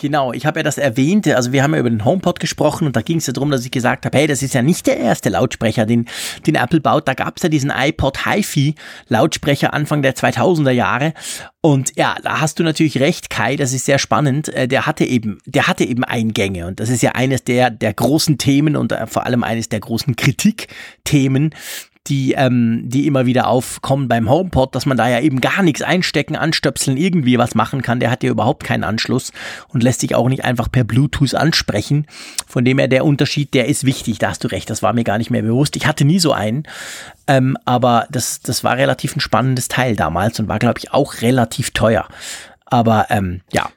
[0.00, 2.96] Genau, ich habe ja das erwähnte, also wir haben ja über den HomePod gesprochen und
[2.96, 4.96] da ging es ja darum, dass ich gesagt habe, hey, das ist ja nicht der
[4.96, 6.06] erste Lautsprecher, den,
[6.46, 7.06] den Apple baut.
[7.06, 8.76] Da gab es ja diesen iPod HiFi
[9.08, 11.12] Lautsprecher Anfang der 2000er Jahre
[11.62, 14.48] und ja, da hast du natürlich recht, Kai, das ist sehr spannend.
[14.48, 17.92] Äh, der hatte eben, der hatte eben Eingänge und das ist ja eines der, der
[17.92, 21.54] großen Themen und äh, vor allem eines der großen Kritikthemen,
[22.06, 25.82] die, ähm, die immer wieder aufkommen beim HomePod, dass man da ja eben gar nichts
[25.82, 28.00] einstecken, anstöpseln, irgendwie was machen kann.
[28.00, 29.32] Der hat ja überhaupt keinen Anschluss
[29.68, 32.06] und lässt sich auch nicht einfach per Bluetooth ansprechen.
[32.46, 35.04] Von dem her der Unterschied, der ist wichtig, da hast du recht, das war mir
[35.04, 35.76] gar nicht mehr bewusst.
[35.76, 36.64] Ich hatte nie so einen,
[37.26, 41.20] ähm, aber das, das war relativ ein spannendes Teil damals und war, glaube ich, auch
[41.20, 42.08] relativ teuer.
[42.64, 43.68] Aber ähm, ja,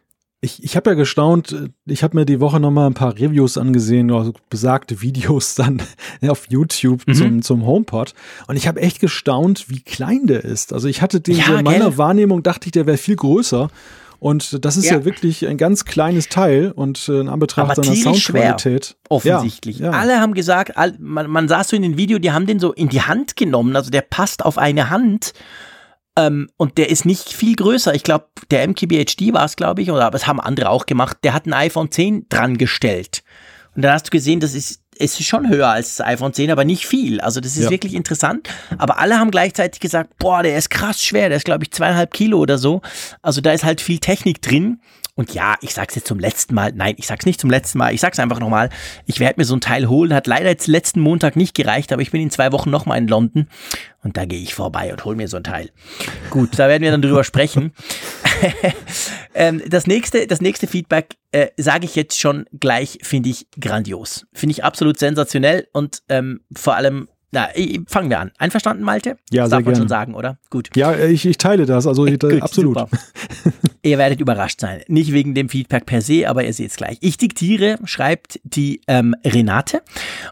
[0.44, 4.12] ich, ich habe ja gestaunt, ich habe mir die Woche nochmal ein paar Reviews angesehen,
[4.12, 5.82] also besagte Videos dann
[6.28, 7.14] auf YouTube mhm.
[7.14, 8.14] zum, zum HomePod.
[8.48, 10.74] Und ich habe echt gestaunt, wie klein der ist.
[10.74, 11.98] Also ich hatte den ja, so in meiner gell?
[11.98, 13.70] Wahrnehmung, dachte ich, der wäre viel größer.
[14.20, 17.84] Und das ist ja, ja wirklich ein ganz kleines Teil und äh, in Anbetracht Aber
[17.84, 18.86] seiner Soundqualität.
[18.86, 19.80] Schwer, offensichtlich.
[19.80, 20.00] Ja, ja.
[20.00, 22.90] Alle haben gesagt, man, man sah so in dem Video, die haben den so in
[22.90, 23.76] die Hand genommen.
[23.76, 25.34] Also der passt auf eine Hand.
[26.18, 27.94] Ähm, und der ist nicht viel größer.
[27.96, 31.18] Ich glaube, der MKBHD war es, glaube ich, oder aber es haben andere auch gemacht.
[31.24, 33.24] Der hat ein iPhone 10 dran gestellt.
[33.76, 36.52] Und dann hast du gesehen, das ist es ist schon höher als das iPhone 10,
[36.52, 37.20] aber nicht viel.
[37.22, 37.70] Also das ist ja.
[37.72, 38.50] wirklich interessant.
[38.78, 42.14] Aber alle haben gleichzeitig gesagt, boah, der ist krass schwer, der ist glaube ich zweieinhalb
[42.14, 42.82] Kilo oder so.
[43.22, 44.80] Also da ist halt viel Technik drin.
[45.16, 46.72] Und ja, ich sag's jetzt zum letzten Mal.
[46.74, 47.94] Nein, ich sag's nicht zum letzten Mal.
[47.94, 48.70] Ich sag's einfach nochmal.
[49.06, 50.12] Ich werde mir so ein Teil holen.
[50.12, 53.08] Hat leider jetzt letzten Montag nicht gereicht, aber ich bin in zwei Wochen nochmal in
[53.08, 53.48] London.
[54.02, 55.70] Und da gehe ich vorbei und hol mir so ein Teil.
[56.32, 57.74] Gut, da werden wir dann drüber sprechen.
[59.36, 64.26] ähm, das, nächste, das nächste Feedback äh, sage ich jetzt schon gleich, finde ich grandios.
[64.34, 67.50] Finde ich absolut sensationell und ähm, vor allem na,
[67.88, 68.32] fangen wir an.
[68.38, 69.18] Einverstanden, Malte?
[69.32, 70.38] Ja, das sehr darf man schon sagen, oder?
[70.52, 70.70] Gut.
[70.76, 72.78] Ja, ich, ich teile das, also ich, Gut, absolut.
[73.82, 74.82] ihr werdet überrascht sein.
[74.88, 76.98] Nicht wegen dem Feedback per se, aber ihr seht es gleich.
[77.02, 79.82] Ich diktiere, schreibt die ähm, Renate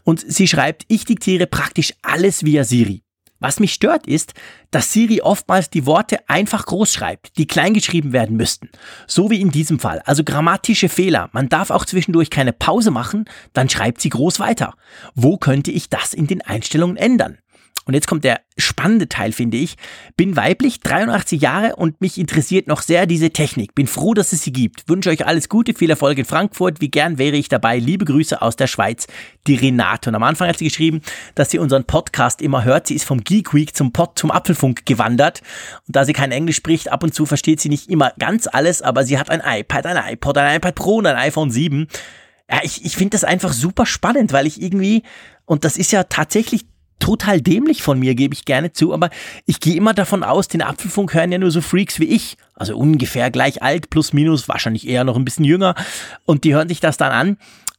[0.04, 3.02] und sie schreibt, ich diktiere praktisch alles via Siri.
[3.42, 4.36] Was mich stört ist,
[4.70, 8.70] dass Siri oftmals die Worte einfach groß schreibt, die klein geschrieben werden müssten.
[9.08, 10.02] So wie in diesem Fall.
[10.06, 11.30] Also grammatische Fehler.
[11.34, 14.76] Man darf auch zwischendurch keine Pause machen, dann schreibt sie groß weiter.
[15.16, 17.40] Wo könnte ich das in den Einstellungen ändern?
[17.86, 19.76] Und jetzt kommt der spannende Teil, finde ich.
[20.16, 23.74] Bin weiblich, 83 Jahre und mich interessiert noch sehr diese Technik.
[23.74, 24.88] Bin froh, dass es sie gibt.
[24.88, 26.80] Wünsche euch alles Gute, viel Erfolg in Frankfurt.
[26.80, 27.80] Wie gern wäre ich dabei.
[27.80, 29.08] Liebe Grüße aus der Schweiz,
[29.48, 30.12] die Renate.
[30.12, 31.02] Und am Anfang hat sie geschrieben,
[31.34, 32.86] dass sie unseren Podcast immer hört.
[32.86, 35.42] Sie ist vom Geek Week zum Pod, zum Apfelfunk gewandert.
[35.88, 38.84] Und da sie kein Englisch spricht, ab und zu versteht sie nicht immer ganz alles,
[38.84, 41.88] aber sie hat ein iPad, ein iPod, ein iPad Pro und ein iPhone 7.
[42.50, 45.04] Ja, ich, ich finde das einfach super spannend, weil ich irgendwie,
[45.46, 46.66] und das ist ja tatsächlich
[47.02, 49.10] total dämlich von mir, gebe ich gerne zu, aber
[49.46, 52.78] ich gehe immer davon aus, den Apfelfunk hören ja nur so Freaks wie ich, also
[52.78, 55.76] ungefähr gleich alt, plus minus, wahrscheinlich eher noch ein bisschen jünger
[56.26, 57.38] und die hören sich das dann an.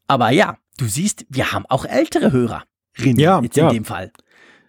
[0.08, 2.64] Aber ja, du siehst, wir haben auch ältere Hörer.
[2.98, 3.68] Ja, jetzt ja.
[3.68, 4.12] in dem Fall.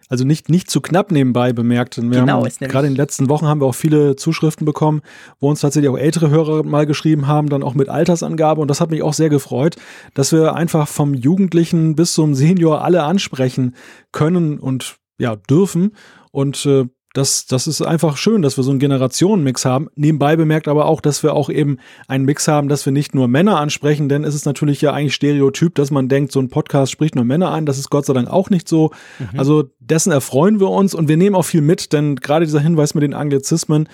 [0.08, 1.96] Also nicht, nicht zu knapp nebenbei bemerkt.
[1.96, 5.00] Wir genau, gerade in den letzten Wochen haben wir auch viele Zuschriften bekommen,
[5.40, 8.60] wo uns tatsächlich auch ältere Hörer mal geschrieben haben, dann auch mit Altersangabe.
[8.60, 9.76] Und das hat mich auch sehr gefreut,
[10.12, 13.74] dass wir einfach vom Jugendlichen bis zum Senior alle ansprechen
[14.12, 15.92] können und ja, dürfen.
[16.32, 19.88] Und äh, das, das ist einfach schön, dass wir so einen Generationenmix haben.
[19.94, 21.78] Nebenbei bemerkt aber auch, dass wir auch eben
[22.08, 25.14] einen Mix haben, dass wir nicht nur Männer ansprechen, denn es ist natürlich ja eigentlich
[25.14, 27.66] Stereotyp, dass man denkt, so ein Podcast spricht nur Männer an.
[27.66, 28.90] Das ist Gott sei Dank auch nicht so.
[29.20, 29.38] Mhm.
[29.38, 32.94] Also dessen erfreuen wir uns und wir nehmen auch viel mit, denn gerade dieser Hinweis
[32.94, 33.88] mit den Anglizismen,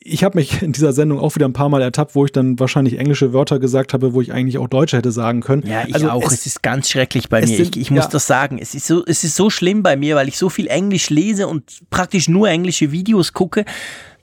[0.00, 2.58] ich habe mich in dieser Sendung auch wieder ein paar Mal ertappt, wo ich dann
[2.58, 5.66] wahrscheinlich englische Wörter gesagt habe, wo ich eigentlich auch Deutsche hätte sagen können.
[5.66, 6.24] Ja, ich also auch.
[6.24, 7.46] Es, es, ist ganz schrecklich bei mir.
[7.46, 8.10] Sind, ich, ich muss ja.
[8.10, 8.58] das sagen.
[8.58, 11.46] Es ist, so, es ist so schlimm bei mir, weil ich so viel Englisch lese
[11.46, 13.64] und praktisch nur englische Videos gucke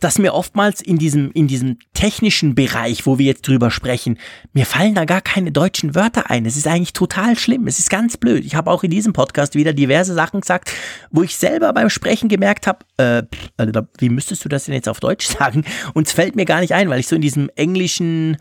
[0.04, 4.18] dass mir oftmals in diesem, in diesem technischen Bereich, wo wir jetzt drüber sprechen,
[4.52, 6.46] mir fallen da gar keine deutschen Wörter ein.
[6.46, 7.68] Es ist eigentlich total schlimm.
[7.68, 8.44] Es ist ganz blöd.
[8.44, 10.72] Ich habe auch in diesem Podcast wieder diverse Sachen gesagt,
[11.10, 13.24] wo ich selber beim Sprechen gemerkt habe, äh,
[13.56, 15.64] also wie müsstest du das denn jetzt auf Deutsch sagen?
[15.94, 18.38] Und es fällt mir gar nicht ein, weil ich so in diesem englischen,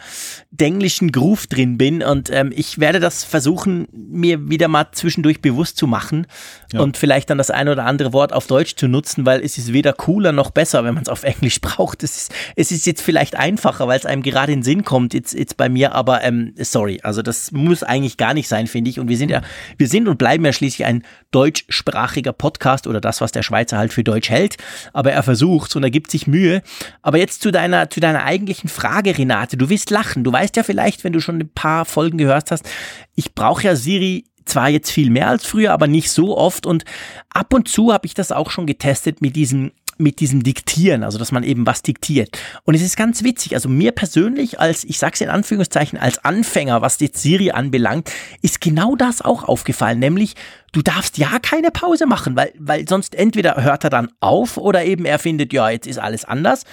[0.50, 2.02] denglischen Groove drin bin.
[2.02, 6.26] Und ähm, ich werde das versuchen, mir wieder mal zwischendurch bewusst zu machen
[6.72, 6.80] ja.
[6.80, 9.72] und vielleicht dann das ein oder andere Wort auf Deutsch zu nutzen, weil es ist
[9.72, 12.02] weder cooler noch besser, wenn man es auf Englisch Englisch braucht.
[12.02, 15.14] Es ist, es ist jetzt vielleicht einfacher, weil es einem gerade in den Sinn kommt,
[15.14, 18.90] jetzt, jetzt bei mir, aber ähm, sorry, also das muss eigentlich gar nicht sein, finde
[18.90, 18.98] ich.
[18.98, 19.42] Und wir sind ja,
[19.76, 23.92] wir sind und bleiben ja schließlich ein deutschsprachiger Podcast oder das, was der Schweizer halt
[23.92, 24.56] für Deutsch hält.
[24.92, 26.62] Aber er versucht und er gibt sich Mühe.
[27.02, 29.56] Aber jetzt zu deiner, zu deiner eigentlichen Frage, Renate.
[29.56, 30.24] Du wirst lachen.
[30.24, 32.68] Du weißt ja vielleicht, wenn du schon ein paar Folgen gehört hast,
[33.14, 36.66] ich brauche ja Siri zwar jetzt viel mehr als früher, aber nicht so oft.
[36.66, 36.84] Und
[37.30, 41.18] ab und zu habe ich das auch schon getestet mit diesem mit diesem Diktieren, also
[41.18, 42.38] dass man eben was diktiert.
[42.64, 46.82] Und es ist ganz witzig, also mir persönlich als, ich sag's in Anführungszeichen, als Anfänger,
[46.82, 48.10] was jetzt Siri anbelangt,
[48.42, 50.34] ist genau das auch aufgefallen, nämlich
[50.72, 54.84] du darfst ja keine Pause machen, weil, weil sonst entweder hört er dann auf oder
[54.84, 56.64] eben er findet, ja, jetzt ist alles anders.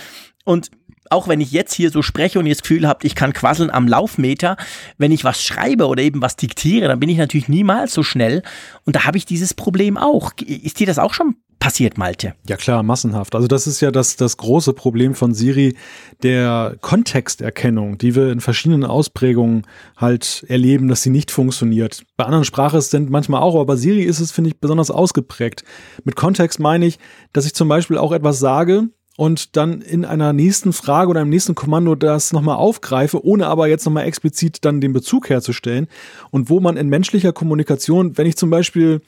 [0.46, 0.72] Und
[1.10, 3.72] auch wenn ich jetzt hier so spreche und ihr das Gefühl habt, ich kann quasseln
[3.72, 4.58] am Laufmeter,
[4.98, 8.44] wenn ich was schreibe oder eben was diktiere, dann bin ich natürlich niemals so schnell.
[8.86, 10.32] Und da habe ich dieses Problem auch.
[10.46, 12.34] Ist dir das auch schon passiert, Malte.
[12.48, 13.36] Ja klar, massenhaft.
[13.36, 15.76] Also das ist ja das, das große Problem von Siri,
[16.24, 19.68] der Kontexterkennung, die wir in verschiedenen Ausprägungen
[19.98, 22.04] halt erleben, dass sie nicht funktioniert.
[22.18, 25.64] Bei anderen Sprachen sind manchmal auch, aber bei Siri ist es, finde ich, besonders ausgeprägt.
[26.04, 26.98] Mit Kontext meine ich,
[27.34, 31.30] dass ich zum Beispiel auch etwas sage, und dann in einer nächsten Frage oder einem
[31.30, 35.88] nächsten Kommando das nochmal aufgreife, ohne aber jetzt nochmal explizit dann den Bezug herzustellen.
[36.32, 39.02] Und wo man in menschlicher Kommunikation, wenn ich zum Beispiel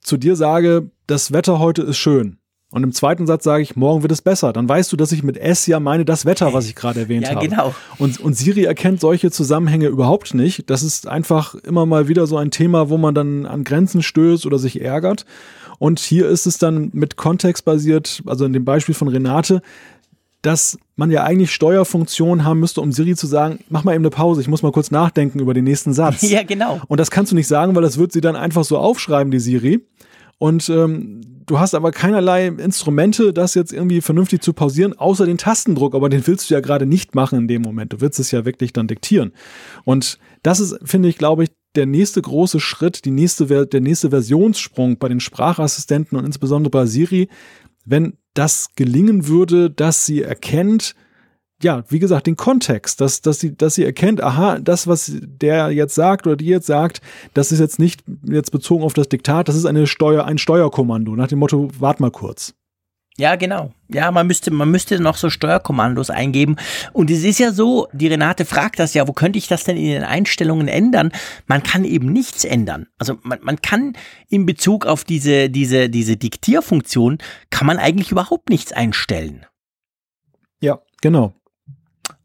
[0.00, 2.38] zu dir sage, das Wetter heute ist schön,
[2.70, 4.52] Und im zweiten Satz sage ich, morgen wird es besser.
[4.52, 7.24] Dann weißt du, dass ich mit S ja meine das Wetter, was ich gerade erwähnt
[7.26, 7.48] ja, habe.
[7.48, 7.74] Genau.
[7.98, 10.70] Und, und Siri erkennt solche Zusammenhänge überhaupt nicht.
[10.70, 14.46] Das ist einfach immer mal wieder so ein Thema, wo man dann an Grenzen stößt
[14.46, 15.26] oder sich ärgert.
[15.78, 19.62] Und hier ist es dann mit Kontext basiert, also in dem Beispiel von Renate,
[20.42, 24.10] dass man ja eigentlich Steuerfunktionen haben müsste, um Siri zu sagen, mach mal eben eine
[24.10, 26.22] Pause, ich muss mal kurz nachdenken über den nächsten Satz.
[26.30, 26.80] Ja, genau.
[26.86, 29.40] Und das kannst du nicht sagen, weil das wird sie dann einfach so aufschreiben, die
[29.40, 29.80] Siri.
[30.38, 35.36] Und ähm, du hast aber keinerlei Instrumente, das jetzt irgendwie vernünftig zu pausieren, außer den
[35.36, 35.94] Tastendruck.
[35.94, 37.92] Aber den willst du ja gerade nicht machen in dem Moment.
[37.92, 39.32] Du willst es ja wirklich dann diktieren.
[39.84, 44.10] Und das ist, finde ich, glaube ich, der nächste große Schritt, die nächste, der nächste
[44.10, 47.28] Versionssprung bei den Sprachassistenten und insbesondere bei Siri,
[47.84, 50.94] wenn das gelingen würde, dass sie erkennt,
[51.62, 55.70] ja, wie gesagt, den Kontext, dass, dass, sie, dass sie erkennt, aha, das, was der
[55.70, 57.00] jetzt sagt oder die jetzt sagt,
[57.34, 61.14] das ist jetzt nicht jetzt bezogen auf das Diktat, das ist eine Steuer, ein Steuerkommando,
[61.16, 62.54] nach dem Motto, wart mal kurz.
[63.20, 63.70] Ja, genau.
[63.88, 66.56] Ja, man müsste, man müsste noch so Steuerkommandos eingeben.
[66.94, 69.76] Und es ist ja so, die Renate fragt das ja, wo könnte ich das denn
[69.76, 71.12] in den Einstellungen ändern?
[71.46, 72.86] Man kann eben nichts ändern.
[72.98, 73.92] Also man, man kann
[74.30, 77.18] in Bezug auf diese, diese, diese Diktierfunktion,
[77.50, 79.44] kann man eigentlich überhaupt nichts einstellen.
[80.62, 81.34] Ja, genau.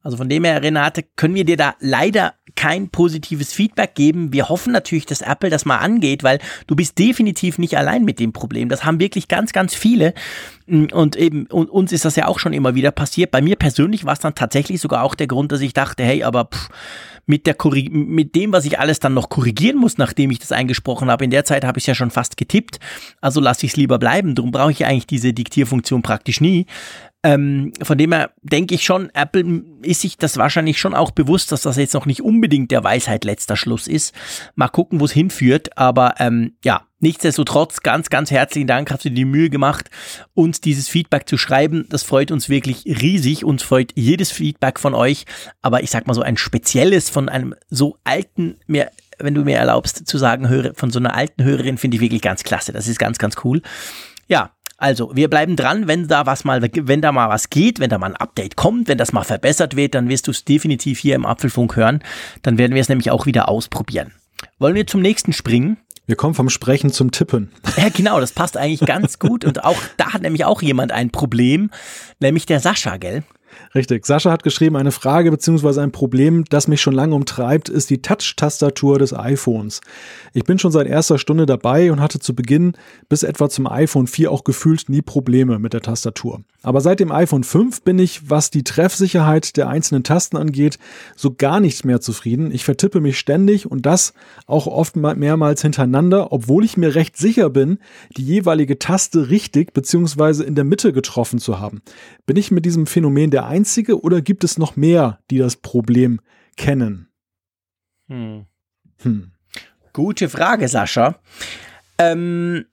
[0.01, 4.34] Also von dem her, Renate, können wir dir da leider kein positives Feedback geben.
[4.34, 8.19] Wir hoffen natürlich, dass Apple das mal angeht, weil du bist definitiv nicht allein mit
[8.19, 8.69] dem Problem.
[8.69, 10.14] Das haben wirklich ganz, ganz viele.
[10.68, 13.32] Und eben, und uns ist das ja auch schon immer wieder passiert.
[13.32, 16.23] Bei mir persönlich war es dann tatsächlich sogar auch der Grund, dass ich dachte, hey,
[16.23, 16.69] aber pff,
[17.27, 17.56] mit, der
[17.90, 21.32] mit dem, was ich alles dann noch korrigieren muss, nachdem ich das eingesprochen habe, in
[21.32, 22.80] der Zeit habe ich es ja schon fast getippt.
[23.22, 24.36] Also lasse ich es lieber bleiben.
[24.36, 26.68] Darum brauche ich eigentlich diese Diktierfunktion praktisch nie.
[27.26, 31.52] Ähm, von dem her denke ich schon, Apple ist sich das wahrscheinlich schon auch bewusst,
[31.52, 34.14] dass das jetzt noch nicht unbedingt der Weisheit letzter Schluss ist.
[34.53, 35.76] Mal gucken, wo es hinführt.
[35.76, 39.89] Aber ähm, ja, nichtsdestotrotz ganz, ganz herzlichen Dank, hast du dir die Mühe gemacht,
[40.35, 41.88] uns dieses Feedback zu schreiben.
[41.89, 43.43] Das freut uns wirklich riesig.
[43.43, 45.26] Uns freut jedes Feedback von euch.
[45.64, 49.57] Aber ich sag mal so ein spezielles von einem so alten, mehr wenn du mir
[49.57, 52.72] erlaubst zu sagen, höre, von so einer alten Hörerin finde ich wirklich ganz klasse.
[52.72, 53.64] Das ist ganz, ganz cool.
[54.27, 57.89] Ja, also, wir bleiben dran, wenn da was mal, wenn da mal was geht, wenn
[57.89, 60.99] da mal ein Update kommt, wenn das mal verbessert wird, dann wirst du es definitiv
[60.99, 62.03] hier im Apfelfunk hören.
[62.41, 64.11] Dann werden wir es nämlich auch wieder ausprobieren.
[64.60, 65.77] Wollen wir zum nächsten springen?
[66.07, 67.52] Wir kommen vom Sprechen zum Tippen.
[67.77, 69.43] Ja, genau, das passt eigentlich ganz gut.
[69.43, 71.72] Und auch da hat nämlich auch jemand ein Problem,
[72.19, 73.23] nämlich der Sascha, gell?
[73.73, 74.06] Richtig.
[74.06, 75.82] Sascha hat geschrieben, eine Frage bzw.
[75.82, 79.82] ein Problem, das mich schon lange umtreibt, ist die Touch-Tastatur des iPhones.
[80.34, 82.73] Ich bin schon seit erster Stunde dabei und hatte zu Beginn
[83.10, 86.41] bis etwa zum iPhone 4 auch gefühlt nie Probleme mit der Tastatur.
[86.65, 90.80] Aber seit dem iPhone 5 bin ich, was die Treffsicherheit der einzelnen Tasten angeht,
[91.15, 92.52] so gar nicht mehr zufrieden.
[92.52, 94.14] Ich vertippe mich ständig und das
[94.48, 97.77] auch oft mehrmals hintereinander, obwohl ich mir recht sicher bin,
[98.18, 100.44] die jeweilige Taste richtig bzw.
[100.44, 101.84] in der Mitte getroffen zu haben.
[102.26, 106.19] Bin ich mit diesem Phänomen der Einzige oder gibt es noch mehr, die das Problem
[106.57, 107.09] kennen?
[108.07, 108.45] Hm.
[109.01, 109.31] Hm.
[109.93, 111.19] Gute Frage, Sascha.
[111.97, 112.65] Ähm,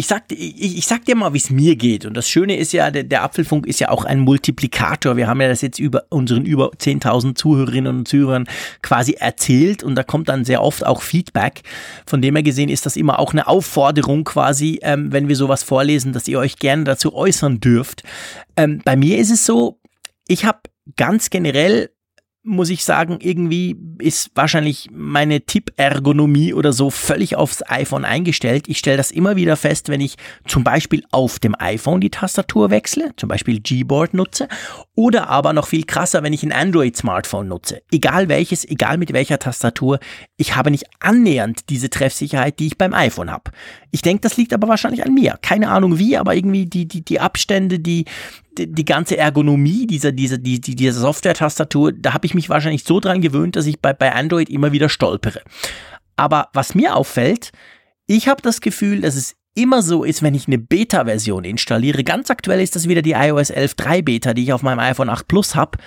[0.00, 2.06] ich sag, ich, ich sag dir mal, wie es mir geht.
[2.06, 5.16] Und das Schöne ist ja, der, der, Apfelfunk ist ja auch ein Multiplikator.
[5.18, 8.46] Wir haben ja das jetzt über unseren über 10.000 Zuhörerinnen und Zuhörern
[8.80, 11.62] quasi erzählt und da kommt dann sehr oft auch Feedback.
[12.06, 15.62] Von dem her gesehen ist das immer auch eine Aufforderung quasi, ähm, wenn wir sowas
[15.62, 18.02] vorlesen, dass ihr euch gerne dazu äußern dürft.
[18.56, 19.79] Ähm, bei mir ist es so,
[20.30, 20.60] ich habe
[20.94, 21.90] ganz generell
[22.42, 28.66] muss ich sagen, irgendwie ist wahrscheinlich meine Tippergonomie oder so völlig aufs iPhone eingestellt.
[28.66, 30.16] Ich stelle das immer wieder fest, wenn ich
[30.46, 34.48] zum Beispiel auf dem iPhone die Tastatur wechsle, zum Beispiel Gboard nutze,
[34.94, 37.82] oder aber noch viel krasser, wenn ich ein Android-Smartphone nutze.
[37.92, 40.00] Egal welches, egal mit welcher Tastatur,
[40.38, 43.50] ich habe nicht annähernd diese Treffsicherheit, die ich beim iPhone habe.
[43.90, 45.38] Ich denke, das liegt aber wahrscheinlich an mir.
[45.42, 48.06] Keine Ahnung wie, aber irgendwie die, die, die Abstände, die,
[48.58, 53.00] die, ganze Ergonomie dieser, dieser, die, die, dieser Software-Tastatur, da habe ich mich wahrscheinlich so
[53.00, 55.42] dran gewöhnt, dass ich bei, bei Android immer wieder stolpere.
[56.16, 57.50] Aber was mir auffällt,
[58.06, 62.04] ich habe das Gefühl, dass es immer so ist, wenn ich eine Beta-Version installiere.
[62.04, 65.26] Ganz aktuell ist das wieder die iOS 11.3 Beta, die ich auf meinem iPhone 8
[65.26, 65.78] Plus habe,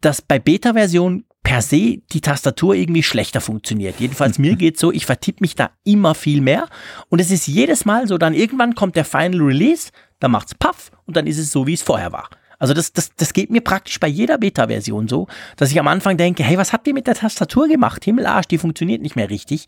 [0.00, 3.96] dass bei Beta-Version per se die Tastatur irgendwie schlechter funktioniert.
[3.98, 6.68] Jedenfalls mir geht so, ich vertippe mich da immer viel mehr
[7.08, 10.90] und es ist jedes Mal so, dann irgendwann kommt der Final Release, dann macht's paff
[11.06, 12.28] und dann ist es so, wie es vorher war.
[12.60, 15.26] Also das, das, das geht mir praktisch bei jeder Beta-Version so,
[15.56, 18.04] dass ich am Anfang denke, hey, was habt ihr mit der Tastatur gemacht?
[18.04, 19.66] Himmelarsch, die funktioniert nicht mehr richtig.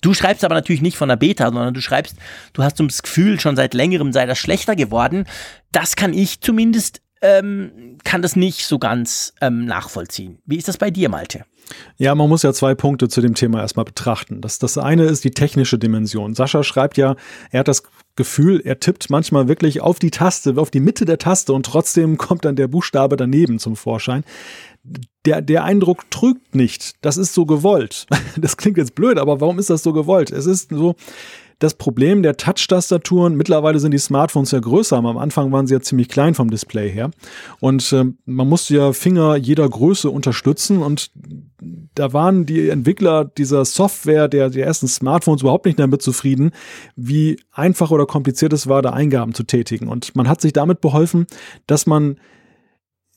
[0.00, 2.16] Du schreibst aber natürlich nicht von der Beta, sondern du schreibst,
[2.52, 5.24] du hast das Gefühl, schon seit längerem sei das schlechter geworden.
[5.70, 10.38] Das kann ich zumindest ähm, kann das nicht so ganz ähm, nachvollziehen.
[10.44, 11.44] Wie ist das bei dir, Malte?
[11.96, 14.40] Ja, man muss ja zwei Punkte zu dem Thema erstmal betrachten.
[14.40, 16.34] Das, das eine ist die technische Dimension.
[16.34, 17.16] Sascha schreibt ja,
[17.50, 17.84] er hat das
[18.16, 22.18] Gefühl, er tippt manchmal wirklich auf die Taste, auf die Mitte der Taste und trotzdem
[22.18, 24.24] kommt dann der Buchstabe daneben zum Vorschein.
[25.24, 26.96] Der, der Eindruck trügt nicht.
[27.02, 28.06] Das ist so gewollt.
[28.36, 30.30] Das klingt jetzt blöd, aber warum ist das so gewollt?
[30.30, 30.96] Es ist so,
[31.62, 35.74] das Problem der Touch-Tastaturen, mittlerweile sind die Smartphones ja größer, aber am Anfang waren sie
[35.74, 37.12] ja ziemlich klein vom Display her.
[37.60, 41.12] Und äh, man musste ja Finger jeder Größe unterstützen und
[41.94, 46.50] da waren die Entwickler dieser Software, der, der ersten Smartphones überhaupt nicht damit zufrieden,
[46.96, 49.86] wie einfach oder kompliziert es war, da Eingaben zu tätigen.
[49.86, 51.26] Und man hat sich damit beholfen,
[51.68, 52.16] dass man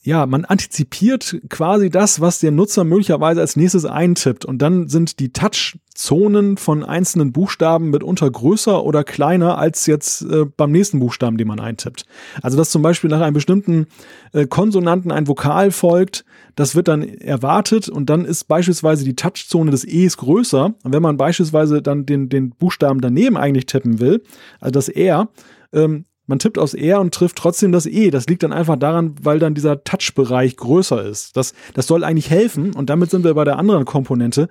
[0.06, 4.46] ja, man antizipiert quasi das, was der Nutzer möglicherweise als nächstes eintippt.
[4.46, 10.46] Und dann sind die Touchzonen von einzelnen Buchstaben mitunter größer oder kleiner als jetzt äh,
[10.46, 12.06] beim nächsten Buchstaben, den man eintippt.
[12.44, 13.88] Also, dass zum Beispiel nach einem bestimmten
[14.32, 16.24] äh, Konsonanten ein Vokal folgt,
[16.56, 20.76] das wird dann erwartet und dann ist beispielsweise die Touchzone des E's größer.
[20.84, 24.22] Und wenn man beispielsweise dann den, den Buchstaben daneben eigentlich tippen will,
[24.60, 25.30] also das R,
[25.74, 28.10] ähm, man tippt aufs R und trifft trotzdem das E.
[28.10, 31.38] Das liegt dann einfach daran, weil dann dieser Touch-Bereich größer ist.
[31.38, 34.50] Das, das soll eigentlich helfen und damit sind wir bei der anderen Komponente.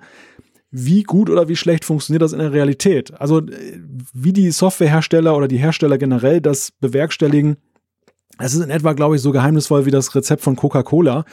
[0.71, 3.13] Wie gut oder wie schlecht funktioniert das in der Realität?
[3.19, 3.79] Also äh,
[4.13, 7.57] wie die Softwarehersteller oder die Hersteller generell das bewerkstelligen,
[8.37, 11.23] es ist in etwa, glaube ich, so geheimnisvoll wie das Rezept von Coca-Cola.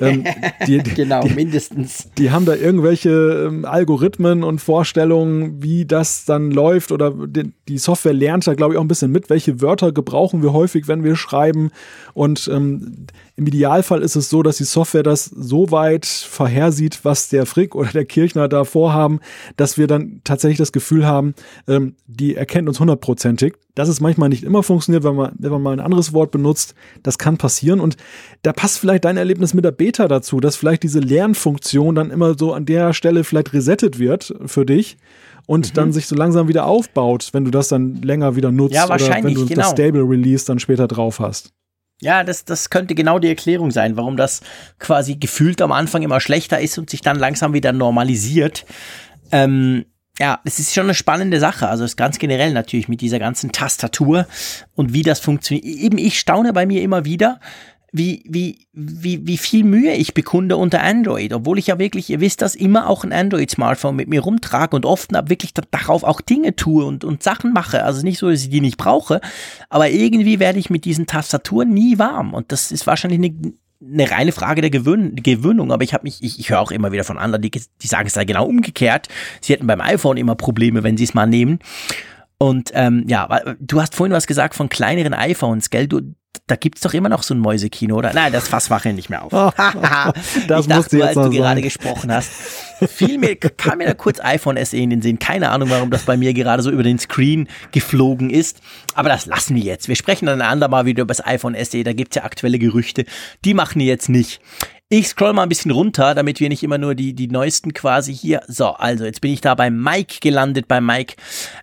[0.00, 0.24] Ähm,
[0.94, 2.08] genau, die, mindestens.
[2.18, 6.92] Die haben da irgendwelche ähm, Algorithmen und Vorstellungen, wie das dann läuft.
[6.92, 10.42] Oder die, die Software lernt da, glaube ich, auch ein bisschen mit, welche Wörter gebrauchen
[10.42, 11.70] wir häufig, wenn wir schreiben.
[12.14, 17.28] Und ähm, im Idealfall ist es so, dass die Software das so weit vorhersieht, was
[17.28, 19.20] der Frick oder der Kirchner da vorhaben,
[19.56, 21.34] dass wir dann tatsächlich das Gefühl haben,
[21.66, 23.54] ähm, die erkennt uns hundertprozentig.
[23.74, 26.74] Dass es manchmal nicht immer funktioniert, wenn man, wenn man mal ein anderes Wort benutzt,
[27.02, 27.80] das kann passieren.
[27.80, 27.96] Und
[28.42, 32.36] da passt vielleicht dein Erlebnis mit der Beta dazu, dass vielleicht diese Lernfunktion dann immer
[32.38, 34.98] so an der Stelle vielleicht resettet wird für dich
[35.46, 35.74] und mhm.
[35.74, 38.98] dann sich so langsam wieder aufbaut, wenn du das dann länger wieder nutzt ja, oder
[38.98, 39.62] wenn du genau.
[39.62, 41.52] das Stable Release dann später drauf hast.
[42.00, 44.40] Ja, das, das könnte genau die Erklärung sein, warum das
[44.80, 48.66] quasi gefühlt am Anfang immer schlechter ist und sich dann langsam wieder normalisiert.
[49.30, 49.84] Ähm,
[50.18, 51.68] ja, es ist schon eine spannende Sache.
[51.68, 54.26] Also ist ganz generell natürlich mit dieser ganzen Tastatur
[54.74, 55.64] und wie das funktioniert.
[55.64, 57.40] Eben ich staune bei mir immer wieder,
[57.94, 62.20] wie, wie, wie, wie viel Mühe ich bekunde unter Android, obwohl ich ja wirklich, ihr
[62.20, 66.56] wisst das, immer auch ein Android-Smartphone mit mir rumtrage und oft wirklich darauf auch Dinge
[66.56, 67.84] tue und, und Sachen mache.
[67.84, 69.20] Also nicht so, dass ich die nicht brauche,
[69.68, 73.52] aber irgendwie werde ich mit diesen Tastaturen nie warm und das ist wahrscheinlich eine,
[73.82, 76.92] eine reine Frage der Gewöhn Gewöhnung, aber ich habe mich, ich, ich höre auch immer
[76.92, 79.08] wieder von anderen, die, die sagen es sei genau umgekehrt.
[79.40, 81.58] Sie hätten beim iPhone immer Probleme, wenn sie es mal nehmen.
[82.42, 83.28] Und ähm, ja,
[83.60, 85.86] du hast vorhin was gesagt von kleineren iPhones, gell?
[85.86, 86.00] Du,
[86.48, 88.12] da gibt's doch immer noch so ein Mäusekino, oder?
[88.14, 89.30] Nein, das Fass wache nicht mehr auf.
[90.48, 91.30] das ich dachte nur, als du sein.
[91.30, 92.32] gerade gesprochen hast.
[92.88, 95.20] Viel mir, kam mir da kurz iPhone SE in den Sinn.
[95.20, 98.60] Keine Ahnung, warum das bei mir gerade so über den Screen geflogen ist.
[98.96, 99.86] Aber das lassen wir jetzt.
[99.86, 101.84] Wir sprechen dann ein andermal wieder über das iPhone SE.
[101.84, 103.04] Da gibt's ja aktuelle Gerüchte.
[103.44, 104.40] Die machen wir jetzt nicht.
[104.94, 108.14] Ich scroll mal ein bisschen runter, damit wir nicht immer nur die, die neuesten quasi
[108.14, 108.42] hier.
[108.46, 111.14] So, also jetzt bin ich da bei Mike gelandet, bei Mike.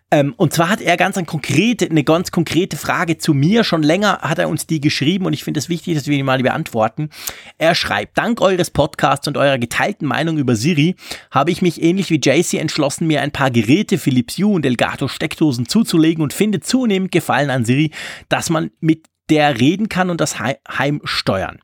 [0.09, 3.63] Ähm, und zwar hat er ganz eine konkrete, eine ganz konkrete Frage zu mir.
[3.63, 6.23] Schon länger hat er uns die geschrieben und ich finde es wichtig, dass wir die
[6.23, 7.11] mal beantworten.
[7.59, 10.95] Er schreibt, dank eures Podcasts und eurer geteilten Meinung über Siri
[11.29, 15.07] habe ich mich ähnlich wie JC entschlossen, mir ein paar Geräte Philips Hue und Elgato
[15.07, 17.91] Steckdosen zuzulegen und finde zunehmend Gefallen an Siri,
[18.27, 21.59] dass man mit der reden kann und das Heim steuern.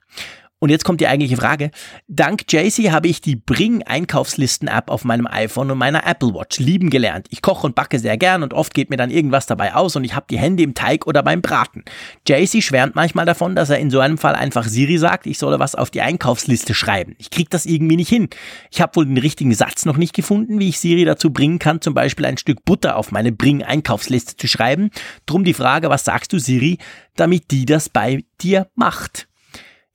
[0.60, 1.70] Und jetzt kommt die eigentliche Frage.
[2.08, 6.90] Dank JC habe ich die Bring Einkaufslisten-App auf meinem iPhone und meiner Apple Watch lieben
[6.90, 7.28] gelernt.
[7.30, 10.06] Ich koche und backe sehr gern und oft geht mir dann irgendwas dabei aus und
[10.06, 11.84] ich habe die Hände im Teig oder beim Braten.
[12.26, 15.60] JC schwärmt manchmal davon, dass er in so einem Fall einfach Siri sagt, ich solle
[15.60, 17.16] was auf die Einkaufsliste schreiben.
[17.18, 18.30] Ich krieg das irgendwie nicht hin.
[18.72, 21.82] Ich habe wohl den richtigen Satz noch nicht gefunden, wie ich Siri dazu bringen kann,
[21.82, 24.90] zum Beispiel ein Stück Butter auf meine Bring Einkaufsliste zu schreiben.
[25.26, 26.78] Drum die Frage, was sagst du Siri,
[27.18, 29.28] damit die das bei dir macht?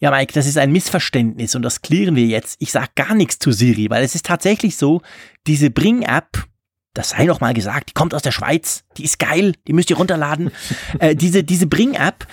[0.01, 2.57] Ja, Mike, das ist ein Missverständnis und das klären wir jetzt.
[2.59, 5.03] Ich sage gar nichts zu Siri, weil es ist tatsächlich so,
[5.47, 6.47] diese Bring-App,
[6.95, 9.91] das sei noch mal gesagt, die kommt aus der Schweiz, die ist geil, die müsst
[9.91, 10.53] ihr runterladen.
[11.01, 12.27] äh, diese diese Bring-App,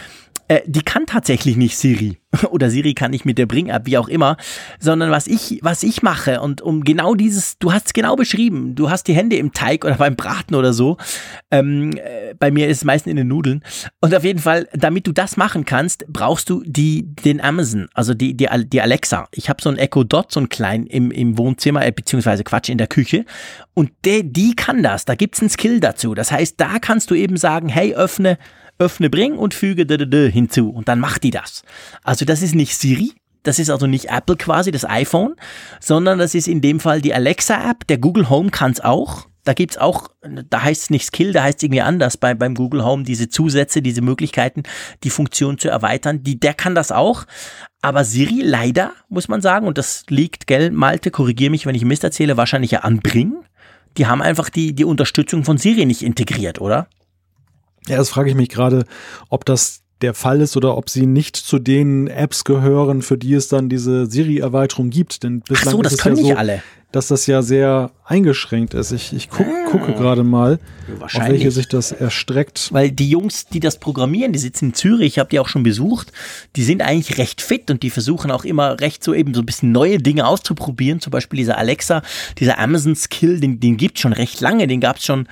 [0.47, 2.17] äh, die kann tatsächlich nicht Siri.
[2.49, 4.37] Oder Siri kann nicht mit der Bring-App, wie auch immer.
[4.79, 8.75] Sondern was ich, was ich mache und um genau dieses, du hast es genau beschrieben.
[8.75, 10.97] Du hast die Hände im Teig oder beim Braten oder so.
[11.51, 13.63] Ähm, äh, bei mir ist es meistens in den Nudeln.
[13.99, 18.13] Und auf jeden Fall, damit du das machen kannst, brauchst du die, den Amazon, also
[18.13, 19.27] die, die, die Alexa.
[19.31, 22.69] Ich habe so ein Echo Dot, so ein klein im, im Wohnzimmer, äh, beziehungsweise Quatsch,
[22.69, 23.25] in der Küche.
[23.73, 25.05] Und der, die kann das.
[25.05, 26.15] Da gibt's einen Skill dazu.
[26.15, 28.37] Das heißt, da kannst du eben sagen, hey, öffne
[28.79, 31.63] öffne Bring und füge d -d -d hinzu und dann macht die das.
[32.03, 33.13] Also das ist nicht Siri,
[33.43, 35.35] das ist also nicht Apple quasi, das iPhone,
[35.79, 37.87] sondern das ist in dem Fall die Alexa-App.
[37.87, 39.27] Der Google Home kann es auch.
[39.45, 40.09] Da gibt's auch,
[40.49, 43.29] da heißt es nicht Skill, da heißt es irgendwie anders bei, beim Google Home, diese
[43.29, 44.63] Zusätze, diese Möglichkeiten,
[45.05, 46.21] die Funktion zu erweitern.
[46.21, 47.23] Die, der kann das auch.
[47.81, 51.85] Aber Siri leider, muss man sagen, und das liegt, gell, Malte, korrigiere mich, wenn ich
[51.85, 53.35] Mist erzähle, wahrscheinlich ja an Bring.
[53.97, 56.89] Die haben einfach die, die Unterstützung von Siri nicht integriert, oder?
[57.87, 58.85] Ja, das frage ich mich gerade,
[59.29, 63.33] ob das der Fall ist oder ob sie nicht zu den Apps gehören, für die
[63.33, 65.23] es dann diese Siri-Erweiterung gibt.
[65.23, 66.61] Denn bislang Ach so, das ist es können ja nicht so, alle.
[66.91, 68.91] dass das ja sehr eingeschränkt ist.
[68.91, 69.69] Ich, ich guck, Ah.
[69.71, 70.59] gucke gerade mal,
[71.01, 72.69] auf welche sich das erstreckt.
[72.71, 75.63] Weil die Jungs, die das programmieren, die sitzen in Zürich, ich habe die auch schon
[75.63, 76.11] besucht,
[76.55, 79.45] die sind eigentlich recht fit und die versuchen auch immer recht so eben so ein
[79.47, 80.99] bisschen neue Dinge auszuprobieren.
[81.01, 82.03] Zum Beispiel dieser Alexa,
[82.37, 85.27] dieser Amazon-Skill, den, den gibt's schon recht lange, den gab's schon,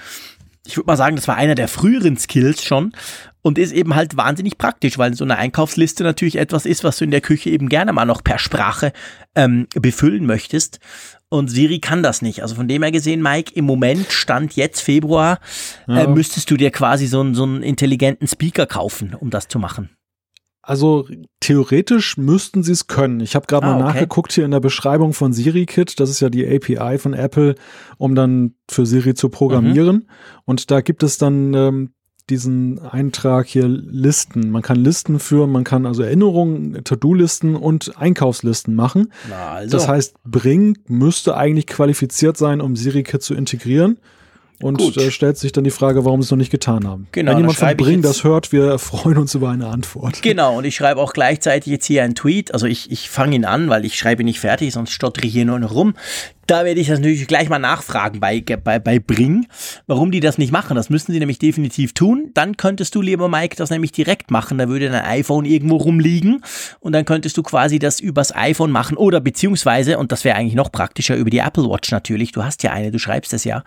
[0.65, 2.91] ich würde mal sagen, das war einer der früheren Skills schon
[3.41, 7.03] und ist eben halt wahnsinnig praktisch, weil so eine Einkaufsliste natürlich etwas ist, was du
[7.05, 8.91] in der Küche eben gerne mal noch per Sprache
[9.35, 10.79] ähm, befüllen möchtest.
[11.29, 12.41] Und Siri kann das nicht.
[12.43, 15.39] Also von dem her gesehen, Mike, im Moment, Stand jetzt Februar,
[15.87, 16.07] äh, Ja.
[16.07, 19.89] müsstest du dir quasi so einen, so einen intelligenten Speaker kaufen, um das zu machen.
[20.67, 21.07] Also
[21.41, 23.19] theoretisch müssten sie es können.
[23.19, 23.83] Ich habe gerade Ah, mal okay.
[23.83, 25.99] nachgeguckt hier in der Beschreibung von SiriKit.
[25.99, 27.53] Das ist ja die API von Apple,
[27.97, 29.95] um dann für Siri zu programmieren.
[29.97, 30.05] Mhm.
[30.45, 31.91] Und da gibt es dann ähm,
[32.31, 34.49] diesen Eintrag hier Listen.
[34.49, 39.13] Man kann Listen führen, man kann also Erinnerungen, To-Do-Listen und Einkaufslisten machen.
[39.31, 39.77] Also.
[39.77, 43.99] Das heißt, Bring müsste eigentlich qualifiziert sein, um SiriKit zu integrieren.
[44.61, 44.95] Und Gut.
[44.95, 47.07] da stellt sich dann die Frage, warum sie es noch nicht getan haben.
[47.11, 50.21] Genau, Wenn jemand von Bring das hört, wir freuen uns über eine Antwort.
[50.21, 52.53] Genau, und ich schreibe auch gleichzeitig jetzt hier einen Tweet.
[52.53, 55.33] Also ich, ich fange ihn an, weil ich schreibe ihn nicht fertig, sonst stottere ich
[55.33, 55.95] hier nur noch rum.
[56.47, 59.47] Da werde ich das natürlich gleich mal nachfragen bei, bei, bei Bring,
[59.87, 60.75] warum die das nicht machen.
[60.75, 62.31] Das müssen sie nämlich definitiv tun.
[62.33, 64.57] Dann könntest du, lieber Mike, das nämlich direkt machen.
[64.57, 66.41] Da würde dein iPhone irgendwo rumliegen
[66.79, 70.55] und dann könntest du quasi das übers iPhone machen oder beziehungsweise, und das wäre eigentlich
[70.55, 72.31] noch praktischer, über die Apple Watch natürlich.
[72.31, 73.63] Du hast ja eine, du schreibst es ja,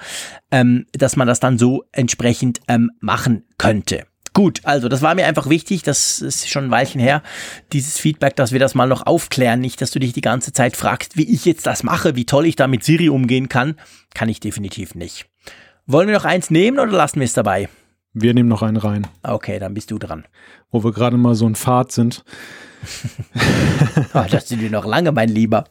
[0.51, 4.08] ähm, dass man das dann so entsprechend ähm, machen könnte.
[4.39, 7.25] Gut, also das war mir einfach wichtig, das ist schon ein Weilchen her,
[7.73, 10.77] dieses Feedback, dass wir das mal noch aufklären, nicht, dass du dich die ganze Zeit
[10.77, 13.75] fragst, wie ich jetzt das mache, wie toll ich da mit Siri umgehen kann,
[14.15, 15.27] kann ich definitiv nicht.
[15.87, 17.69] Wollen wir noch eins nehmen oder lassen wir es dabei?
[18.13, 20.25] Wir nehmen noch einen rein, Okay, dann bist du dran.
[20.71, 22.25] wo wir gerade mal so ein Pfad sind.
[24.15, 25.65] Oh, das sind wir noch lange, mein Lieber.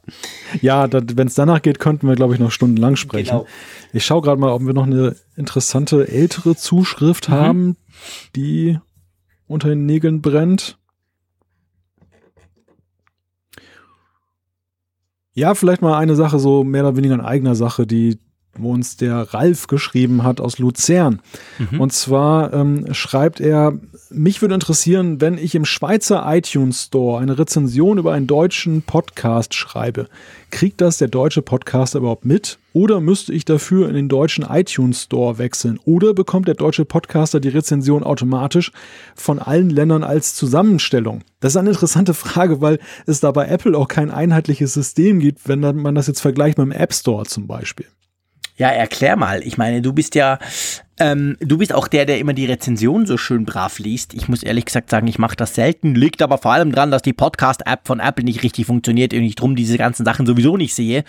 [0.62, 3.30] Ja, wenn es danach geht, könnten wir, glaube ich, noch stundenlang sprechen.
[3.30, 3.48] Genau.
[3.94, 6.58] Ich schaue gerade mal, ob wir noch eine interessante ältere Mhm.
[6.58, 7.78] Zuschrift haben,
[8.36, 8.80] die
[9.48, 10.78] unter den Nägeln brennt.
[15.34, 18.20] Ja, vielleicht mal eine Sache, so mehr oder weniger in eigener Sache, die
[18.60, 21.22] wo uns der Ralf geschrieben hat aus Luzern.
[21.58, 21.80] Mhm.
[21.80, 23.74] Und zwar ähm, schreibt er,
[24.10, 29.54] mich würde interessieren, wenn ich im Schweizer iTunes Store eine Rezension über einen deutschen Podcast
[29.54, 30.08] schreibe,
[30.52, 32.58] kriegt das der deutsche Podcaster überhaupt mit?
[32.74, 35.80] Oder müsste ich dafür in den deutschen iTunes Store wechseln?
[35.86, 38.72] Oder bekommt der deutsche Podcaster die Rezension automatisch
[39.16, 41.24] von allen Ländern als Zusammenstellung?
[41.40, 45.48] Das ist eine interessante Frage, weil es da bei Apple auch kein einheitliches System gibt,
[45.48, 47.88] wenn man das jetzt vergleicht mit dem App Store zum Beispiel.
[48.58, 49.44] Ja, erklär mal.
[49.44, 50.40] Ich meine, du bist ja,
[51.00, 54.16] ähm, du bist auch der, der immer die Rezension so schön brav liest.
[54.16, 55.94] Ich muss ehrlich gesagt sagen, ich mache das selten.
[55.94, 59.36] Liegt aber vor allem dran, dass die Podcast-App von Apple nicht richtig funktioniert und ich
[59.36, 61.04] drum diese ganzen Sachen sowieso nicht sehe.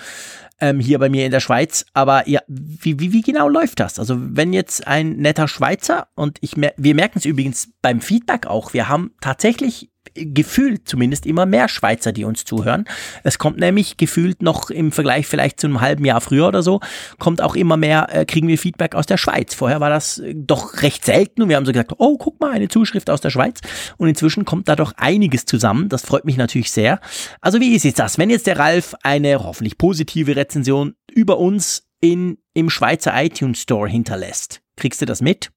[0.61, 1.87] Ähm, hier bei mir in der Schweiz.
[1.95, 3.99] Aber ja, wie, wie, wie genau läuft das?
[3.99, 8.47] Also wenn jetzt ein netter Schweizer und ich mer wir merken es übrigens beim Feedback
[8.47, 12.85] auch, wir haben tatsächlich gefühlt zumindest immer mehr Schweizer, die uns zuhören.
[13.25, 16.81] Es kommt nämlich gefühlt noch im Vergleich vielleicht zu einem halben Jahr früher oder so,
[17.19, 19.55] kommt auch immer mehr, äh, kriegen wir Feedback aus der Schweiz.
[19.55, 22.53] Vorher war das äh, doch recht selten und wir haben so gesagt, oh, guck mal,
[22.53, 23.61] eine Zuschrift aus der Schweiz.
[23.97, 25.89] Und inzwischen kommt da doch einiges zusammen.
[25.89, 27.01] Das freut mich natürlich sehr.
[27.41, 28.19] Also wie ist jetzt das?
[28.19, 33.89] Wenn jetzt der Ralf eine hoffentlich positive Rezension über uns in, im Schweizer iTunes Store
[33.89, 35.51] hinterlässt, kriegst du das mit?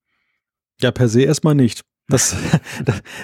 [0.82, 1.84] Ja, per se erstmal nicht.
[2.12, 2.36] Das,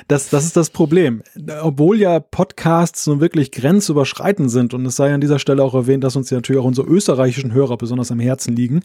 [0.07, 1.21] das, das ist das Problem.
[1.61, 6.03] Obwohl ja Podcasts nun wirklich grenzüberschreitend sind und es sei an dieser Stelle auch erwähnt,
[6.03, 8.81] dass uns ja natürlich auch unsere österreichischen Hörer besonders am Herzen liegen,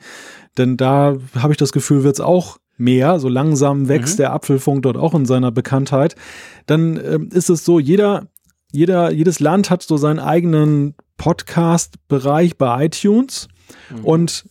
[0.58, 4.22] denn da habe ich das Gefühl, wird es auch mehr, so langsam wächst Mhm.
[4.22, 6.16] der Apfelfunk dort auch in seiner Bekanntheit,
[6.66, 8.26] dann ähm, ist es so, jeder,
[8.72, 13.48] jeder, jedes Land hat so seinen eigenen Podcast-Bereich bei iTunes.
[14.02, 14.48] Und w-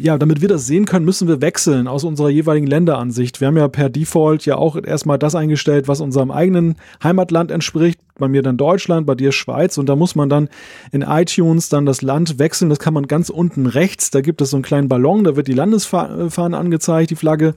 [0.00, 3.40] ja, damit wir das sehen können, müssen wir wechseln aus unserer jeweiligen Länderansicht.
[3.40, 8.00] Wir haben ja per Default ja auch erstmal das eingestellt, was unserem eigenen Heimatland entspricht.
[8.18, 9.78] Bei mir dann Deutschland, bei dir Schweiz.
[9.78, 10.48] Und da muss man dann
[10.90, 12.70] in iTunes dann das Land wechseln.
[12.70, 14.10] Das kann man ganz unten rechts.
[14.10, 17.54] Da gibt es so einen kleinen Ballon, da wird die Landesfahne angezeigt, die Flagge.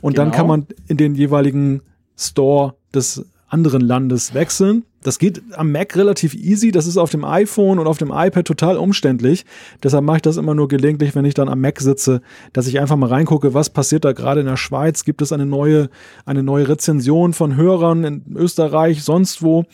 [0.00, 0.24] Und genau.
[0.24, 1.82] dann kann man in den jeweiligen
[2.18, 4.84] Store des anderen Landes wechseln.
[5.02, 6.70] Das geht am Mac relativ easy.
[6.70, 9.44] Das ist auf dem iPhone und auf dem iPad total umständlich.
[9.82, 12.22] Deshalb mache ich das immer nur gelegentlich, wenn ich dann am Mac sitze,
[12.52, 15.04] dass ich einfach mal reingucke, was passiert da gerade in der Schweiz.
[15.04, 15.90] Gibt es eine neue,
[16.24, 19.64] eine neue Rezension von Hörern in Österreich, sonst wo?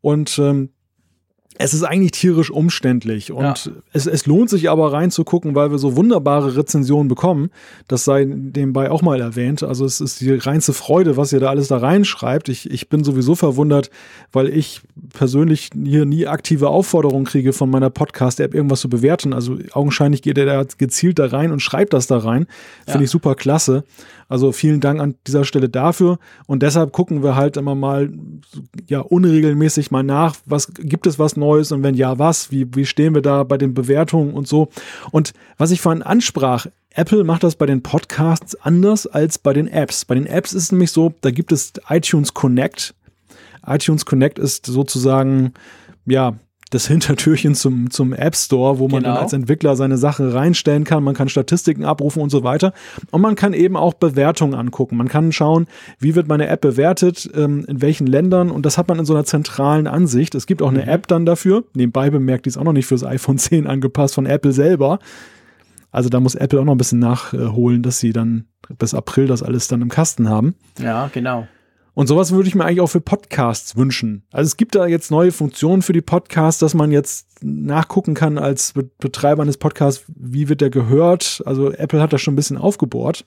[0.00, 0.70] Und ähm,
[1.58, 3.54] es ist eigentlich tierisch umständlich und ja.
[3.92, 7.50] es, es lohnt sich aber reinzugucken, weil wir so wunderbare Rezensionen bekommen.
[7.88, 9.62] Das sei nebenbei auch mal erwähnt.
[9.62, 12.48] Also es ist die reinste Freude, was ihr da alles da reinschreibt.
[12.48, 13.90] Ich, ich bin sowieso verwundert,
[14.32, 19.32] weil ich persönlich hier nie aktive Aufforderungen kriege von meiner Podcast-App irgendwas zu bewerten.
[19.32, 22.46] Also augenscheinlich geht er da gezielt da rein und schreibt das da rein.
[22.84, 23.04] Finde ja.
[23.04, 23.84] ich super klasse.
[24.28, 26.18] Also vielen Dank an dieser Stelle dafür.
[26.46, 28.10] Und deshalb gucken wir halt immer mal
[28.88, 32.50] ja unregelmäßig mal nach, was gibt es was Neues und wenn ja, was?
[32.50, 34.68] Wie, wie stehen wir da bei den Bewertungen und so?
[35.12, 39.68] Und was ich vorhin ansprach, Apple macht das bei den Podcasts anders als bei den
[39.68, 40.04] Apps.
[40.04, 42.94] Bei den Apps ist es nämlich so, da gibt es iTunes Connect.
[43.66, 45.52] iTunes Connect ist sozusagen,
[46.06, 46.34] ja,
[46.70, 49.14] das Hintertürchen zum, zum App Store, wo man genau.
[49.14, 51.04] dann als Entwickler seine Sache reinstellen kann.
[51.04, 52.72] Man kann Statistiken abrufen und so weiter.
[53.12, 54.96] Und man kann eben auch Bewertungen angucken.
[54.96, 55.68] Man kann schauen,
[56.00, 58.50] wie wird meine App bewertet, ähm, in welchen Ländern.
[58.50, 60.34] Und das hat man in so einer zentralen Ansicht.
[60.34, 60.88] Es gibt auch eine mhm.
[60.88, 61.64] App dann dafür.
[61.74, 64.98] Nebenbei bemerkt, die ist auch noch nicht fürs iPhone 10 angepasst von Apple selber.
[65.92, 69.42] Also da muss Apple auch noch ein bisschen nachholen, dass sie dann bis April das
[69.42, 70.56] alles dann im Kasten haben.
[70.78, 71.46] Ja, genau.
[71.96, 74.22] Und sowas würde ich mir eigentlich auch für Podcasts wünschen.
[74.30, 78.36] Also es gibt da jetzt neue Funktionen für die Podcasts, dass man jetzt nachgucken kann
[78.36, 81.42] als Betreiber eines Podcasts, wie wird der gehört.
[81.46, 83.24] Also Apple hat das schon ein bisschen aufgebohrt.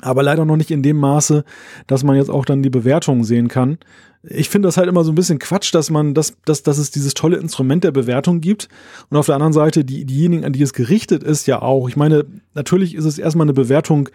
[0.00, 1.44] Aber leider noch nicht in dem Maße,
[1.86, 3.76] dass man jetzt auch dann die Bewertungen sehen kann.
[4.22, 6.90] Ich finde das halt immer so ein bisschen Quatsch, dass man, dass, dass, dass es
[6.90, 8.70] dieses tolle Instrument der Bewertung gibt.
[9.10, 11.86] Und auf der anderen Seite, die, diejenigen, an die es gerichtet ist, ja auch.
[11.90, 12.24] Ich meine,
[12.54, 14.08] natürlich ist es erstmal eine Bewertung,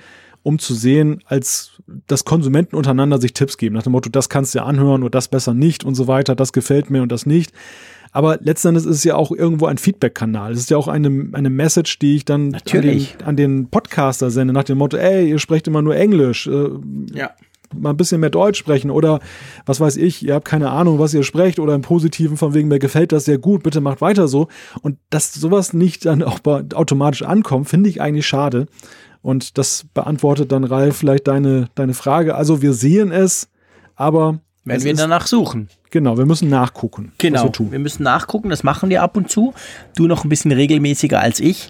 [0.44, 4.54] um zu sehen, als dass Konsumenten untereinander sich Tipps geben, nach dem Motto, das kannst
[4.54, 7.26] du ja anhören oder das besser nicht und so weiter, das gefällt mir und das
[7.26, 7.52] nicht.
[8.12, 10.52] Aber letztendlich ist es ja auch irgendwo ein Feedback-Kanal.
[10.52, 14.32] Es ist ja auch eine, eine Message, die ich dann an den, an den, Podcaster
[14.32, 16.48] sende, nach dem Motto, ey, ihr sprecht immer nur Englisch.
[16.48, 16.70] Äh,
[17.14, 17.32] ja.
[17.72, 19.20] Mal ein bisschen mehr Deutsch sprechen oder
[19.68, 22.68] was weiß ich, ihr habt keine Ahnung, was ihr sprecht oder im Positiven von wegen,
[22.68, 24.48] mir gefällt das sehr gut, bitte macht weiter so.
[24.82, 28.66] Und dass sowas nicht dann auch automatisch ankommt, finde ich eigentlich schade.
[29.22, 32.36] Und das beantwortet dann, Ralf, vielleicht deine, deine Frage.
[32.36, 33.50] Also wir sehen es,
[33.96, 34.40] aber.
[34.64, 35.70] Wenn wir danach suchen.
[35.90, 37.14] Genau, wir müssen nachgucken.
[37.18, 39.54] Genau, wir, wir müssen nachgucken, das machen wir ab und zu.
[39.96, 41.70] Du noch ein bisschen regelmäßiger als ich.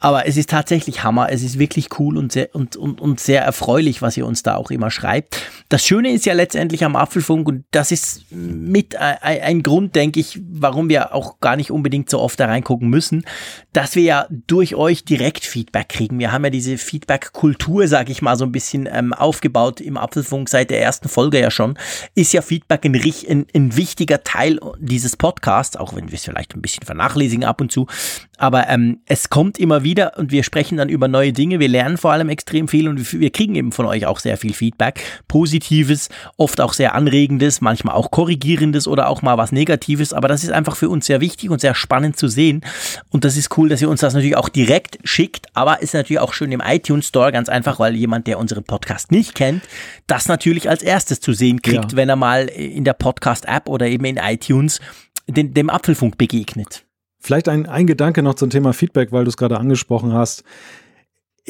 [0.00, 1.30] Aber es ist tatsächlich Hammer.
[1.30, 4.54] Es ist wirklich cool und sehr, und, und, und sehr erfreulich, was ihr uns da
[4.54, 5.40] auch immer schreibt.
[5.68, 10.20] Das Schöne ist ja letztendlich am Apfelfunk und das ist mit ein, ein Grund, denke
[10.20, 13.24] ich, warum wir auch gar nicht unbedingt so oft da reingucken müssen,
[13.72, 16.18] dass wir ja durch euch direkt Feedback kriegen.
[16.20, 20.48] Wir haben ja diese Feedback-Kultur, sage ich mal, so ein bisschen ähm, aufgebaut im Apfelfunk
[20.48, 21.76] seit der ersten Folge ja schon.
[22.14, 26.54] Ist ja Feedback ein, ein, ein wichtiger Teil dieses Podcasts, auch wenn wir es vielleicht
[26.54, 27.88] ein bisschen vernachlässigen ab und zu.
[28.36, 31.60] Aber ähm, es kommt immer wieder und wir sprechen dann über neue Dinge.
[31.60, 34.52] Wir lernen vor allem extrem viel und wir kriegen eben von euch auch sehr viel
[34.52, 35.00] Feedback.
[35.28, 40.12] Positives, oft auch sehr anregendes, manchmal auch korrigierendes oder auch mal was Negatives.
[40.12, 42.62] Aber das ist einfach für uns sehr wichtig und sehr spannend zu sehen.
[43.10, 45.46] Und das ist cool, dass ihr uns das natürlich auch direkt schickt.
[45.54, 49.10] Aber ist natürlich auch schön im iTunes Store, ganz einfach, weil jemand, der unseren Podcast
[49.12, 49.62] nicht kennt,
[50.06, 51.96] das natürlich als erstes zu sehen kriegt, ja.
[51.96, 54.80] wenn er mal in der Podcast-App oder eben in iTunes
[55.26, 56.84] den, dem Apfelfunk begegnet.
[57.18, 60.44] Vielleicht ein, ein Gedanke noch zum Thema Feedback, weil du es gerade angesprochen hast.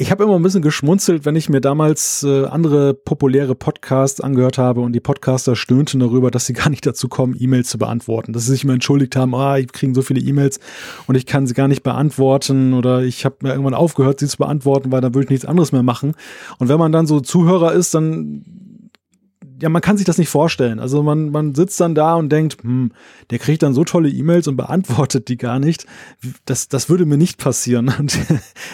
[0.01, 4.57] Ich habe immer ein bisschen geschmunzelt, wenn ich mir damals äh, andere populäre Podcasts angehört
[4.57, 8.31] habe und die Podcaster stöhnten darüber, dass sie gar nicht dazu kommen, E-Mails zu beantworten.
[8.31, 10.61] Dass sie sich immer entschuldigt haben, ah, ich kriege so viele E-Mails
[11.07, 14.37] und ich kann sie gar nicht beantworten oder ich habe mir irgendwann aufgehört, sie zu
[14.37, 16.15] beantworten, weil dann würde ich nichts anderes mehr machen.
[16.59, 18.68] Und wenn man dann so Zuhörer ist, dann
[19.61, 20.79] ja, man kann sich das nicht vorstellen.
[20.79, 22.91] Also man, man sitzt dann da und denkt, hm,
[23.29, 25.85] der kriegt dann so tolle E-Mails und beantwortet die gar nicht.
[26.45, 27.93] Das, das würde mir nicht passieren.
[27.99, 28.17] Und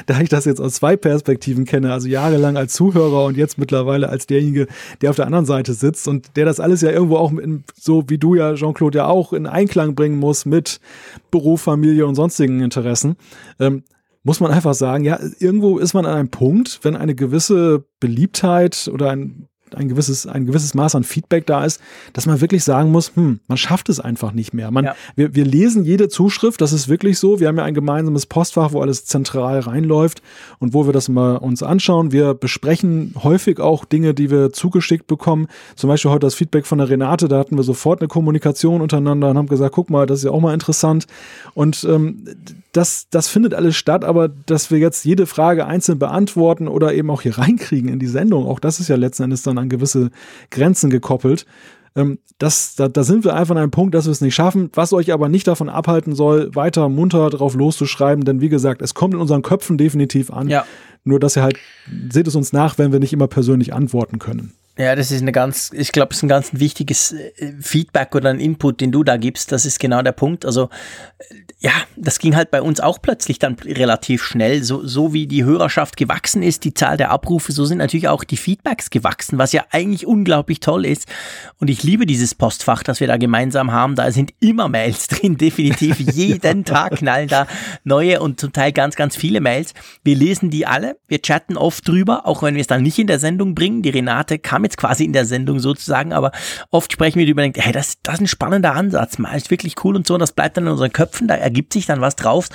[0.05, 4.09] da ich das jetzt aus zwei Perspektiven kenne, also jahrelang als Zuhörer und jetzt mittlerweile
[4.09, 4.67] als derjenige,
[5.01, 8.03] der auf der anderen Seite sitzt und der das alles ja irgendwo auch in, so
[8.07, 10.79] wie du ja, Jean-Claude, ja auch in Einklang bringen muss mit
[11.31, 13.15] Beruf, Familie und sonstigen Interessen,
[13.59, 13.83] ähm,
[14.23, 18.89] muss man einfach sagen, ja, irgendwo ist man an einem Punkt, wenn eine gewisse Beliebtheit
[18.91, 21.81] oder ein ein gewisses, ein gewisses Maß an Feedback da ist,
[22.13, 24.71] dass man wirklich sagen muss, hm, man schafft es einfach nicht mehr.
[24.71, 24.95] Man, ja.
[25.15, 27.39] wir, wir lesen jede Zuschrift, das ist wirklich so.
[27.39, 30.21] Wir haben ja ein gemeinsames Postfach, wo alles zentral reinläuft
[30.59, 32.11] und wo wir das mal uns anschauen.
[32.11, 35.47] Wir besprechen häufig auch Dinge, die wir zugeschickt bekommen.
[35.75, 39.29] Zum Beispiel heute das Feedback von der Renate, da hatten wir sofort eine Kommunikation untereinander
[39.29, 41.07] und haben gesagt, guck mal, das ist ja auch mal interessant.
[41.53, 42.23] Und ähm,
[42.75, 47.09] das, das findet alles statt, aber dass wir jetzt jede Frage einzeln beantworten oder eben
[47.09, 50.11] auch hier reinkriegen in die Sendung, auch das ist ja letzten Endes dann an gewisse
[50.51, 51.45] Grenzen gekoppelt.
[51.95, 54.69] Ähm, das, da, da sind wir einfach an einem Punkt, dass wir es nicht schaffen,
[54.73, 58.93] was euch aber nicht davon abhalten soll, weiter munter drauf loszuschreiben, denn wie gesagt, es
[58.93, 60.49] kommt in unseren Köpfen definitiv an.
[60.49, 60.65] Ja.
[61.05, 61.57] Nur, dass ihr halt,
[62.11, 64.53] seht es uns nach, wenn wir nicht immer persönlich antworten können.
[64.77, 68.29] Ja, das ist eine ganz, ich glaube, es ist ein ganz wichtiges äh, Feedback oder
[68.29, 69.53] ein Input, den du da gibst.
[69.53, 70.45] Das ist genau der Punkt.
[70.45, 70.69] Also,
[71.17, 74.63] äh, ja, das ging halt bei uns auch plötzlich dann relativ schnell.
[74.63, 78.25] So, so wie die Hörerschaft gewachsen ist, die Zahl der Abrufe, so sind natürlich auch
[78.25, 81.07] die Feedbacks gewachsen, was ja eigentlich unglaublich toll ist.
[81.57, 83.95] Und ich liebe dieses Postfach, das wir da gemeinsam haben.
[83.95, 85.99] Da sind immer Mails drin, definitiv.
[86.13, 87.47] Jeden Tag knallen da
[87.85, 89.73] neue und zum Teil ganz, ganz viele Mails.
[90.03, 90.97] Wir lesen die alle.
[91.07, 93.81] Wir chatten oft drüber, auch wenn wir es dann nicht in der Sendung bringen.
[93.81, 96.31] Die Renate kam jetzt quasi in der Sendung sozusagen, aber
[96.71, 99.75] oft sprechen wir darüber, denken, hey, das, das ist ein spannender Ansatz, mal ist wirklich
[99.83, 102.15] cool und so, und das bleibt dann in unseren Köpfen, da ergibt sich dann was
[102.15, 102.49] drauf.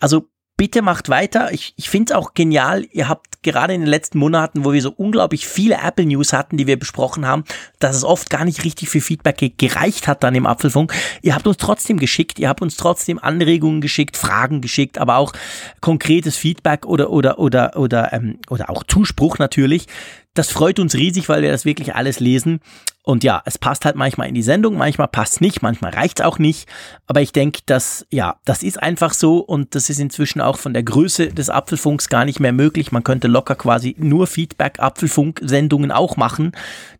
[0.00, 1.52] Also bitte macht weiter.
[1.52, 2.86] Ich, ich finde es auch genial.
[2.90, 6.56] Ihr habt gerade in den letzten Monaten, wo wir so unglaublich viele Apple News hatten,
[6.56, 7.44] die wir besprochen haben,
[7.78, 10.92] dass es oft gar nicht richtig für Feedback gereicht hat dann im Apfelfunk.
[11.22, 15.32] Ihr habt uns trotzdem geschickt, ihr habt uns trotzdem Anregungen geschickt, Fragen geschickt, aber auch
[15.80, 19.86] konkretes Feedback oder oder oder oder ähm, oder auch Zuspruch natürlich.
[20.34, 22.60] Das freut uns riesig, weil wir das wirklich alles lesen.
[23.08, 26.26] Und ja, es passt halt manchmal in die Sendung, manchmal passt nicht, manchmal reicht es
[26.26, 26.68] auch nicht.
[27.06, 30.74] Aber ich denke, dass, ja, das ist einfach so und das ist inzwischen auch von
[30.74, 32.90] der Größe des Apfelfunks gar nicht mehr möglich.
[32.90, 36.50] Man könnte locker quasi nur Feedback-Apfelfunk-Sendungen auch machen.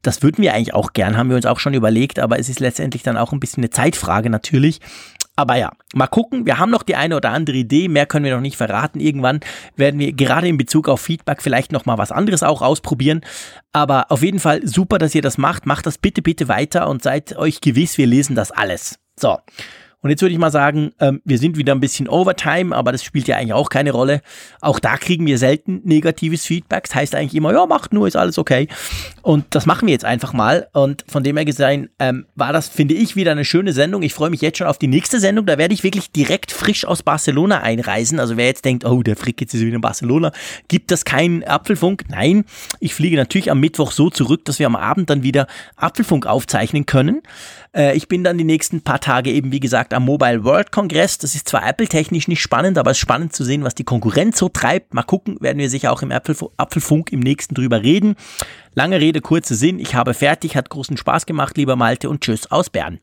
[0.03, 2.61] Das würden wir eigentlich auch gern, haben wir uns auch schon überlegt, aber es ist
[2.61, 4.81] letztendlich dann auch ein bisschen eine Zeitfrage natürlich.
[5.37, 6.47] Aber ja, mal gucken.
[6.47, 7.89] Wir haben noch die eine oder andere Idee.
[7.89, 9.01] Mehr können wir noch nicht verraten.
[9.01, 9.41] Irgendwann
[9.77, 13.21] werden wir gerade in Bezug auf Feedback vielleicht noch mal was anderes auch ausprobieren.
[13.73, 15.67] Aber auf jeden Fall super, dass ihr das macht.
[15.67, 18.99] Macht das bitte, bitte weiter und seid euch gewiss, wir lesen das alles.
[19.19, 19.39] So.
[20.07, 23.03] Und jetzt würde ich mal sagen, ähm, wir sind wieder ein bisschen Overtime, aber das
[23.03, 24.23] spielt ja eigentlich auch keine Rolle.
[24.61, 26.85] Auch da kriegen wir selten negatives Feedback.
[26.85, 28.69] Das heißt eigentlich immer, ja, macht nur, ist alles okay.
[29.23, 30.69] Und das machen wir jetzt einfach mal.
[30.75, 34.03] Und von dem her gesehen ähm, war das, finde ich, wieder eine schöne Sendung.
[34.03, 35.45] Ich freue mich jetzt schon auf die nächste Sendung.
[35.45, 38.21] Da werde ich wirklich direkt frisch aus Barcelona einreisen.
[38.21, 40.31] Also wer jetzt denkt, oh, der Frick jetzt ist wieder in Barcelona,
[40.69, 42.05] gibt das keinen Apfelfunk?
[42.09, 42.45] Nein,
[42.79, 46.87] ich fliege natürlich am Mittwoch so zurück, dass wir am Abend dann wieder Apfelfunk aufzeichnen
[46.87, 47.23] können.
[47.75, 51.19] Äh, ich bin dann die nächsten paar Tage eben, wie gesagt, am Mobile World Congress.
[51.19, 54.39] Das ist zwar Apple-technisch nicht spannend, aber es ist spannend zu sehen, was die Konkurrenz
[54.39, 54.95] so treibt.
[54.95, 58.17] Mal gucken, werden wir sicher auch im Apfelfunk im nächsten drüber reden.
[58.75, 59.79] Lange Rede, kurzer Sinn.
[59.79, 63.01] Ich habe fertig, hat großen Spaß gemacht, lieber Malte, und tschüss aus Bern.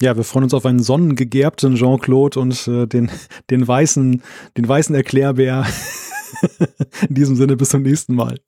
[0.00, 3.10] Ja, wir freuen uns auf einen sonnengegerbten Jean-Claude und äh, den,
[3.50, 4.22] den weißen,
[4.56, 5.66] den weißen Erklärbär.
[7.08, 8.38] In diesem Sinne, bis zum nächsten Mal.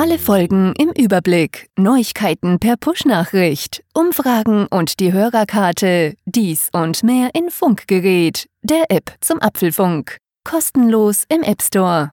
[0.00, 7.50] Alle Folgen im Überblick, Neuigkeiten per Push-Nachricht, Umfragen und die Hörerkarte, dies und mehr in
[7.50, 10.16] Funkgerät, der App zum Apfelfunk.
[10.42, 12.12] Kostenlos im App Store.